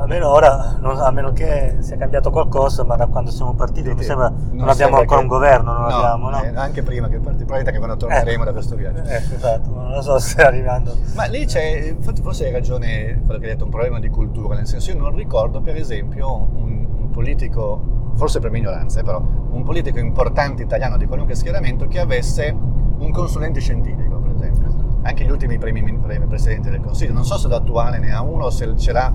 Almeno 0.04 0.30
ora, 0.30 0.76
non, 0.80 1.00
a 1.00 1.10
meno 1.12 1.32
che 1.32 1.78
sia 1.80 1.96
cambiato 1.98 2.30
qualcosa, 2.30 2.84
ma 2.84 2.96
da 2.96 3.08
quando 3.08 3.32
siamo 3.32 3.54
partiti 3.54 3.90
sì, 3.90 3.96
mi 3.96 4.04
sembra 4.04 4.30
non, 4.30 4.58
non 4.58 4.70
abbiamo 4.70 4.98
ancora 4.98 5.20
che... 5.20 5.24
un 5.24 5.30
governo, 5.30 5.72
non 5.72 5.82
no, 5.82 5.88
abbiamo, 5.88 6.30
no? 6.30 6.44
Eh, 6.44 6.52
anche 6.56 6.84
prima 6.84 7.08
che 7.08 7.20
partì, 7.20 7.46
probabilmente 7.46 7.72
che 7.72 7.78
quando 7.78 7.98
torneremo 7.98 8.42
eh, 8.42 8.46
da 8.46 8.52
questo 8.52 8.76
viaggio. 8.76 9.04
Eh, 9.04 9.16
esatto, 9.16 9.70
non 9.74 9.92
lo 9.92 10.02
so 10.02 10.20
se 10.20 10.42
arrivando. 10.42 10.96
Ma 11.16 11.26
lì 11.26 11.46
c'è, 11.46 11.96
forse 12.22 12.46
hai 12.46 12.52
ragione 12.52 13.22
quello 13.26 13.40
che 13.40 13.46
hai 13.46 13.52
detto, 13.52 13.64
un 13.64 13.72
problema 13.72 14.00
di 14.00 14.10
cultura, 14.10 14.56
nel 14.56 14.68
senso 14.68 14.92
io 14.92 14.98
non 14.98 15.16
ricordo 15.16 15.62
per 15.62 15.76
esempio 15.78 16.48
un, 16.54 16.86
un 16.98 17.10
politico 17.12 18.12
forse 18.16 18.40
per 18.40 18.52
minoranza, 18.52 19.00
eh, 19.00 19.04
però, 19.04 19.20
un 19.20 19.64
politico 19.64 20.00
importante 20.00 20.64
italiano 20.64 20.98
di 20.98 21.06
qualunque 21.06 21.36
schieramento 21.36 21.88
che 21.88 22.00
avesse 22.00 22.56
un 22.98 23.12
consulente 23.12 23.60
scientifico, 23.60 24.18
per 24.18 24.32
esempio. 24.34 24.82
Anche 25.04 25.26
gli 25.26 25.30
ultimi 25.30 25.58
primi, 25.58 25.82
primi 25.82 26.28
presidenti 26.28 26.70
del 26.70 26.80
Consiglio. 26.80 27.14
Non 27.14 27.26
so 27.26 27.38
se 27.38 27.48
l'attuale 27.48 28.00
ne 28.00 28.14
ha 28.14 28.22
uno, 28.22 28.50
se 28.50 28.78
ce 28.78 28.92
l'ha, 28.92 29.14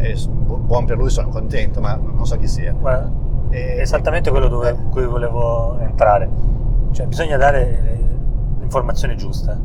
eh, 0.00 0.16
buon 0.26 0.84
per 0.84 0.96
lui, 0.96 1.10
sono 1.10 1.28
contento, 1.28 1.80
ma 1.80 1.94
non 1.94 2.26
so 2.26 2.36
chi 2.36 2.48
sia. 2.48 2.72
Guarda, 2.72 3.10
e, 3.50 3.76
esattamente 3.80 4.30
quello 4.30 4.48
dove, 4.48 4.70
eh. 4.70 4.76
cui 4.90 5.04
volevo 5.04 5.78
entrare. 5.78 6.28
Cioè, 6.90 7.06
bisogna 7.06 7.36
dare 7.36 7.98
l'informazione 8.58 9.14
giusta. 9.14 9.58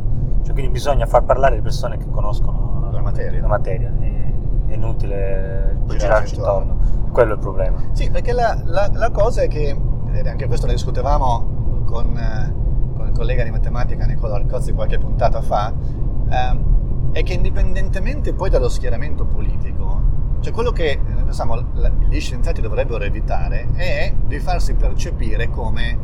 Cioè, 0.44 0.54
quindi 0.54 0.72
bisogna 0.72 1.06
far 1.06 1.24
parlare 1.24 1.56
le 1.56 1.62
persone 1.62 1.98
che 1.98 2.10
conoscono 2.10 2.90
la 2.92 3.02
materia. 3.02 3.42
La 3.42 3.48
materia. 3.48 3.92
È, 4.00 4.24
è 4.68 4.74
inutile 4.74 5.78
girarci 5.88 6.36
intorno. 6.36 6.74
intorno 6.74 7.06
quello 7.16 7.32
è 7.32 7.36
il 7.36 7.40
problema. 7.40 7.82
Sì, 7.94 8.10
perché 8.12 8.34
la, 8.34 8.60
la, 8.66 8.90
la 8.92 9.10
cosa 9.10 9.42
è 9.42 9.48
che, 9.48 9.74
anche 10.26 10.48
questo 10.48 10.66
ne 10.68 10.74
discutevamo 10.74 11.84
con, 11.86 12.14
con, 12.94 13.06
il 13.06 13.12
collega 13.14 13.44
di 13.46 13.52
matematica 13.52 14.06
Nicola 14.06 14.36
Arcozzi 14.36 14.74
qualche 14.74 14.98
puntata 14.98 15.42
fa, 15.42 15.72
eh, 16.30 16.74
è 17.14 17.24
che 17.24 17.34
indipendentemente 17.34 18.34
poi 18.34 18.50
dallo 18.50 18.68
schieramento 18.68 19.24
politico, 19.24 19.65
cioè 20.46 20.54
quello 20.54 20.72
che 20.72 21.00
pensiamo, 21.04 21.60
gli 22.08 22.20
scienziati 22.20 22.62
dovrebbero 22.62 23.04
evitare 23.04 23.68
è 23.74 24.14
di 24.28 24.40
farsi 24.40 24.76
percepire 24.76 25.50
come 25.50 25.98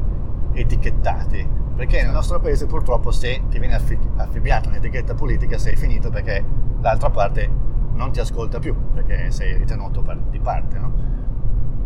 etichettati, 0.54 1.48
perché 1.76 2.02
nel 2.02 2.12
nostro 2.12 2.40
paese 2.40 2.66
purtroppo 2.66 3.12
se 3.12 3.44
ti 3.50 3.60
viene 3.60 3.76
affibbiata 3.76 4.70
un'etichetta 4.70 5.14
politica 5.14 5.60
sei 5.60 5.76
finito 5.76 6.10
perché 6.10 6.44
l'altra 6.80 7.12
parte 7.12 7.48
non 7.94 8.12
ti 8.12 8.20
ascolta 8.20 8.58
più 8.58 8.76
perché 8.96 9.30
sei 9.30 9.58
ritenuto 9.58 10.04
di 10.32 10.40
parte, 10.40 10.80
no? 10.80 10.94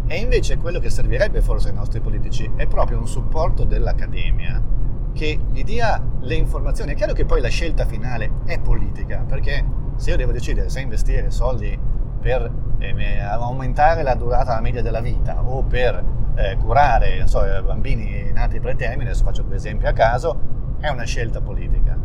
E 0.07 0.15
invece 0.15 0.57
quello 0.57 0.79
che 0.79 0.89
servirebbe 0.89 1.41
forse 1.41 1.67
ai 1.67 1.75
nostri 1.75 1.99
politici 1.99 2.49
è 2.55 2.67
proprio 2.67 2.99
un 2.99 3.07
supporto 3.07 3.65
dell'accademia 3.65 4.63
che 5.11 5.37
gli 5.51 5.63
dia 5.65 6.01
le 6.21 6.35
informazioni. 6.35 6.93
È 6.93 6.95
chiaro 6.95 7.11
che 7.11 7.25
poi 7.25 7.41
la 7.41 7.49
scelta 7.49 7.86
finale 7.86 8.32
è 8.45 8.59
politica, 8.61 9.25
perché 9.27 9.61
se 9.97 10.11
io 10.11 10.15
devo 10.15 10.32
decidere 10.32 10.69
se 10.69 10.80
investire 10.80 11.32
soldi 11.32 11.84
per 12.26 12.51
eh, 12.80 13.19
aumentare 13.19 14.01
la 14.01 14.15
durata 14.15 14.55
la 14.55 14.61
media 14.61 14.82
della 14.82 14.99
vita 14.99 15.43
o 15.43 15.61
per 15.61 16.03
eh, 16.34 16.57
curare 16.57 17.28
so, 17.28 17.41
bambini 17.63 18.32
nati 18.32 18.59
pretermine, 18.59 19.11
adesso 19.11 19.23
faccio 19.23 19.43
due 19.43 19.57
esempi 19.57 19.86
a 19.86 19.93
caso, 19.93 20.39
è 20.80 20.89
una 20.89 21.03
scelta 21.03 21.39
politica 21.39 21.95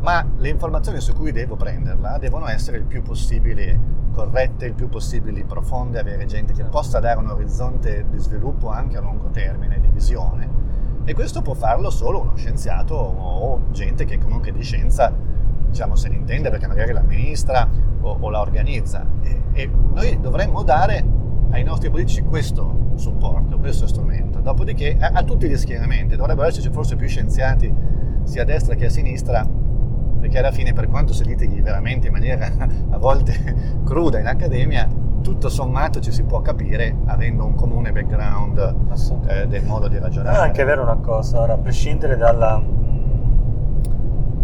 ma 0.00 0.26
le 0.38 0.48
informazioni 0.48 1.00
su 1.00 1.12
cui 1.12 1.30
devo 1.30 1.56
prenderla 1.56 2.16
devono 2.16 2.48
essere 2.48 2.78
il 2.78 2.84
più 2.84 3.02
possibile 3.02 3.78
corrette, 4.12 4.64
il 4.64 4.72
più 4.72 4.88
possibile 4.88 5.44
profonde, 5.44 5.98
avere 5.98 6.24
gente 6.24 6.54
che 6.54 6.64
possa 6.64 6.98
dare 6.98 7.18
un 7.18 7.28
orizzonte 7.28 8.06
di 8.08 8.18
sviluppo 8.18 8.70
anche 8.70 8.96
a 8.96 9.00
lungo 9.00 9.28
termine, 9.28 9.78
di 9.78 9.88
visione. 9.88 10.48
E 11.04 11.12
questo 11.12 11.42
può 11.42 11.52
farlo 11.52 11.90
solo 11.90 12.20
uno 12.20 12.36
scienziato 12.36 12.94
o 12.94 13.60
gente 13.72 14.06
che 14.06 14.16
comunque 14.16 14.52
di 14.52 14.62
scienza 14.62 15.12
diciamo, 15.68 15.94
se 15.94 16.08
ne 16.08 16.16
intende 16.16 16.50
perché 16.50 16.66
magari 16.66 16.92
la 16.92 17.02
ministra 17.02 17.68
o, 18.00 18.16
o 18.20 18.30
la 18.30 18.40
organizza. 18.40 19.06
E, 19.22 19.42
e 19.52 19.70
noi 19.94 20.18
dovremmo 20.20 20.62
dare 20.62 21.04
ai 21.50 21.62
nostri 21.64 21.90
politici 21.90 22.22
questo 22.22 22.92
supporto, 22.96 23.58
questo 23.58 23.86
strumento. 23.86 24.40
Dopodiché 24.40 24.96
a, 24.98 25.10
a 25.14 25.22
tutti 25.22 25.48
gli 25.48 25.56
schieramenti, 25.56 26.16
dovrebbero 26.16 26.48
esserci 26.48 26.70
forse 26.70 26.96
più 26.96 27.08
scienziati 27.08 27.72
sia 28.24 28.42
a 28.42 28.44
destra 28.44 28.74
che 28.74 28.86
a 28.86 28.90
sinistra, 28.90 29.46
perché 30.20 30.38
alla 30.38 30.50
fine 30.50 30.72
per 30.72 30.88
quanto 30.88 31.12
si 31.12 31.24
litighi 31.24 31.60
veramente 31.60 32.08
in 32.08 32.12
maniera 32.12 32.50
a 32.90 32.98
volte 32.98 33.80
cruda 33.84 34.18
in 34.18 34.26
accademia, 34.26 34.88
tutto 35.22 35.48
sommato 35.48 36.00
ci 36.00 36.12
si 36.12 36.22
può 36.22 36.40
capire 36.40 36.94
avendo 37.06 37.44
un 37.44 37.54
comune 37.54 37.90
background 37.90 38.76
eh, 39.26 39.46
del 39.48 39.64
modo 39.64 39.88
di 39.88 39.98
ragionare. 39.98 40.36
È 40.36 40.40
anche 40.40 40.64
vero 40.64 40.82
una 40.82 40.96
cosa, 40.96 41.40
ora, 41.40 41.54
a 41.54 41.58
prescindere 41.58 42.16
dalla, 42.16 42.62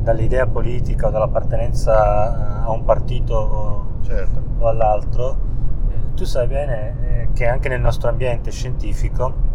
dall'idea 0.02 0.46
politica 0.46 1.06
o 1.06 1.10
dall'appartenenza 1.10 2.64
a 2.64 2.70
un 2.70 2.84
partito 2.84 3.34
o, 3.34 3.86
certo. 4.02 4.42
o 4.58 4.68
all'altro, 4.68 5.36
eh, 5.90 6.14
tu 6.14 6.24
sai 6.24 6.46
bene 6.46 6.94
eh, 7.02 7.28
che 7.32 7.46
anche 7.46 7.68
nel 7.68 7.80
nostro 7.80 8.08
ambiente 8.08 8.50
scientifico 8.50 9.50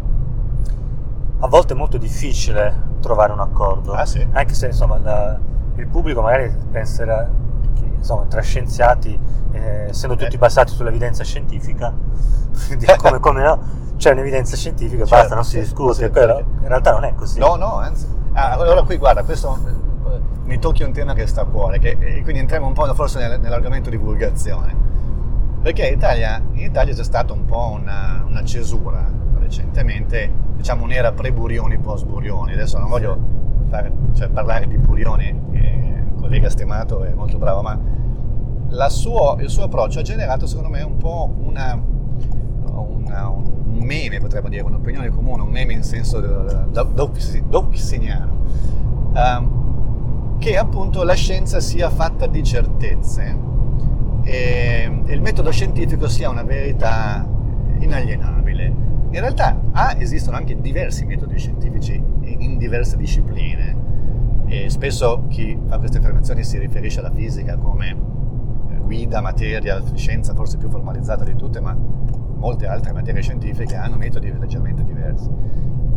a 1.40 1.46
volte 1.46 1.74
è 1.74 1.76
molto 1.76 1.98
difficile 1.98 2.86
trovare 3.00 3.32
un 3.32 3.40
accordo, 3.40 3.92
ah, 3.92 4.04
sì. 4.04 4.26
anche 4.32 4.54
se 4.54 4.66
insomma, 4.66 4.98
la, 4.98 5.38
il 5.76 5.86
pubblico 5.86 6.20
magari 6.20 6.52
penserà 6.70 7.30
che 7.74 7.84
insomma, 7.84 8.24
tra 8.24 8.40
scienziati, 8.40 9.18
eh, 9.52 9.88
essendo 9.88 10.16
tutti 10.16 10.34
eh. 10.34 10.38
basati 10.38 10.72
sull'evidenza 10.72 11.22
scientifica, 11.22 11.92
come, 12.98 13.20
come 13.20 13.42
no, 13.42 13.60
c'è 13.96 14.10
un'evidenza 14.10 14.56
scientifica, 14.56 15.04
certo, 15.04 15.14
basta, 15.14 15.34
non 15.36 15.44
si 15.44 15.60
discute, 15.60 15.94
sì, 15.94 16.10
quello, 16.10 16.38
in 16.38 16.66
realtà 16.66 16.90
non 16.92 17.04
è 17.04 17.14
così. 17.14 17.38
No, 17.38 17.54
no, 17.54 17.76
anzi. 17.76 18.06
Ah, 18.32 18.52
allora 18.52 18.82
qui 18.82 18.96
guarda, 18.96 19.22
questo 19.22 19.56
mi 20.48 20.58
tocchi 20.58 20.82
un 20.82 20.92
tema 20.92 21.12
che 21.12 21.26
sta 21.26 21.42
a 21.42 21.44
cuore, 21.44 21.78
che, 21.78 21.98
e 22.00 22.22
quindi 22.22 22.40
entriamo 22.40 22.66
un 22.66 22.72
po' 22.72 22.92
forse 22.94 23.36
nell'argomento 23.36 23.90
divulgazione. 23.90 24.74
Perché 25.60 25.86
in 25.86 25.92
Italia, 25.92 26.42
in 26.52 26.64
Italia 26.64 26.94
c'è 26.94 27.04
stata 27.04 27.34
un 27.34 27.44
po' 27.44 27.76
una, 27.78 28.24
una 28.26 28.42
cesura 28.44 29.06
recentemente, 29.38 30.30
diciamo 30.56 30.84
un'era 30.84 31.12
pre-Burioni, 31.12 31.76
post-Burioni. 31.78 32.54
Adesso 32.54 32.78
non 32.78 32.88
voglio 32.88 33.18
fare, 33.68 33.92
cioè, 34.14 34.28
parlare 34.28 34.66
di 34.66 34.78
Burioni, 34.78 35.38
che 35.52 35.58
è 35.60 36.02
un 36.02 36.14
collega 36.18 36.48
stimato 36.48 37.04
e 37.04 37.12
molto 37.12 37.36
bravo, 37.36 37.60
ma 37.60 37.78
suo, 38.88 39.36
il 39.40 39.50
suo 39.50 39.64
approccio 39.64 39.98
ha 39.98 40.02
generato 40.02 40.46
secondo 40.46 40.70
me 40.70 40.80
un 40.80 40.96
po' 40.96 41.30
una, 41.40 41.78
una, 42.64 43.28
un 43.28 43.80
meme, 43.80 44.18
potremmo 44.18 44.48
dire, 44.48 44.62
un'opinione 44.62 45.10
comune, 45.10 45.42
un 45.42 45.50
meme 45.50 45.74
in 45.74 45.82
senso 45.82 46.20
doxiniano, 46.70 48.32
um, 49.12 49.57
che 50.38 50.56
appunto 50.56 51.02
la 51.02 51.14
scienza 51.14 51.60
sia 51.60 51.90
fatta 51.90 52.26
di 52.26 52.42
certezze 52.42 53.36
e 54.22 55.02
il 55.06 55.20
metodo 55.20 55.50
scientifico 55.50 56.08
sia 56.08 56.28
una 56.28 56.42
verità 56.42 57.26
inalienabile. 57.78 58.66
In 59.10 59.20
realtà 59.20 59.58
A 59.72 59.96
esistono 59.98 60.36
anche 60.36 60.60
diversi 60.60 61.04
metodi 61.04 61.38
scientifici 61.38 62.00
in 62.20 62.58
diverse 62.58 62.96
discipline 62.96 63.76
e 64.46 64.68
spesso 64.70 65.24
chi 65.28 65.58
fa 65.66 65.78
queste 65.78 65.98
affermazioni 65.98 66.44
si 66.44 66.58
riferisce 66.58 67.00
alla 67.00 67.12
fisica 67.12 67.56
come 67.56 67.90
eh, 67.90 68.76
guida, 68.78 69.20
materia, 69.20 69.82
scienza 69.94 70.34
forse 70.34 70.56
più 70.56 70.68
formalizzata 70.68 71.24
di 71.24 71.36
tutte, 71.36 71.60
ma 71.60 71.74
molte 71.74 72.66
altre 72.66 72.92
materie 72.92 73.22
scientifiche 73.22 73.76
hanno 73.76 73.96
metodi 73.96 74.32
leggermente 74.38 74.84
diversi. 74.84 75.28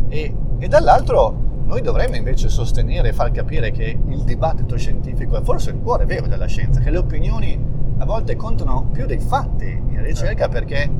E, 0.08 0.34
e 0.58 0.68
dall'altro 0.68 1.51
noi 1.64 1.80
dovremmo 1.80 2.16
invece 2.16 2.48
sostenere 2.48 3.08
e 3.08 3.12
far 3.12 3.30
capire 3.30 3.70
che 3.70 3.98
il 4.06 4.22
dibattito 4.24 4.76
scientifico 4.76 5.36
è 5.36 5.42
forse 5.42 5.70
il 5.70 5.78
cuore 5.78 6.04
vero 6.04 6.26
della 6.26 6.46
scienza, 6.46 6.80
che 6.80 6.90
le 6.90 6.98
opinioni 6.98 7.58
a 7.98 8.04
volte 8.04 8.36
contano 8.36 8.88
più 8.92 9.06
dei 9.06 9.18
fatti 9.18 9.66
in 9.66 10.02
ricerca 10.02 10.48
perché 10.48 10.90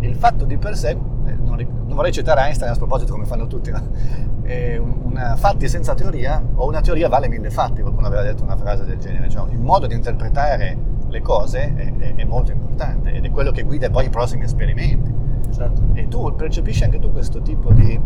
il 0.00 0.16
fatto 0.16 0.44
di 0.44 0.56
per 0.58 0.76
sé 0.76 0.92
non, 0.94 1.56
non, 1.56 1.94
vorrei 1.94 2.12
citare 2.12 2.40
Einstein 2.42 2.70
a 2.70 2.74
sproposito 2.74 3.12
come 3.12 3.24
fanno 3.24 3.46
tutti, 3.46 3.70
ma 3.70 3.80
un, 3.80 4.94
una, 5.04 5.36
fatti 5.36 5.68
senza 5.68 5.94
teoria 5.94 6.42
o 6.54 6.66
una 6.66 6.80
teoria 6.80 7.08
vale 7.08 7.28
mille 7.28 7.50
fatti, 7.50 7.80
qualcuno 7.80 8.08
aveva 8.08 8.22
detto 8.22 8.42
una 8.42 8.56
frase 8.56 8.84
del 8.84 8.98
genere, 8.98 9.28
cioè 9.28 9.50
il 9.50 9.60
modo 9.60 9.86
di 9.86 9.94
interpretare 9.94 10.76
le 11.08 11.20
cose 11.20 11.74
è, 11.74 11.94
è, 11.96 12.14
è 12.16 12.24
molto 12.24 12.50
importante 12.52 13.12
ed 13.12 13.24
è 13.24 13.30
quello 13.30 13.52
che 13.52 13.62
guida 13.62 13.88
poi 13.90 14.06
i 14.06 14.10
prossimi 14.10 14.44
esperimenti. 14.44 15.21
Certo. 15.62 15.82
E 15.94 16.08
tu 16.08 16.34
percepisci 16.34 16.84
anche 16.84 16.98
tu 16.98 17.12
questo 17.12 17.40
tipo 17.40 17.72
di, 17.72 17.98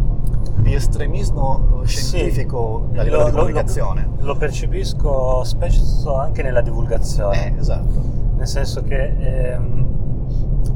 di 0.56 0.74
estremismo 0.74 1.82
scientifico 1.84 2.88
sì, 2.92 2.98
a 2.98 3.02
livello 3.02 3.22
lo, 3.22 3.30
di 3.30 3.36
comunicazione? 3.36 4.08
Lo, 4.18 4.26
lo, 4.26 4.36
percepisco 4.36 5.42
spesso 5.44 6.14
anche 6.16 6.42
nella 6.42 6.60
divulgazione. 6.60 7.54
Eh, 7.54 7.58
esatto. 7.58 8.24
Nel 8.36 8.46
senso 8.46 8.82
che 8.82 9.14
ehm, 9.18 9.86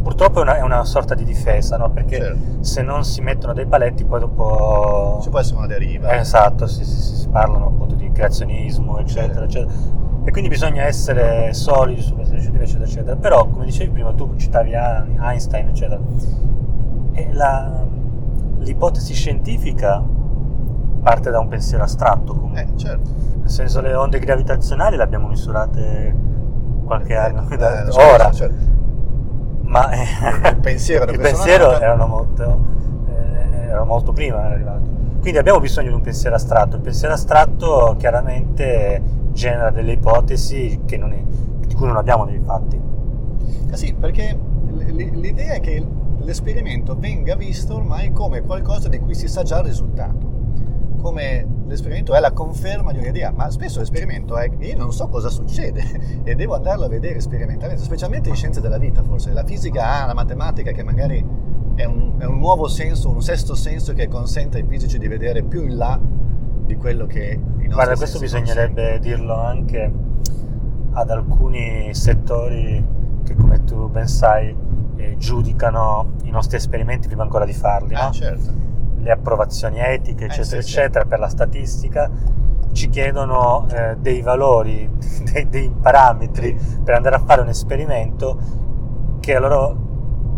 purtroppo 0.03 0.39
è 0.39 0.43
una, 0.43 0.57
è 0.57 0.63
una, 0.63 0.85
sorta 0.85 1.15
di 1.15 1.25
difesa, 1.25 1.77
no? 1.77 1.91
perché 1.91 2.17
certo. 2.17 2.39
se 2.61 2.81
non 2.81 3.05
si 3.05 3.21
mettono 3.21 3.53
dei 3.53 3.67
paletti 3.67 4.05
poi 4.05 4.21
dopo... 4.21 5.19
Ci 5.23 5.29
può 5.29 5.39
essere 5.39 5.59
una 5.59 5.67
deriva. 5.67 6.19
esatto, 6.19 6.67
si, 6.67 6.85
si, 6.85 7.17
si, 7.17 7.29
parlano 7.29 7.67
appunto 7.67 7.95
di 7.95 8.11
creazionismo, 8.11 8.99
eccetera, 8.99 9.47
certo. 9.47 9.69
eccetera. 9.69 9.99
E 10.23 10.31
quindi 10.33 10.49
bisogna 10.49 10.85
essere 10.85 11.53
solidi 11.55 12.03
su 12.03 12.15
queste 12.15 12.37
eccetera, 12.37 12.63
eccetera, 12.63 12.85
eccetera. 12.85 13.17
Però, 13.17 13.47
come 13.49 13.65
dicevi 13.65 13.91
prima, 13.91 14.13
tu 14.13 14.35
citavi 14.37 14.73
Einstein, 14.73 15.69
eccetera. 15.69 16.01
La, 17.33 17.85
l'ipotesi 18.59 19.15
scientifica 19.15 20.03
parte 21.03 21.31
da 21.31 21.41
un 21.41 21.49
pensiero 21.49 21.85
astratto 21.85 22.35
comunque. 22.35 22.63
Eh, 22.63 22.77
certo. 22.77 23.11
Nel 23.41 23.51
senso 23.51 23.81
le 23.81 23.95
onde 23.95 24.19
gravitazionali 24.19 24.97
le 24.97 25.03
abbiamo 25.03 25.29
misurate 25.29 26.15
qualche 26.85 27.13
eh, 27.13 27.17
anno, 27.17 27.49
eh, 27.49 27.57
da, 27.57 27.87
ora. 27.93 28.31
Certo 28.31 28.71
ma 29.71 29.89
il 30.51 30.57
pensiero, 30.61 31.11
il 31.11 31.19
pensiero 31.19 31.79
erano, 31.79 32.07
molto, 32.07 32.59
eh, 33.09 33.69
era 33.69 33.85
molto 33.85 34.13
prima 34.13 34.43
arrivato. 34.43 34.89
Quindi 35.21 35.39
abbiamo 35.39 35.61
bisogno 35.61 35.89
di 35.89 35.95
un 35.95 36.01
pensiero 36.01 36.35
astratto. 36.35 36.77
Il 36.77 36.83
pensiero 36.83 37.15
astratto 37.15 37.95
chiaramente 37.97 39.01
genera 39.33 39.71
delle 39.71 39.93
ipotesi 39.93 40.81
è, 40.85 41.25
di 41.67 41.75
cui 41.75 41.87
non 41.87 41.97
abbiamo 41.97 42.25
dei 42.25 42.41
fatti. 42.45 42.81
Eh 43.71 43.77
sì, 43.77 43.95
perché 43.95 44.37
l'idea 44.89 45.53
è 45.53 45.61
che 45.61 45.87
l'esperimento 46.23 46.97
venga 46.97 47.35
visto 47.35 47.77
ormai 47.77 48.13
come 48.13 48.43
qualcosa 48.43 48.89
di 48.89 48.99
cui 48.99 49.15
si 49.15 49.29
sa 49.29 49.43
già 49.43 49.59
il 49.59 49.65
risultato 49.65 50.31
come 51.01 51.47
l'esperimento 51.67 52.15
è 52.15 52.21
la 52.21 52.33
conferma 52.33 52.93
di 52.93 52.99
un'idea, 52.99 53.33
ma 53.33 53.51
spesso 53.51 53.81
l'esperimento 53.81 54.37
è 54.37 54.51
io 54.59 54.77
non 54.77 54.93
so 54.93 55.09
cosa 55.09 55.29
succede 55.29 55.83
e 56.23 56.35
devo 56.35 56.55
andarlo 56.55 56.85
a 56.85 56.89
vedere 56.89 57.21
sperimentalmente, 57.21 57.83
specialmente 57.83 58.29
in 58.29 58.35
scienze 58.37 58.61
della 58.61 58.79
vita 58.79 59.03
forse. 59.03 59.33
La 59.33 59.45
fisica 59.45 60.03
ha 60.03 60.07
la 60.07 60.15
matematica 60.15 60.73
che 60.73 60.83
magari 60.83 61.25
è 61.75 61.85
un, 61.85 62.15
è 62.19 62.25
un 62.25 62.39
nuovo 62.39 62.69
senso, 62.69 63.09
un 63.09 63.23
sesto 63.23 63.55
senso 63.55 63.95
che 63.95 64.09
consente 64.09 64.59
ai 64.59 64.65
fisici 64.69 64.99
di 64.99 65.09
vedere 65.09 65.43
più 65.43 65.63
in 65.63 65.77
là 65.77 65.99
di 66.67 66.77
quello 66.77 67.07
che 67.07 67.41
i 67.59 67.67
Guarda, 67.67 67.97
questo 67.97 68.19
bisognerebbe 68.19 68.83
consente. 68.83 69.09
dirlo 69.09 69.35
anche 69.35 69.93
ad 70.93 71.11
alcuni 71.11 71.95
settori 71.95 72.85
che 73.25 73.35
come 73.35 73.65
tu 73.65 73.89
ben 73.89 74.07
sai 74.07 74.55
eh, 75.01 75.17
giudicano 75.17 76.13
i 76.25 76.31
nostri 76.31 76.57
esperimenti 76.57 77.07
prima 77.07 77.23
ancora 77.23 77.45
di 77.45 77.53
farli. 77.53 77.95
Ah, 77.95 78.07
no? 78.07 78.13
certo 78.13 78.69
le 79.03 79.11
approvazioni 79.11 79.79
etiche, 79.79 80.27
eccetera, 80.27 80.59
eh, 80.59 80.63
sì, 80.63 80.71
eccetera, 80.73 81.03
sì. 81.03 81.09
per 81.09 81.19
la 81.19 81.29
statistica, 81.29 82.11
ci 82.73 82.89
chiedono 82.89 83.67
eh, 83.71 83.97
dei 83.99 84.21
valori, 84.21 84.89
dei, 85.33 85.49
dei, 85.49 85.73
parametri 85.81 86.57
per 86.85 86.95
andare 86.95 87.17
a 87.17 87.21
fare 87.21 87.41
un 87.41 87.49
esperimento 87.49 88.39
che 89.21 89.39
loro 89.39 89.89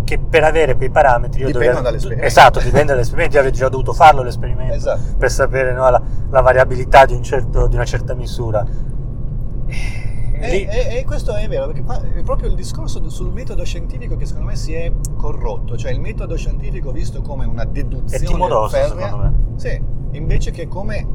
che 0.05 0.19
per 0.19 0.43
avere 0.43 0.75
quei 0.75 0.91
parametri 0.91 1.43
io 1.43 1.47
dipendono 1.47 1.83
dall'esperimento 1.83 2.27
esatto 2.27 2.59
dipende 2.59 2.93
dall'esperimento 2.93 3.35
io 3.35 3.43
avrei 3.43 3.57
già 3.57 3.69
dovuto 3.69 3.93
farlo 3.93 4.23
l'esperimento 4.23 4.75
esatto. 4.75 5.15
per 5.17 5.31
sapere 5.31 5.73
no, 5.73 5.89
la, 5.89 6.03
la, 6.29 6.41
variabilità 6.41 7.07
di, 7.07 7.15
un 7.15 7.23
certo, 7.23 7.69
di 7.69 7.77
una 7.77 7.85
certa 7.85 8.13
misura 8.13 8.67
e, 10.43 10.69
e, 10.69 10.99
e, 10.99 11.05
questo 11.05 11.35
è 11.35 11.47
vero, 11.49 11.69
perché 11.69 12.19
è 12.19 12.23
proprio 12.23 12.49
il 12.49 12.55
discorso 12.55 13.09
sul 13.09 13.33
metodo 13.33 13.65
scientifico 13.65 14.17
che 14.17 14.27
secondo 14.27 14.49
me 14.49 14.57
si 14.57 14.75
è 14.75 14.93
corrotto, 15.17 15.77
cioè 15.77 15.93
il 15.93 16.01
metodo 16.01 16.37
scientifico 16.37 16.91
visto 16.91 17.23
come 17.23 17.45
una 17.45 17.65
deduzione 17.65 18.25
è 18.25 18.27
timoroso, 18.27 18.77
ferrea, 18.77 19.07
secondo 19.07 19.17
me. 19.17 19.33
Sì, 19.57 19.83
invece 20.13 20.51
che 20.51 20.67
come 20.67 21.07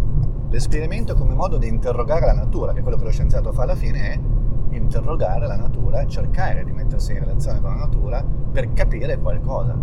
l'esperimento 0.50 1.14
come 1.14 1.34
modo 1.34 1.58
di 1.58 1.68
interrogare 1.68 2.26
la 2.26 2.34
natura, 2.34 2.72
che 2.72 2.80
è 2.80 2.82
quello 2.82 2.98
che 2.98 3.04
lo 3.04 3.12
scienziato 3.12 3.52
fa 3.52 3.64
alla 3.64 3.76
fine 3.76 4.14
è 4.14 4.20
interrogare 4.76 5.48
la 5.48 5.58
natura, 5.58 6.06
cercare 6.06 6.64
di 6.64 6.72
mettersi 6.72 7.12
in 7.12 7.20
relazione 7.20 7.60
con 7.60 7.72
la 7.72 7.78
natura 7.78 8.24
per 8.52 8.72
capire 8.74 9.18
qualcosa. 9.18 9.76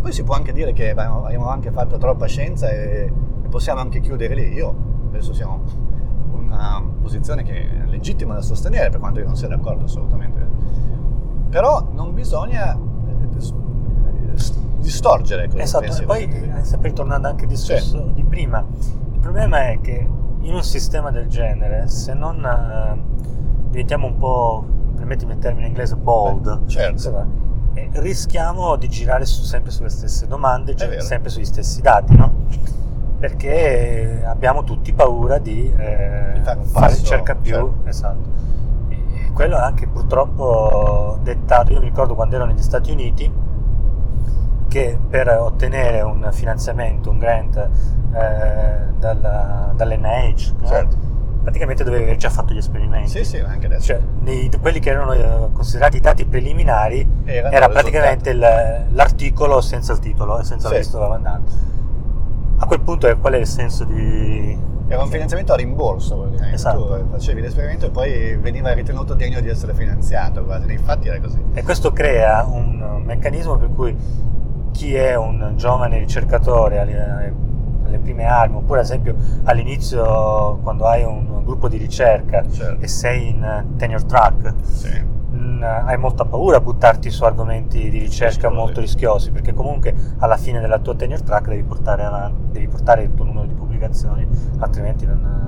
Poi 0.00 0.12
si 0.12 0.22
può 0.22 0.34
anche 0.34 0.52
dire 0.52 0.72
che 0.72 0.90
abbiamo 0.90 1.48
anche 1.48 1.70
fatto 1.70 1.98
troppa 1.98 2.26
scienza 2.26 2.68
e 2.68 3.12
possiamo 3.48 3.80
anche 3.80 4.00
chiudere 4.00 4.34
lì. 4.34 4.52
Io 4.52 4.74
adesso 5.08 5.32
siamo 5.32 5.62
una 6.48 6.82
posizione 7.00 7.42
che 7.42 7.68
è 7.68 7.84
legittima 7.86 8.34
da 8.34 8.42
sostenere, 8.42 8.90
per 8.90 8.98
quanto 8.98 9.20
io 9.20 9.26
non 9.26 9.36
sia 9.36 9.48
d'accordo 9.48 9.84
assolutamente. 9.84 10.46
Però 11.50 11.88
non 11.92 12.14
bisogna 12.14 12.74
eh, 12.74 13.28
distorgere 14.78 15.48
questo 15.48 15.80
esatto, 15.80 15.84
pensiero. 15.84 16.12
E 16.14 16.28
poi, 16.28 16.60
eh, 16.60 16.64
sempre 16.64 16.92
tornando 16.92 17.28
anche 17.28 17.44
al 17.44 17.50
discorso 17.50 18.08
sì. 18.08 18.14
di 18.14 18.24
prima, 18.24 18.64
il 19.12 19.18
problema 19.20 19.68
è 19.68 19.80
che 19.80 20.08
in 20.40 20.54
un 20.54 20.62
sistema 20.62 21.10
del 21.10 21.26
genere, 21.28 21.88
se 21.88 22.14
non 22.14 22.44
eh, 22.44 23.02
diventiamo 23.68 24.06
un 24.06 24.16
po', 24.18 24.64
permettimi 24.96 25.32
il 25.32 25.38
termine 25.38 25.66
inglese, 25.66 25.96
bold, 25.96 26.66
certo. 26.66 27.26
e, 27.74 27.88
e 27.92 28.00
rischiamo 28.00 28.76
di 28.76 28.88
girare 28.88 29.24
su, 29.24 29.42
sempre 29.42 29.70
sulle 29.70 29.90
stesse 29.90 30.26
domande, 30.26 30.74
cioè 30.74 31.00
sempre 31.00 31.30
sugli 31.30 31.44
stessi 31.44 31.80
dati, 31.80 32.16
no? 32.16 32.32
Perché 33.18 34.22
abbiamo 34.24 34.62
tutti 34.62 34.92
paura 34.92 35.38
di, 35.38 35.72
eh, 35.76 36.32
Di 36.34 36.40
fare 36.66 36.94
ricerca 36.94 37.34
più, 37.34 37.52
certo. 37.52 37.74
esatto. 37.84 38.28
E 38.90 39.30
quello 39.32 39.56
è 39.56 39.60
anche 39.60 39.88
purtroppo 39.88 41.18
dettato, 41.22 41.72
io 41.72 41.80
mi 41.80 41.86
ricordo 41.86 42.14
quando 42.14 42.36
ero 42.36 42.44
negli 42.44 42.62
Stati 42.62 42.92
Uniti, 42.92 43.30
che 44.68 44.98
per 45.08 45.28
ottenere 45.30 46.00
un 46.02 46.28
finanziamento, 46.30 47.10
un 47.10 47.18
grant 47.18 47.56
eh, 47.56 48.76
dalla- 48.98 49.72
dall'NIH? 49.74 50.54
Certo. 50.64 51.06
praticamente 51.40 51.82
dovevi 51.82 52.02
aver 52.02 52.16
già 52.16 52.28
fatto 52.28 52.52
gli 52.52 52.58
esperimenti. 52.58 53.08
Sì, 53.08 53.24
sì, 53.24 53.38
anche 53.38 53.66
adesso. 53.66 53.86
Cioè, 53.86 54.00
nei- 54.20 54.50
quelli 54.60 54.80
che 54.80 54.90
erano 54.90 55.12
eh, 55.12 55.48
considerati 55.54 55.96
i 55.96 56.00
dati 56.00 56.26
preliminari 56.26 57.08
Erano 57.24 57.54
era 57.54 57.68
praticamente 57.70 58.30
il- 58.30 58.86
l'articolo 58.90 59.62
senza 59.62 59.94
il 59.94 59.98
titolo 59.98 60.38
e 60.40 60.44
senza 60.44 60.66
Sì. 60.66 60.72
la 60.74 60.78
lista 60.80 60.98
dove 60.98 61.14
andare. 61.14 61.40
A 62.60 62.66
quel 62.66 62.80
punto 62.80 63.06
eh, 63.06 63.16
qual 63.16 63.34
è 63.34 63.38
il 63.38 63.46
senso 63.46 63.84
di... 63.84 64.56
Era 64.88 65.02
un 65.02 65.08
finanziamento 65.08 65.52
a 65.52 65.56
rimborso. 65.56 66.30
Esatto. 66.52 66.98
Tu 66.98 67.06
facevi 67.10 67.40
l'esperimento 67.42 67.86
e 67.86 67.90
poi 67.90 68.36
veniva 68.36 68.72
ritenuto 68.72 69.14
degno 69.14 69.40
di 69.40 69.48
essere 69.48 69.74
finanziato 69.74 70.44
quasi. 70.44 70.72
Infatti 70.72 71.08
era 71.08 71.20
così. 71.20 71.40
E 71.54 71.62
questo 71.62 71.92
crea 71.92 72.44
un 72.44 73.02
meccanismo 73.04 73.56
per 73.58 73.68
cui 73.74 73.94
chi 74.72 74.94
è 74.94 75.14
un 75.14 75.52
giovane 75.56 75.98
ricercatore 75.98 76.78
alle, 76.78 77.32
alle 77.84 77.98
prime 77.98 78.24
armi, 78.24 78.56
oppure 78.56 78.78
ad 78.80 78.84
esempio 78.86 79.14
all'inizio 79.44 80.58
quando 80.62 80.86
hai 80.86 81.04
un 81.04 81.44
gruppo 81.44 81.68
di 81.68 81.76
ricerca 81.76 82.44
Certo. 82.50 82.82
e 82.82 82.88
sei 82.88 83.28
in 83.28 83.64
tenure 83.76 84.04
track, 84.06 84.54
Sì. 84.62 85.02
Mh, 85.48 85.62
hai 85.62 85.96
molta 85.96 86.24
paura 86.24 86.58
a 86.58 86.60
buttarti 86.60 87.10
su 87.10 87.24
argomenti 87.24 87.90
di 87.90 87.98
ricerca 87.98 88.50
molto 88.50 88.80
rischiosi, 88.80 89.30
perché 89.30 89.54
comunque 89.54 89.94
alla 90.18 90.36
fine 90.36 90.60
della 90.60 90.78
tua 90.78 90.94
tenure 90.94 91.22
track 91.22 91.48
devi 91.48 91.62
portare, 91.62 92.04
avanti, 92.04 92.52
devi 92.52 92.68
portare 92.68 93.02
il 93.02 93.14
tuo 93.14 93.24
numero 93.24 93.46
di 93.46 93.54
pubblicazioni, 93.54 94.26
altrimenti 94.58 95.06
non... 95.06 95.46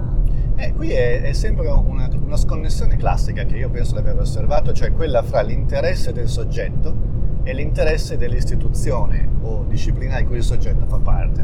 Eh, 0.56 0.74
qui 0.74 0.90
è, 0.90 1.22
è 1.22 1.32
sempre 1.32 1.66
una, 1.68 2.08
una 2.22 2.36
sconnessione 2.36 2.96
classica 2.96 3.44
che 3.44 3.56
io 3.56 3.70
penso 3.70 3.94
di 3.94 4.00
aver 4.00 4.18
osservato, 4.18 4.72
cioè 4.72 4.92
quella 4.92 5.22
fra 5.22 5.40
l'interesse 5.40 6.12
del 6.12 6.28
soggetto 6.28 6.94
e 7.42 7.54
l'interesse 7.54 8.18
dell'istituzione 8.18 9.26
o 9.40 9.64
disciplina 9.66 10.18
di 10.18 10.26
cui 10.26 10.36
il 10.36 10.42
soggetto 10.42 10.84
fa 10.84 10.98
parte. 10.98 11.42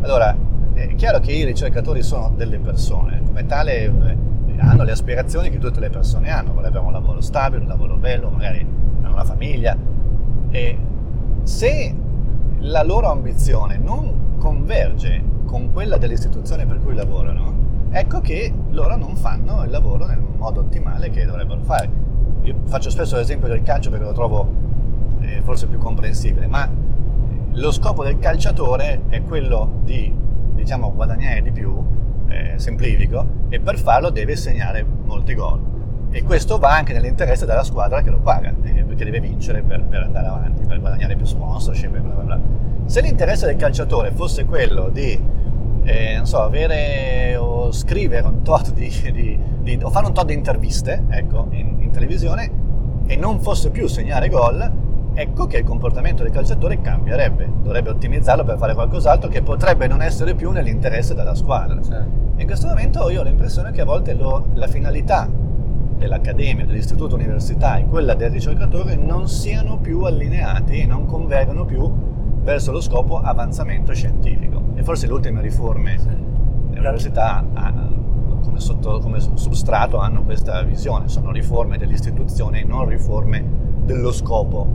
Allora, 0.00 0.34
è 0.72 0.94
chiaro 0.94 1.20
che 1.20 1.32
i 1.32 1.44
ricercatori 1.44 2.02
sono 2.02 2.32
delle 2.34 2.58
persone, 2.58 3.20
come 3.26 3.44
tale 3.44 3.84
eh, 3.84 4.16
hanno 4.58 4.84
le 4.84 4.92
aspirazioni 4.92 5.50
che 5.50 5.58
tutte 5.58 5.80
le 5.80 5.90
persone 5.90 6.30
hanno, 6.30 6.52
vorrebbero 6.52 6.84
un 6.84 6.92
lavoro 6.92 7.20
stabile, 7.20 7.62
un 7.62 7.68
lavoro 7.68 7.96
bello, 7.96 8.30
magari 8.30 8.66
hanno 9.02 9.12
una 9.12 9.24
famiglia. 9.24 9.76
E 10.50 10.78
se 11.42 11.94
la 12.58 12.82
loro 12.82 13.10
ambizione 13.10 13.78
non 13.78 14.36
converge 14.38 15.22
con 15.44 15.72
quella 15.72 15.96
dell'istituzione 15.96 16.66
per 16.66 16.80
cui 16.82 16.94
lavorano, 16.94 17.54
ecco 17.90 18.20
che 18.20 18.52
loro 18.70 18.96
non 18.96 19.16
fanno 19.16 19.62
il 19.64 19.70
lavoro 19.70 20.06
nel 20.06 20.20
modo 20.20 20.60
ottimale 20.60 21.10
che 21.10 21.24
dovrebbero 21.24 21.62
fare. 21.62 21.88
Io 22.42 22.54
faccio 22.64 22.90
spesso 22.90 23.16
l'esempio 23.16 23.48
del 23.48 23.62
calcio 23.62 23.90
perché 23.90 24.04
lo 24.04 24.12
trovo 24.12 24.48
eh, 25.20 25.40
forse 25.42 25.66
più 25.66 25.78
comprensibile, 25.78 26.46
ma 26.46 26.68
lo 27.52 27.70
scopo 27.72 28.04
del 28.04 28.18
calciatore 28.18 29.02
è 29.08 29.22
quello 29.22 29.80
di, 29.82 30.12
diciamo, 30.52 30.92
guadagnare 30.94 31.42
di 31.42 31.50
più, 31.50 31.82
eh, 32.36 32.58
semplifico, 32.58 33.26
e 33.48 33.60
per 33.60 33.78
farlo 33.78 34.10
deve 34.10 34.36
segnare 34.36 34.84
molti 35.04 35.34
gol. 35.34 35.60
E 36.10 36.22
questo 36.22 36.58
va 36.58 36.74
anche 36.74 36.92
nell'interesse 36.92 37.46
della 37.46 37.64
squadra 37.64 38.00
che 38.02 38.10
lo 38.10 38.18
paga, 38.18 38.54
eh, 38.62 38.84
perché 38.84 39.04
deve 39.04 39.20
vincere 39.20 39.62
per, 39.62 39.82
per 39.82 40.02
andare 40.02 40.26
avanti, 40.26 40.66
per 40.66 40.80
guadagnare 40.80 41.16
più 41.16 41.26
sponsorship 41.26 41.94
e 41.94 41.98
bla 41.98 42.12
bla 42.12 42.22
bla. 42.22 42.40
Se 42.86 43.00
l'interesse 43.00 43.46
del 43.46 43.56
calciatore 43.56 44.12
fosse 44.12 44.44
quello 44.44 44.88
di, 44.88 45.20
eh, 45.82 46.20
so, 46.22 46.40
avere 46.42 47.36
o 47.36 47.72
scrivere 47.72 48.26
un 48.26 48.42
tot 48.42 48.72
di, 48.72 48.88
di- 49.12 49.38
di- 49.60 49.78
o 49.82 49.90
fare 49.90 50.06
un 50.06 50.14
tot 50.14 50.26
di 50.26 50.34
interviste, 50.34 51.04
ecco, 51.08 51.48
in, 51.50 51.76
in 51.80 51.90
televisione, 51.90 52.50
e 53.06 53.16
non 53.16 53.40
fosse 53.40 53.70
più 53.70 53.86
segnare 53.86 54.28
gol, 54.28 54.70
ecco 55.14 55.46
che 55.46 55.58
il 55.58 55.64
comportamento 55.64 56.22
del 56.22 56.32
calciatore 56.32 56.80
cambierebbe. 56.80 57.48
Dovrebbe 57.62 57.90
ottimizzarlo 57.90 58.44
per 58.44 58.56
fare 58.56 58.74
qualcos'altro 58.74 59.28
che 59.28 59.42
potrebbe 59.42 59.86
non 59.86 60.00
essere 60.00 60.34
più 60.34 60.50
nell'interesse 60.50 61.14
della 61.14 61.34
squadra. 61.34 61.78
E 61.78 62.25
in 62.38 62.46
questo 62.46 62.66
momento 62.68 63.08
io 63.10 63.20
ho 63.20 63.24
l'impressione 63.24 63.70
che 63.70 63.80
a 63.80 63.84
volte 63.84 64.14
lo- 64.14 64.46
la 64.54 64.66
finalità 64.66 65.28
dell'accademia, 65.96 66.66
dell'istituto 66.66 67.14
università 67.14 67.76
e 67.78 67.86
quella 67.86 68.14
del 68.14 68.30
ricercatore 68.30 68.94
non 68.96 69.28
siano 69.28 69.78
più 69.78 70.02
allineati 70.02 70.80
e 70.80 70.86
non 70.86 71.06
convergono 71.06 71.64
più 71.64 71.90
verso 72.42 72.70
lo 72.72 72.80
scopo 72.80 73.18
avanzamento 73.20 73.94
scientifico. 73.94 74.60
E 74.74 74.82
forse 74.82 75.06
le 75.06 75.12
ultime 75.14 75.40
riforme 75.40 75.96
dell'università 76.70 77.42
ha- 77.54 77.72
come, 78.44 78.60
sotto- 78.60 78.98
come 79.00 79.18
substrato 79.20 79.96
hanno 79.98 80.22
questa 80.22 80.62
visione, 80.62 81.08
sono 81.08 81.32
riforme 81.32 81.78
dell'istituzione 81.78 82.60
e 82.60 82.64
non 82.64 82.86
riforme 82.86 83.42
dello 83.84 84.12
scopo 84.12 84.66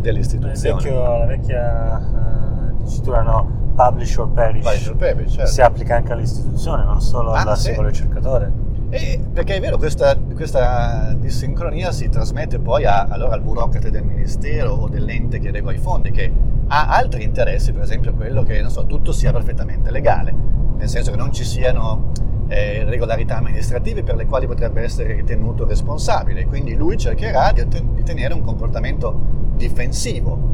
dell'istituzione. 0.00 0.74
vecchio- 0.82 1.18
la 1.18 1.26
vecchia 1.26 1.98
eh, 2.00 2.72
dicitura 2.82 3.22
no, 3.22 3.60
publish 3.74 4.16
or 4.18 4.28
perish, 4.30 4.62
Vai, 4.64 4.76
sul 4.78 4.96
Pepe, 4.96 5.28
certo. 5.28 5.50
si 5.50 5.60
applica 5.60 5.96
anche 5.96 6.12
all'istituzione, 6.12 6.84
non 6.84 7.00
solo 7.00 7.32
Ah, 7.32 7.42
al 7.42 7.56
sì. 7.56 7.64
singolo 7.64 7.88
ricercatore. 7.88 8.52
E 8.90 9.18
perché 9.32 9.56
è 9.56 9.60
vero, 9.60 9.78
questa, 9.78 10.14
questa 10.16 11.14
dissincronia 11.18 11.92
si 11.92 12.08
trasmette 12.10 12.58
poi 12.58 12.84
a- 12.84 13.06
allora 13.08 13.34
al 13.34 13.40
burocrate 13.40 13.90
del 13.90 14.04
ministero 14.04 14.72
o 14.72 14.88
dell'ente 14.88 15.38
che 15.38 15.50
regola 15.50 15.74
i 15.74 15.78
fondi, 15.78 16.10
che 16.10 16.30
ha 16.68 16.86
altri 16.88 17.24
interessi, 17.24 17.72
per 17.72 17.82
esempio 17.82 18.12
quello 18.12 18.42
che 18.42 18.60
non 18.60 18.70
so, 18.70 18.84
tutto 18.86 19.12
sia 19.12 19.32
perfettamente 19.32 19.90
legale, 19.90 20.34
nel 20.76 20.88
senso 20.88 21.10
che 21.10 21.16
non 21.16 21.32
ci 21.32 21.44
siano 21.44 22.10
eh, 22.48 22.84
regolarità 22.84 23.38
amministrative 23.38 24.02
per 24.02 24.14
le 24.16 24.26
quali 24.26 24.46
potrebbe 24.46 24.82
essere 24.82 25.14
ritenuto 25.14 25.64
responsabile, 25.64 26.44
quindi 26.44 26.74
lui 26.74 26.98
cercherà 26.98 27.50
di, 27.52 27.60
otten- 27.60 27.94
di 27.94 28.02
tenere 28.02 28.34
un 28.34 28.42
comportamento 28.42 29.18
difensivo 29.56 30.50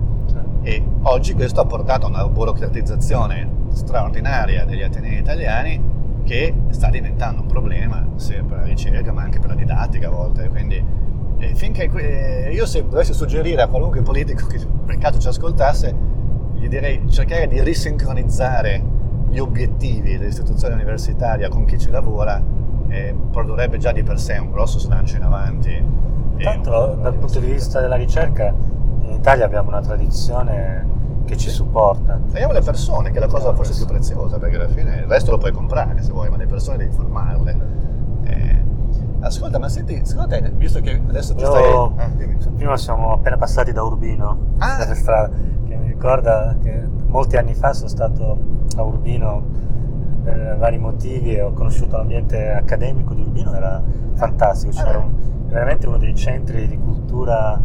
e 0.68 0.82
oggi 1.04 1.32
questo 1.32 1.62
ha 1.62 1.64
portato 1.64 2.04
a 2.04 2.08
una 2.10 2.28
burocratizzazione 2.28 3.68
straordinaria 3.72 4.66
degli 4.66 4.82
atenei 4.82 5.18
italiani 5.18 5.82
che 6.24 6.52
sta 6.68 6.90
diventando 6.90 7.40
un 7.40 7.46
problema 7.46 8.06
sia 8.16 8.44
per 8.44 8.58
la 8.58 8.64
ricerca 8.64 9.10
ma 9.10 9.22
anche 9.22 9.38
per 9.38 9.48
la 9.48 9.54
didattica 9.54 10.08
a 10.08 10.10
volte. 10.10 10.46
Quindi 10.50 10.84
eh, 11.38 11.54
finché 11.54 11.90
eh, 11.90 12.52
io 12.52 12.66
se 12.66 12.86
dovessi 12.86 13.14
suggerire 13.14 13.62
a 13.62 13.68
qualunque 13.68 14.02
politico 14.02 14.46
che 14.46 14.60
per 14.84 14.98
caso 14.98 15.18
ci 15.18 15.28
ascoltasse, 15.28 15.96
gli 16.56 16.68
direi 16.68 17.02
cercare 17.08 17.48
di 17.48 17.62
risincronizzare 17.62 18.82
gli 19.30 19.38
obiettivi 19.38 20.18
dell'istituzione 20.18 20.74
universitaria 20.74 21.48
con 21.48 21.64
chi 21.64 21.78
ci 21.78 21.88
lavora 21.88 22.44
eh, 22.88 23.14
produrrebbe 23.30 23.78
già 23.78 23.92
di 23.92 24.02
per 24.02 24.18
sé 24.20 24.36
un 24.36 24.50
grosso 24.50 24.78
slancio 24.78 25.16
in 25.16 25.22
avanti. 25.22 25.82
Intanto 26.36 26.98
dal 27.00 27.14
punto 27.14 27.40
di 27.40 27.52
vista 27.52 27.80
della 27.80 27.96
ricerca 27.96 28.76
Italia 29.18 29.44
abbiamo 29.44 29.68
una 29.68 29.80
tradizione 29.80 30.96
che 31.24 31.36
ci 31.36 31.50
supporta. 31.50 32.18
Vediamo 32.28 32.52
le 32.52 32.62
persone, 32.62 33.10
che 33.10 33.18
è 33.18 33.20
la 33.20 33.26
cosa 33.26 33.52
forse 33.52 33.74
più 33.74 33.84
preziosa, 33.86 34.38
perché 34.38 34.56
alla 34.56 34.68
fine 34.68 34.96
il 35.00 35.04
resto 35.06 35.32
lo 35.32 35.38
puoi 35.38 35.52
comprare 35.52 36.00
se 36.02 36.12
vuoi, 36.12 36.30
ma 36.30 36.36
le 36.36 36.46
persone 36.46 36.78
devi 36.78 36.92
formarle. 36.94 37.58
Eh, 38.24 38.62
ascolta, 39.20 39.58
ma 39.58 39.68
senti, 39.68 40.00
secondo 40.04 40.28
te, 40.34 40.50
visto 40.56 40.80
che 40.80 41.00
adesso 41.06 41.34
stai... 41.36 41.68
Io- 41.68 41.92
Ah, 41.96 42.08
dimmi. 42.16 42.36
prima 42.56 42.76
siamo 42.76 43.12
appena 43.12 43.36
passati 43.36 43.72
da 43.72 43.82
Urbino, 43.82 44.54
Ah. 44.58 44.84
per 44.86 44.96
strada, 44.96 45.30
che 45.66 45.76
mi 45.76 45.88
ricorda 45.88 46.56
che 46.62 46.82
molti 47.06 47.36
anni 47.36 47.54
fa 47.54 47.72
sono 47.74 47.88
stato 47.88 48.38
a 48.76 48.82
Urbino 48.82 49.42
per 50.22 50.56
vari 50.58 50.78
motivi 50.78 51.34
e 51.34 51.42
ho 51.42 51.52
conosciuto 51.52 51.96
l'ambiente 51.96 52.50
accademico 52.52 53.12
di 53.14 53.20
Urbino, 53.22 53.52
era 53.54 53.82
fantastico, 54.14 54.72
Ah, 54.78 54.82
c'era 54.82 54.98
beh. 54.98 55.04
un- 55.04 55.14
veramente 55.48 55.86
uno 55.86 55.98
dei 55.98 56.14
centri 56.14 56.66
di 56.68 56.78
cultura... 56.78 57.60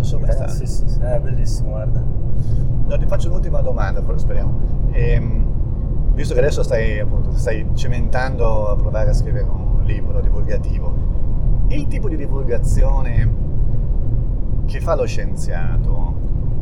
So 0.00 0.18
mai 0.18 0.28
Eh, 0.28 0.32
stato. 0.32 0.50
sì, 0.50 0.66
sì, 0.66 0.88
sì, 0.88 0.98
è 1.00 1.20
bellissimo, 1.20 1.70
guarda. 1.70 2.02
No, 2.86 2.98
ti 2.98 3.06
faccio 3.06 3.28
un'ultima 3.28 3.60
domanda, 3.60 4.02
poi 4.02 4.18
speriamo. 4.18 4.58
Ehm, 4.90 5.44
visto 6.14 6.34
che 6.34 6.40
adesso 6.40 6.62
stai, 6.64 6.98
appunto, 6.98 7.30
stai 7.32 7.64
cimentando 7.74 8.68
a 8.70 8.76
provare 8.76 9.10
a 9.10 9.12
scrivere 9.12 9.44
un 9.44 9.82
libro 9.84 10.20
divulgativo, 10.20 10.92
il 11.68 11.86
tipo 11.86 12.08
di 12.08 12.16
divulgazione 12.16 13.46
che 14.66 14.80
fa 14.80 14.96
lo 14.96 15.06
scienziato, 15.06 16.14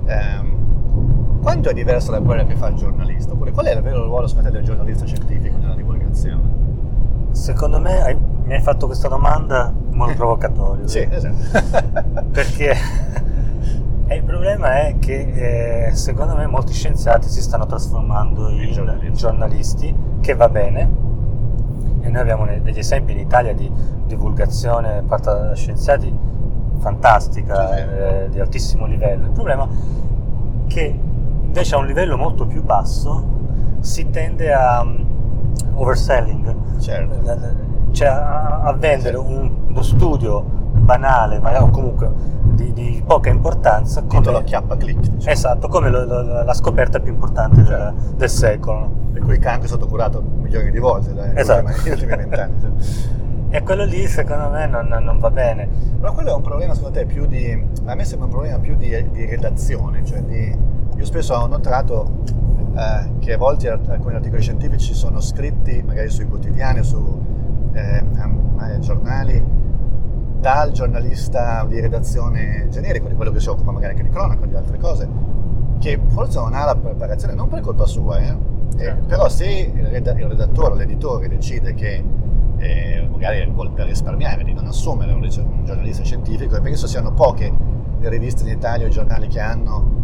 ehm, 0.05 1.41
quanto 1.41 1.71
è 1.71 1.73
diverso 1.73 2.11
da 2.11 2.21
quella 2.21 2.45
che 2.45 2.55
fa 2.55 2.69
il 2.69 2.75
giornalista? 2.77 3.33
Oppure 3.33 3.51
qual 3.53 3.67
è 3.67 3.75
il 3.75 3.81
vero 3.83 4.05
ruolo, 4.05 4.27
secondo 4.27 4.51
te, 4.51 4.57
del 4.57 4.65
giornalista 4.65 5.07
scientifico 5.07 5.57
nella 5.57 5.75
divulgazione? 5.75 6.43
Secondo 7.31 7.81
me 7.81 8.03
hai- 8.03 8.19
mi 8.45 8.53
hai 8.55 8.61
fatto 8.61 8.87
questa 8.87 9.09
domanda 9.09 9.73
modo 9.97 10.15
provocatorio. 10.15 10.87
Sì, 10.87 11.07
esatto. 11.11 12.25
perché 12.31 12.75
e 14.09 14.15
il 14.15 14.23
problema 14.23 14.83
è 14.87 14.97
che 15.01 15.89
eh, 15.89 15.95
secondo 15.95 16.37
me 16.37 16.47
molti 16.47 16.73
scienziati 16.73 17.29
si 17.29 17.43
stanno 17.43 17.67
trasformando 17.67 18.49
in 18.51 18.73
giornalisti. 18.73 19.13
giornalisti, 19.13 19.95
che 20.21 20.35
va 20.35 20.49
bene, 20.49 21.05
e 22.03 22.09
noi 22.09 22.21
abbiamo 22.21 22.47
degli 22.47 22.79
esempi 22.79 23.13
in 23.13 23.19
Italia 23.19 23.53
di 23.53 23.71
divulgazione 24.07 25.03
fatta 25.07 25.35
da 25.35 25.55
scienziati 25.55 26.17
fantastica, 26.79 27.77
eh, 28.25 28.29
di 28.29 28.39
altissimo 28.39 28.87
livello. 28.87 29.25
Il 29.25 29.33
problema 29.33 29.65
è 29.65 30.69
che 30.69 31.01
invece 31.43 31.75
a 31.75 31.79
un 31.79 31.87
livello 31.87 32.17
molto 32.17 32.47
più 32.47 32.63
basso 32.63 33.35
si 33.81 34.09
tende 34.11 34.53
a 34.53 34.85
mm, 34.85 34.97
overselling, 35.75 36.55
Certo. 36.79 37.76
Cioè 37.97 38.09
a, 38.09 38.61
a 38.61 38.73
vendere 38.75 39.17
un- 39.17 39.51
uno 39.69 39.83
studio 39.83 40.43
banale, 40.43 41.41
ma 41.41 41.63
o 41.63 41.71
comunque 41.71 42.13
di, 42.43 42.73
di 42.75 43.03
poca 43.05 43.31
importanza, 43.31 44.03
Titolo 44.03 44.23
come, 44.25 44.39
acchiappa 44.39 44.77
click. 44.77 45.01
diciamo. 45.01 45.33
esatto, 45.33 45.69
come 45.69 45.89
lo- 45.89 46.05
lo- 46.05 46.43
la 46.45 46.55
scoperta 46.55 47.01
più 47.01 47.13
importante 47.13 47.57
del, 47.57 47.67
Certo. 47.67 47.95
del 48.17 48.29
secolo. 48.29 48.91
Per 49.13 49.23
cui 49.23 49.33
il 49.35 49.39
cancro 49.41 49.65
è 49.65 49.69
stato 49.69 49.87
curato 49.87 50.21
milioni 50.23 50.71
di 50.71 50.79
volte 50.79 51.13
negli 51.15 51.39
Esatto. 51.39 51.67
ultimi- 51.91 52.15
vent'anni. 52.17 52.61
cioè. 52.61 52.71
E 53.49 53.63
quello 53.63 53.85
lì 53.85 54.07
secondo 54.09 54.51
me 54.51 54.67
non, 54.67 54.87
non 55.03 55.19
va 55.19 55.31
bene. 55.31 55.67
Però 55.99 56.13
quello 56.13 56.31
è 56.33 56.35
un 56.35 56.43
problema 56.43 56.75
secondo 56.75 56.99
te 56.99 57.07
più 57.07 57.25
di... 57.27 57.65
A 57.87 57.95
me 57.95 58.05
sembra 58.05 58.27
un 58.27 58.33
problema 58.33 58.59
più 58.59 58.77
di, 58.77 58.91
di 59.13 59.25
redazione, 59.25 60.05
cioè 60.05 60.21
di... 60.23 60.55
Io 60.97 61.05
spesso 61.05 61.33
ho 61.35 61.47
notato 61.47 62.11
eh, 62.77 63.11
che 63.21 63.33
a 63.33 63.39
volte 63.39 63.71
alcuni 63.71 64.17
articoli 64.17 64.43
scientifici 64.43 64.93
sono 64.93 65.21
scritti 65.21 65.81
magari 65.87 66.11
sui 66.11 66.27
quotidiani 66.27 66.81
o 66.81 66.83
su 66.83 67.25
eh, 67.77 67.99
eh, 67.99 68.79
giornali 68.81 69.45
dal 70.41 70.71
giornalista 70.73 71.65
di 71.69 71.81
redazione 71.81 72.69
generico, 72.71 73.09
di 73.09 73.15
quello 73.15 73.31
che 73.31 73.41
si 73.41 73.49
occupa 73.49 73.73
magari 73.73 73.93
anche 73.93 74.05
di 74.05 74.11
cronaca 74.11 74.45
o 74.45 74.47
di 74.47 74.55
altre 74.55 74.79
cose, 74.79 75.09
che 75.79 76.01
forse 76.09 76.39
non 76.39 76.55
ha 76.55 76.65
la 76.65 76.77
preparazione, 76.77 77.35
non 77.35 77.49
per 77.49 77.61
colpa 77.61 77.87
sua, 77.87 78.19
eh, 78.19 78.29
eh, 78.29 78.79
Certo. 78.79 79.07
però 79.07 79.29
se 79.29 79.73
il, 79.75 79.87
reda- 79.87 80.13
il 80.13 80.27
redattore, 80.27 80.77
l'editore 80.77 81.29
decide 81.29 81.75
che 81.75 82.03
eh, 82.59 83.09
magari 83.11 83.51
per 83.75 83.87
risparmiare 83.87 84.43
di 84.45 84.53
non 84.53 84.67
assumere 84.67 85.13
un, 85.13 85.23
un 85.23 85.65
giornalista 85.65 86.03
scientifico, 86.05 86.57
e 86.57 86.61
penso 86.61 86.87
siano 86.87 87.13
poche 87.13 87.53
le 87.99 88.09
riviste 88.09 88.43
in 88.45 88.51
Italia 88.51 88.87
o 88.87 88.89
i 88.89 88.93
giornali 88.93 89.27
che 89.29 89.41
hanno 89.41 89.95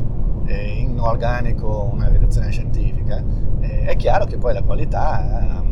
eh, 0.47 0.79
in 0.79 0.99
organico 0.99 1.89
una 1.93 2.09
redazione 2.09 2.51
scientifica, 2.51 3.23
eh, 3.61 3.83
è 3.85 3.97
chiaro 3.97 4.25
che 4.25 4.39
poi 4.39 4.55
la 4.55 4.63
qualità 4.63 5.61
ehm, 5.61 5.72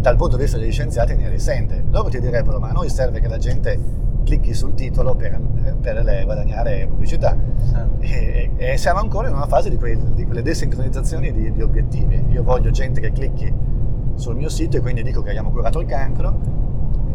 dal 0.00 0.16
punto 0.16 0.36
di 0.36 0.42
vista 0.42 0.58
degli 0.58 0.70
scienziati 0.70 1.14
ne 1.14 1.28
risente. 1.28 1.84
Loro 1.90 2.08
ti 2.08 2.20
direbbero, 2.20 2.58
ma 2.58 2.68
a 2.68 2.72
noi 2.72 2.88
serve 2.88 3.20
che 3.20 3.28
la 3.28 3.38
gente 3.38 4.06
clicchi 4.24 4.52
sul 4.54 4.74
titolo 4.74 5.14
per, 5.14 5.40
per 5.80 6.04
le- 6.04 6.24
guadagnare 6.24 6.86
pubblicità. 6.86 7.36
E, 8.00 8.50
e 8.56 8.76
siamo 8.76 9.00
ancora 9.00 9.28
in 9.28 9.34
una 9.34 9.46
fase 9.46 9.70
di, 9.70 9.76
quei- 9.76 9.98
di 10.14 10.24
quelle 10.24 10.42
desincronizzazioni 10.42 11.32
di, 11.32 11.52
di 11.52 11.62
obiettivi. 11.62 12.24
Io 12.28 12.42
voglio 12.42 12.70
gente 12.70 13.00
che 13.00 13.10
clicchi 13.12 13.52
sul 14.14 14.36
mio 14.36 14.48
sito 14.48 14.76
e 14.76 14.80
quindi 14.80 15.02
dico 15.02 15.22
che 15.22 15.30
abbiamo 15.30 15.50
curato 15.50 15.80
il 15.80 15.86
cancro. 15.86 16.56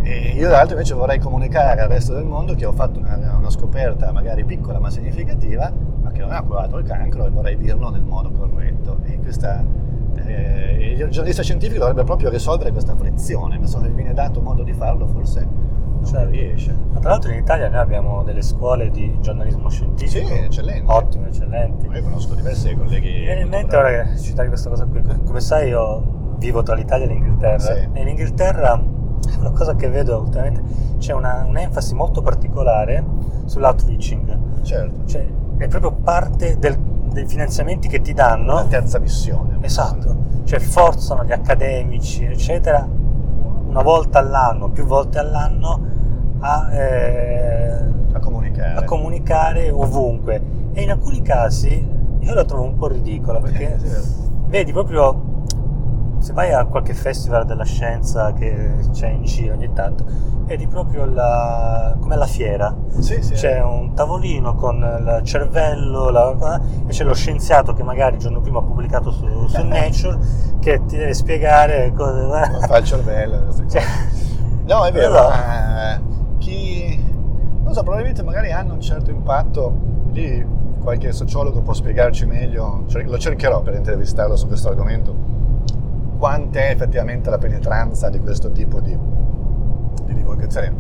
E 0.01 0.33
io 0.35 0.49
dall'altro 0.49 0.73
invece 0.73 0.95
vorrei 0.95 1.19
comunicare 1.19 1.79
al 1.79 1.87
resto 1.87 2.13
del 2.13 2.25
mondo 2.25 2.55
che 2.55 2.65
ho 2.65 2.73
fatto 2.73 2.99
una, 2.99 3.35
una 3.37 3.49
scoperta 3.49 4.11
magari 4.11 4.43
piccola 4.43 4.77
ma 4.79 4.89
significativa, 4.89 5.71
ma 6.01 6.11
che 6.11 6.19
non 6.19 6.31
ha 6.31 6.41
curato 6.41 6.77
il 6.77 6.85
cancro 6.85 7.25
e 7.25 7.29
vorrei 7.29 7.55
dirlo 7.55 7.89
nel 7.89 8.03
modo 8.03 8.29
corretto. 8.31 8.97
E 9.03 9.19
questa, 9.19 9.63
eh, 10.25 10.95
il 10.97 11.09
giornalista 11.09 11.41
scientifico 11.43 11.79
dovrebbe 11.79 12.03
proprio 12.03 12.29
risolvere 12.29 12.71
questa 12.71 12.95
frizione, 12.95 13.57
ma 13.59 13.65
se 13.67 13.77
non 13.79 13.87
gli 13.87 13.93
viene 13.93 14.13
dato 14.13 14.41
modo 14.41 14.63
di 14.63 14.73
farlo 14.73 15.07
forse 15.07 15.41
non 15.45 16.05
Certo. 16.05 16.29
riesce. 16.31 16.75
Ma 16.91 16.99
tra 16.99 17.09
l'altro 17.11 17.31
in 17.31 17.37
Italia 17.39 17.69
noi 17.69 17.79
abbiamo 17.79 18.23
delle 18.23 18.41
scuole 18.41 18.89
di 18.91 19.17
giornalismo 19.21 19.69
scientifico 19.69 20.27
Sì, 20.27 20.33
eccellenti. 20.33 20.83
ottime, 20.91 21.27
eccellenti. 21.29 21.87
Io 21.87 22.01
conosco 22.03 22.33
diversi 22.35 22.75
colleghi. 22.75 23.09
Mi 23.11 23.19
viene 23.19 23.41
in 23.41 23.47
mente 23.47 23.75
ora 23.77 23.89
che 24.03 24.17
citavi 24.17 24.47
questa 24.49 24.69
cosa 24.69 24.85
qui, 24.85 25.01
come 25.23 25.39
sai 25.39 25.69
io 25.69 26.35
vivo 26.39 26.61
tra 26.61 26.75
l'Italia 26.75 27.05
e 27.05 27.09
l'Inghilterra 27.09 27.57
Sì. 27.59 27.87
e 27.93 28.01
in 28.01 28.07
Inghilterra 28.09 28.81
una 29.39 29.51
cosa 29.51 29.75
che 29.75 29.87
vedo 29.87 30.19
ultimamente 30.19 30.61
c'è 30.97 31.13
una- 31.13 31.45
un'enfasi 31.47 31.95
molto 31.95 32.21
particolare 32.21 33.01
sull'outreaching, 33.45 34.61
Certo. 34.63 35.05
cioè 35.05 35.25
è 35.57 35.67
proprio 35.67 35.91
parte 35.93 36.57
del- 36.59 36.77
dei 37.13 37.25
finanziamenti 37.27 37.87
che 37.87 38.01
ti 38.01 38.13
danno. 38.13 38.55
La 38.55 38.65
terza 38.65 38.99
missione. 38.99 39.57
Esatto, 39.61 40.15
cioè 40.43 40.59
forzano 40.59 41.23
gli 41.23 41.31
accademici, 41.31 42.25
eccetera, 42.25 42.85
una 42.85 43.81
volta 43.81 44.19
all'anno, 44.19 44.69
più 44.69 44.85
volte 44.85 45.19
all'anno 45.19 45.79
a, 46.39 46.73
eh, 46.73 47.77
A 48.11 48.19
comunicare. 48.19 48.75
a 48.75 48.83
comunicare 48.83 49.69
ovunque. 49.71 50.41
E 50.73 50.81
in 50.81 50.91
alcuni 50.91 51.21
casi 51.21 51.87
io 52.19 52.33
la 52.33 52.43
trovo 52.43 52.63
un 52.63 52.75
po' 52.75 52.87
ridicola 52.87 53.39
perché 53.39 53.73
Eh, 53.73 53.77
vero. 53.77 54.01
vedi 54.47 54.71
proprio 54.71 55.31
se 56.19 56.33
vai 56.33 56.51
a 56.53 56.65
qualche 56.65 56.93
festival 56.93 57.45
della 57.45 57.65
scienza 57.65 58.31
che 58.33 58.75
c'è 58.91 59.09
in 59.09 59.23
giro 59.23 59.53
ogni 59.55 59.71
tanto, 59.73 60.05
vedi 60.55 60.67
proprio 60.67 61.05
la, 61.05 61.95
come 61.99 62.13
alla 62.13 62.27
fiera. 62.27 62.75
Sì, 62.99 63.21
sì. 63.23 63.33
C'è 63.33 63.59
un 63.63 63.93
tavolino 63.95 64.53
con 64.53 64.75
il 64.77 65.23
cervello 65.23 66.09
la- 66.09 66.61
e 66.85 66.89
c'è 66.89 67.03
lo 67.03 67.13
scienziato 67.15 67.73
che 67.73 67.81
magari 67.81 68.15
il 68.15 68.21
giorno 68.21 68.39
prima 68.39 68.59
ha 68.59 68.61
pubblicato 68.63 69.09
su, 69.09 69.25
su 69.47 69.61
Nature 69.65 70.17
che 70.59 70.85
ti 70.85 70.95
deve 70.97 71.13
spiegare 71.15 71.91
cosa... 71.95 72.43
Fa 72.67 72.77
il 72.77 72.85
cervello. 72.85 73.51
Cioè, 73.67 73.81
No, 74.65 74.85
è 74.85 74.91
vero. 74.91 75.11
Però- 75.11 75.29
ma 75.29 76.01
chi... 76.37 77.11
Non 77.63 77.73
so, 77.73 77.81
probabilmente 77.81 78.21
magari 78.23 78.51
hanno 78.51 78.73
un 78.73 78.81
certo 78.81 79.09
impatto. 79.09 79.73
Lì 80.11 80.45
qualche 80.83 81.11
sociologo 81.13 81.61
può 81.61 81.73
spiegarci 81.73 82.25
meglio. 82.27 82.83
Lo 83.05 83.17
cercherò 83.17 83.61
per 83.61 83.73
intervistarlo 83.73 84.35
su 84.35 84.45
questo 84.47 84.69
argomento. 84.69 85.15
Quant'è 86.17 86.69
effettivamente 86.69 87.29
la 87.29 87.37
penetranza 87.39 88.09
di 88.09 88.19
questo 88.19 88.51
tipo 88.51 88.79
di, 88.79 88.97
divulgazione? 90.33 90.73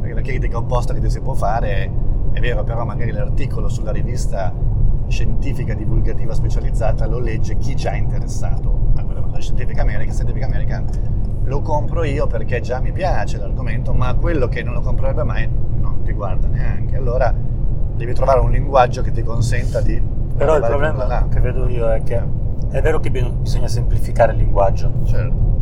Perché 0.00 0.14
la 0.14 0.20
critica 0.20 0.58
opposta 0.58 0.92
che 0.94 1.00
ti 1.00 1.10
si 1.10 1.20
può 1.20 1.34
fare 1.34 1.68
è, 1.74 1.90
è 2.32 2.40
vero, 2.40 2.64
però 2.64 2.84
magari 2.84 3.12
l'articolo 3.12 3.68
sulla 3.68 3.92
rivista 3.92 4.52
scientifica 5.08 5.74
divulgativa 5.74 6.34
specializzata 6.34 7.06
lo 7.06 7.18
legge 7.18 7.56
chi 7.56 7.76
già 7.76 7.92
è 7.92 7.96
interessato 7.96 8.90
a 8.96 9.04
quella 9.04 9.20
la 9.36 9.40
Scientific 9.40 9.78
American, 9.78 10.12
Scientific 10.12 10.42
American 10.42 10.84
lo 11.44 11.60
compro 11.60 12.02
io 12.02 12.26
perché 12.26 12.60
già 12.60 12.80
mi 12.80 12.90
piace 12.90 13.38
l'argomento, 13.38 13.92
ma 13.94 14.12
quello 14.14 14.48
che 14.48 14.64
non 14.64 14.74
lo 14.74 14.80
comprerebbe 14.80 15.22
mai 15.22 15.48
non 15.78 16.02
ti 16.02 16.12
guarda 16.12 16.48
neanche. 16.48 16.96
Allora 16.96 17.32
devi 17.32 18.12
trovare 18.14 18.40
un 18.40 18.50
linguaggio 18.50 19.00
che 19.02 19.12
ti 19.12 19.22
consenta 19.22 19.80
di... 19.80 20.02
Però 20.36 20.56
il 20.56 20.64
problema 20.64 21.28
che 21.28 21.40
vedo 21.40 21.68
io 21.68 21.88
è 21.92 22.02
che 22.02 22.20
è 22.70 22.82
vero 22.82 22.98
che 22.98 23.10
bi- 23.10 23.32
bisogna 23.40 23.68
semplificare 23.68 24.32
il 24.32 24.38
linguaggio. 24.38 24.90
Certo. 25.04 25.55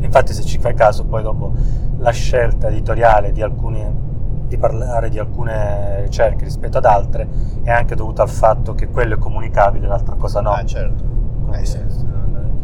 Infatti, 0.00 0.32
se 0.32 0.42
ci 0.42 0.58
fai 0.58 0.74
caso, 0.74 1.04
poi 1.04 1.22
dopo 1.22 1.52
la 1.98 2.10
scelta 2.10 2.68
editoriale 2.68 3.32
di 3.32 3.42
alcune 3.42 4.08
di 4.50 4.56
parlare 4.58 5.10
di 5.10 5.18
alcune 5.20 6.00
ricerche 6.02 6.42
rispetto 6.42 6.78
ad 6.78 6.84
altre 6.84 7.28
è 7.62 7.70
anche 7.70 7.94
dovuta 7.94 8.22
al 8.22 8.28
fatto 8.28 8.74
che 8.74 8.88
quello 8.88 9.14
è 9.14 9.18
comunicabile, 9.18 9.86
l'altra 9.86 10.16
cosa 10.16 10.40
no. 10.40 10.50
Ah, 10.50 10.64
certo. 10.64 11.04
Eh, 11.52 11.64
sì. 11.64 11.78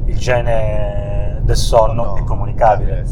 Il 0.06 0.16
gene 0.18 1.40
del 1.44 1.54
sonno 1.56 2.02
No. 2.06 2.16
è 2.16 2.24
comunicabile, 2.24 3.04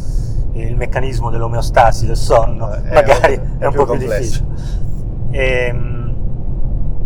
Eh, 0.55 0.63
il 0.67 0.77
meccanismo 0.77 1.31
dell'omeostasi 1.31 2.05
del 2.07 2.17
sonno 2.17 2.73
Eh, 2.75 2.83
è- 2.83 2.95
magari 2.95 3.35
è 3.35 3.41
è, 3.59 3.67
un 3.67 3.71
più 3.71 3.85
po' 3.85 3.93
più 3.93 3.99
complesso. 3.99 4.45
difficile. 4.45 4.83
Ehm, 5.31 6.15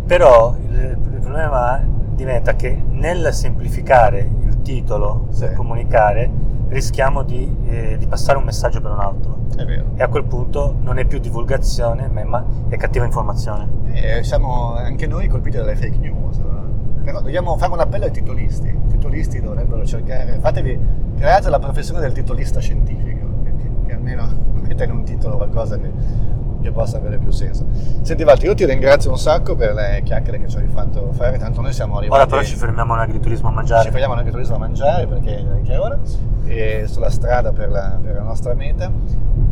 però 0.07 0.55
il, 0.71 0.75
il 1.13 1.19
problema 1.21 1.81
diventa 2.15 2.55
che 2.55 2.83
nel 2.93 3.33
semplificare 3.35 4.27
il 4.47 4.63
titolo 4.63 5.27
Sì. 5.31 5.41
per 5.45 5.53
comunicare 5.55 6.31
rischiamo 6.69 7.23
di, 7.23 7.57
eh, 7.67 7.97
di 7.99 8.07
passare 8.07 8.39
un 8.39 8.45
messaggio 8.45 8.81
per 8.81 8.91
un 8.93 9.01
altro 9.01 9.39
È 9.57 9.65
vero. 9.65 9.85
e 9.97 10.03
a 10.03 10.09
quel 10.09 10.25
punto 10.25 10.75
non 10.83 10.99
è 10.99 11.05
più 11.07 11.19
divulgazione 11.19 12.09
ma 12.09 12.45
è, 12.69 12.77
cattiva 12.77 13.05
informazione. 13.05 13.67
E 13.93 14.23
siamo 14.23 14.75
anche 14.75 15.07
noi 15.07 15.29
colpiti 15.29 15.57
dalle 15.57 15.75
fake 15.77 15.99
news. 15.99 16.41
Però 17.03 17.21
dobbiamo 17.23 17.57
fare 17.57 17.73
un 17.73 17.81
appello 17.81 18.05
ai 18.05 18.11
titolisti. 18.11 18.69
I 18.69 18.87
titolisti 18.91 19.41
dovrebbero 19.41 19.85
cercare, 19.87 20.39
fatevi, 20.41 20.79
create 21.17 21.49
la 21.49 21.59
professione 21.59 22.01
del 22.01 22.13
titolista 22.13 22.61
scientifico, 22.61 23.27
che, 23.45 23.53
che- 23.57 23.71
che 23.87 23.93
almeno 23.95 24.29
metta 24.61 24.85
in 24.85 24.91
un 24.91 25.05
titolo 25.05 25.37
qualcosa 25.37 25.79
che, 25.79 25.91
che 26.69 26.73
possa 26.73 26.99
avere 26.99 27.19
più 27.19 27.31
senso. 27.31 27.67
Senti 28.03 28.23
Walter, 28.23 28.49
io 28.49 28.55
ti 28.55 28.65
ringrazio 28.65 29.11
un 29.11 29.19
sacco 29.19 29.55
per 29.55 29.75
le 29.75 30.03
chiacchiere 30.05 30.41
che 30.41 30.49
ci 30.49 30.59
hai 30.59 30.67
fatto 30.67 31.13
fare, 31.13 31.39
tanto 31.39 31.61
noi 31.61 31.73
siamo 31.73 31.97
arrivati... 31.97 32.21
Ora 32.21 32.29
però 32.29 32.43
ci 32.43 32.57
fermiamo 32.57 32.95
all'agriturismo 32.95 33.49
a 33.49 33.53
mangiare. 33.53 33.85
Ci 33.85 33.91
fermiamo 33.91 34.15
anche 34.15 34.31
turismo 34.31 34.57
a 34.57 34.59
mangiare 34.59 35.07
perché 35.07 35.45
è 35.65 35.79
ora 35.79 35.99
e 36.47 36.85
sulla 36.87 37.11
strada 37.11 37.53
per 37.53 37.69
la, 37.69 37.99
per 38.03 38.15
la 38.15 38.23
nostra 38.23 38.55
meta 38.55 38.91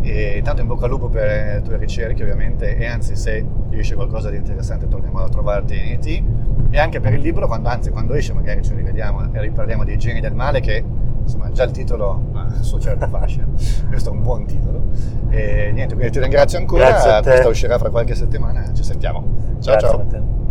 e 0.00 0.38
intanto 0.38 0.62
in 0.62 0.66
bocca 0.66 0.84
al 0.84 0.90
lupo 0.90 1.08
per 1.08 1.26
le 1.26 1.62
tue 1.62 1.76
ricerche 1.76 2.22
ovviamente 2.22 2.76
e 2.76 2.86
anzi 2.86 3.16
se 3.16 3.44
esce 3.70 3.94
qualcosa 3.94 4.30
di 4.30 4.36
interessante 4.36 4.88
torniamo 4.88 5.18
a 5.18 5.28
trovarti 5.28 5.76
in 5.76 5.98
IT 6.00 6.24
e 6.70 6.78
anche 6.78 7.00
per 7.00 7.12
il 7.12 7.20
libro 7.20 7.46
quando, 7.46 7.68
anzi 7.68 7.90
quando 7.90 8.14
esce 8.14 8.32
magari 8.32 8.62
ci 8.62 8.74
rivediamo 8.74 9.30
e 9.30 9.40
riparliamo 9.40 9.84
dei 9.84 9.98
geni 9.98 10.20
del 10.20 10.34
male 10.34 10.60
che 10.60 10.82
insomma 11.26 11.50
già 11.50 11.64
il 11.64 11.72
titolo 11.72 12.22
ha 12.32 12.46
il 12.56 12.62
suo 12.62 12.78
certo 12.78 13.08
fascino 13.08 13.48
questo 13.88 14.10
è 14.10 14.12
un 14.12 14.22
buon 14.22 14.46
titolo. 14.46 14.84
E 15.30 15.70
niente 15.72 15.94
quindi 15.94 16.12
ti 16.12 16.20
ringrazio 16.20 16.58
ancora. 16.58 16.88
Grazie 16.88 17.10
a 17.10 17.20
te. 17.20 17.30
questa 17.30 17.48
uscirà 17.48 17.78
fra 17.78 17.90
qualche 17.90 18.14
settimana. 18.14 18.72
Ci 18.72 18.82
sentiamo. 18.82 19.24
Ciao 19.60 19.76
Grazie, 19.76 20.06
ciao. 20.10 20.45